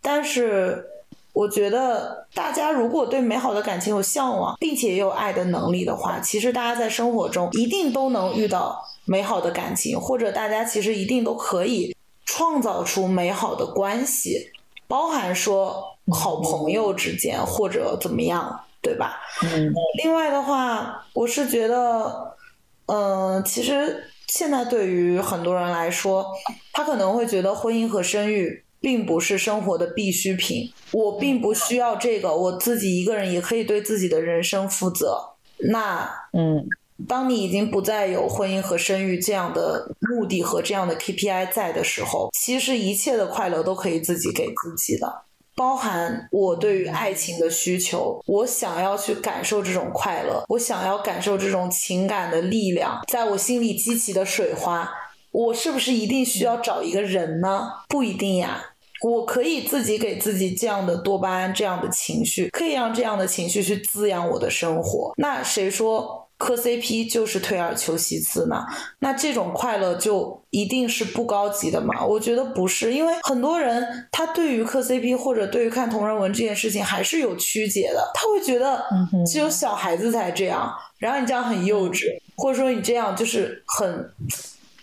[0.01, 0.87] 但是，
[1.33, 11.95] 我觉得大家如果对美好的感情有向往，并且也有爱的能力的话，其实大家在生活中一定都能遇到美好的感情，或者大家其实一定都可以
[12.25, 14.53] 创造出美好的关系，
[14.95, 15.91] 包含说。
[16.13, 19.23] 好朋友之间或者怎么样，对吧？
[19.43, 19.73] 嗯。
[20.03, 22.37] 另外的话，我是觉得，
[22.85, 26.27] 嗯，其实现在对于很多人来说，
[26.75, 30.71] 他可能会觉得婚姻和生育并不是生活的必需品。
[30.93, 35.37] 我并不需要这个，我自己一个人也可以对自己的人生负责。
[35.71, 36.69] 那，嗯，
[37.09, 45.25] 当你已经不再有婚姻和生育这样的目的和这样的 KPI 在的时候，其实一切的快乐都可以自己给自己的。
[45.57, 54.91] 包含我对于爱情的需求，我想要去感受这种快乐，我想要感受这种情感的力量，在我心里激起的水花，
[55.31, 57.69] 我是不是一定需要找一个人呢？
[57.89, 58.65] 不一定呀，
[59.03, 65.13] 我可以自己给自己这样的多巴胺，这样的情绪，可以让这样的情绪去滋养我的生活。
[65.17, 66.24] 那谁说？
[66.37, 68.65] 磕 CP 就是退而求其次呢？
[68.99, 72.05] 那这种快乐就一定是不高级的吗？
[72.05, 78.85] 我觉得不是，因为很多人他对于磕 CP 或者对于看同人文这件事情还是有曲解的，他会觉得
[79.27, 82.07] 只有小孩子才这样，然后你这样很幼稚，
[82.37, 84.11] 或者说你这样就是很，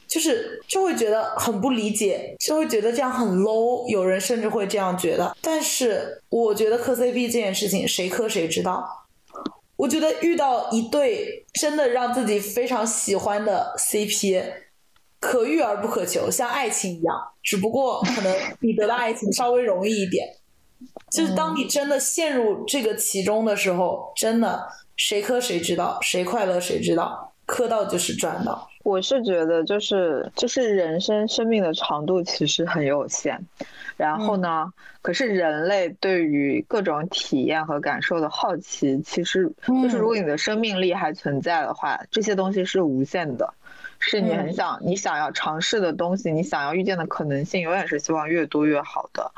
[0.07, 5.35] 就是就会觉得很不理解，就会觉得这样很 low，有人甚至会这样觉得。
[5.41, 9.00] 但是我觉得磕 CP 这件事情，谁磕谁知道。
[9.81, 14.45] 我觉得遇到一对真的让自己非常喜欢的 CP，
[15.19, 20.27] 可遇而不可求，像爱情一样，只不过可能你得到爱情稍微容易一点。
[21.11, 28.69] 就是当你真的陷入这个其中的时候，真的谁磕谁知道，谁快乐谁知道，磕到就是赚到。
[28.83, 33.45] 我是觉得，就是就是人生生命的长度其实很有限，
[33.97, 34.71] 然后呢，
[35.01, 43.53] 可是人类对于各种体验和感受的好奇，其实就是如果你的生命力还存在的话，这些东西是无限的。
[44.01, 49.31] 是你很想你想要尝试的东西，你想要遇见的可能性，永远是希望越多越好的。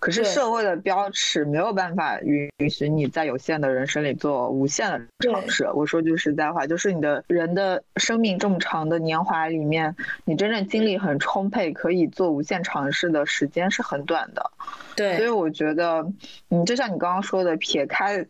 [0.00, 5.68] 可是社会的标尺没有办法允许你在有限的人生里做无限的尝试。
[5.72, 14.50] 我说句实在话，就是你的人的生命这么长的年华里面，你真正精力很充沛，可以做无限尝试的时间是很短的。
[14.94, 16.06] 对，所以我觉得，
[16.50, 18.26] 嗯，就像你刚刚说的，撇开。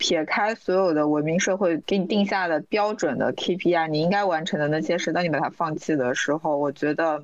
[0.00, 7.22] 撇开所有的文明社会给你定下的标准的 KPI，你应该完成的那些事，当你把它放弃的时候，我觉得，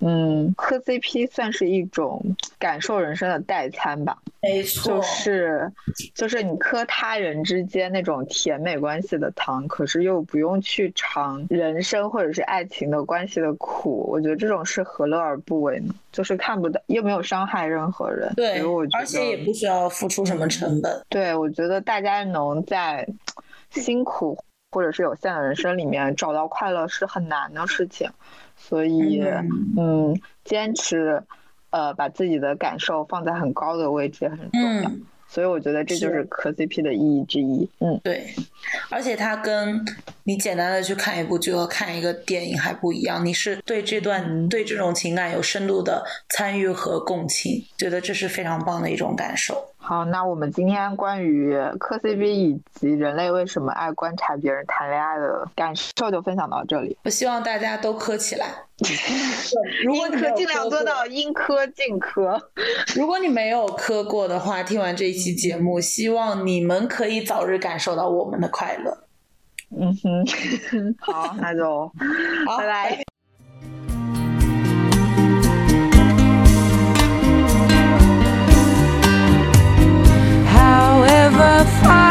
[0.00, 4.18] 嗯，磕 CP 算是一种感受人生的代餐吧。
[4.42, 5.72] 没错，就是
[6.14, 14.06] 就是你磕他人之间那种甜美关系的糖，可是又不用去尝人生或者是爱情的关系的苦。
[14.10, 15.94] 我觉得这种是何乐而不为呢？
[16.12, 18.32] 就是看不到，又没有伤害任何人。
[18.36, 18.60] 对，
[18.92, 21.04] 而且也不需要付出什么成本。
[21.08, 23.08] 对，我觉得大家能在
[23.70, 24.38] 辛苦
[24.70, 28.10] 或者是有限的人生里面找到快乐是很难的事情，
[28.54, 29.22] 所以
[29.76, 31.22] 嗯，坚持
[31.70, 34.90] 呃把自己的感受放在很高的位置很重要。
[35.32, 37.66] 所以我觉得这就是磕 CP 的意义之一。
[37.78, 38.26] 嗯，对，
[38.90, 39.82] 而且它跟
[40.24, 49.71] 你简单的去看一部剧和看一个电影还不一样，你是对这段对这种情感有深度的参与和共情，觉得这是非常棒的一种感受。
[49.84, 56.96] 好，那我们今天关于磕 CP 以及人类为什么爱观察别人谈恋爱的感受就分享到这里。
[57.02, 58.46] 我希望大家都磕起来，
[59.92, 62.40] 应磕尽量做到应磕尽磕。
[62.94, 68.96] 如果你没有磕过的话，听完这一期节目，希望你们可以早日感受到我们的快乐。
[69.76, 71.90] 嗯哼， 好，那就
[72.46, 73.11] 拜拜。
[81.32, 82.01] never find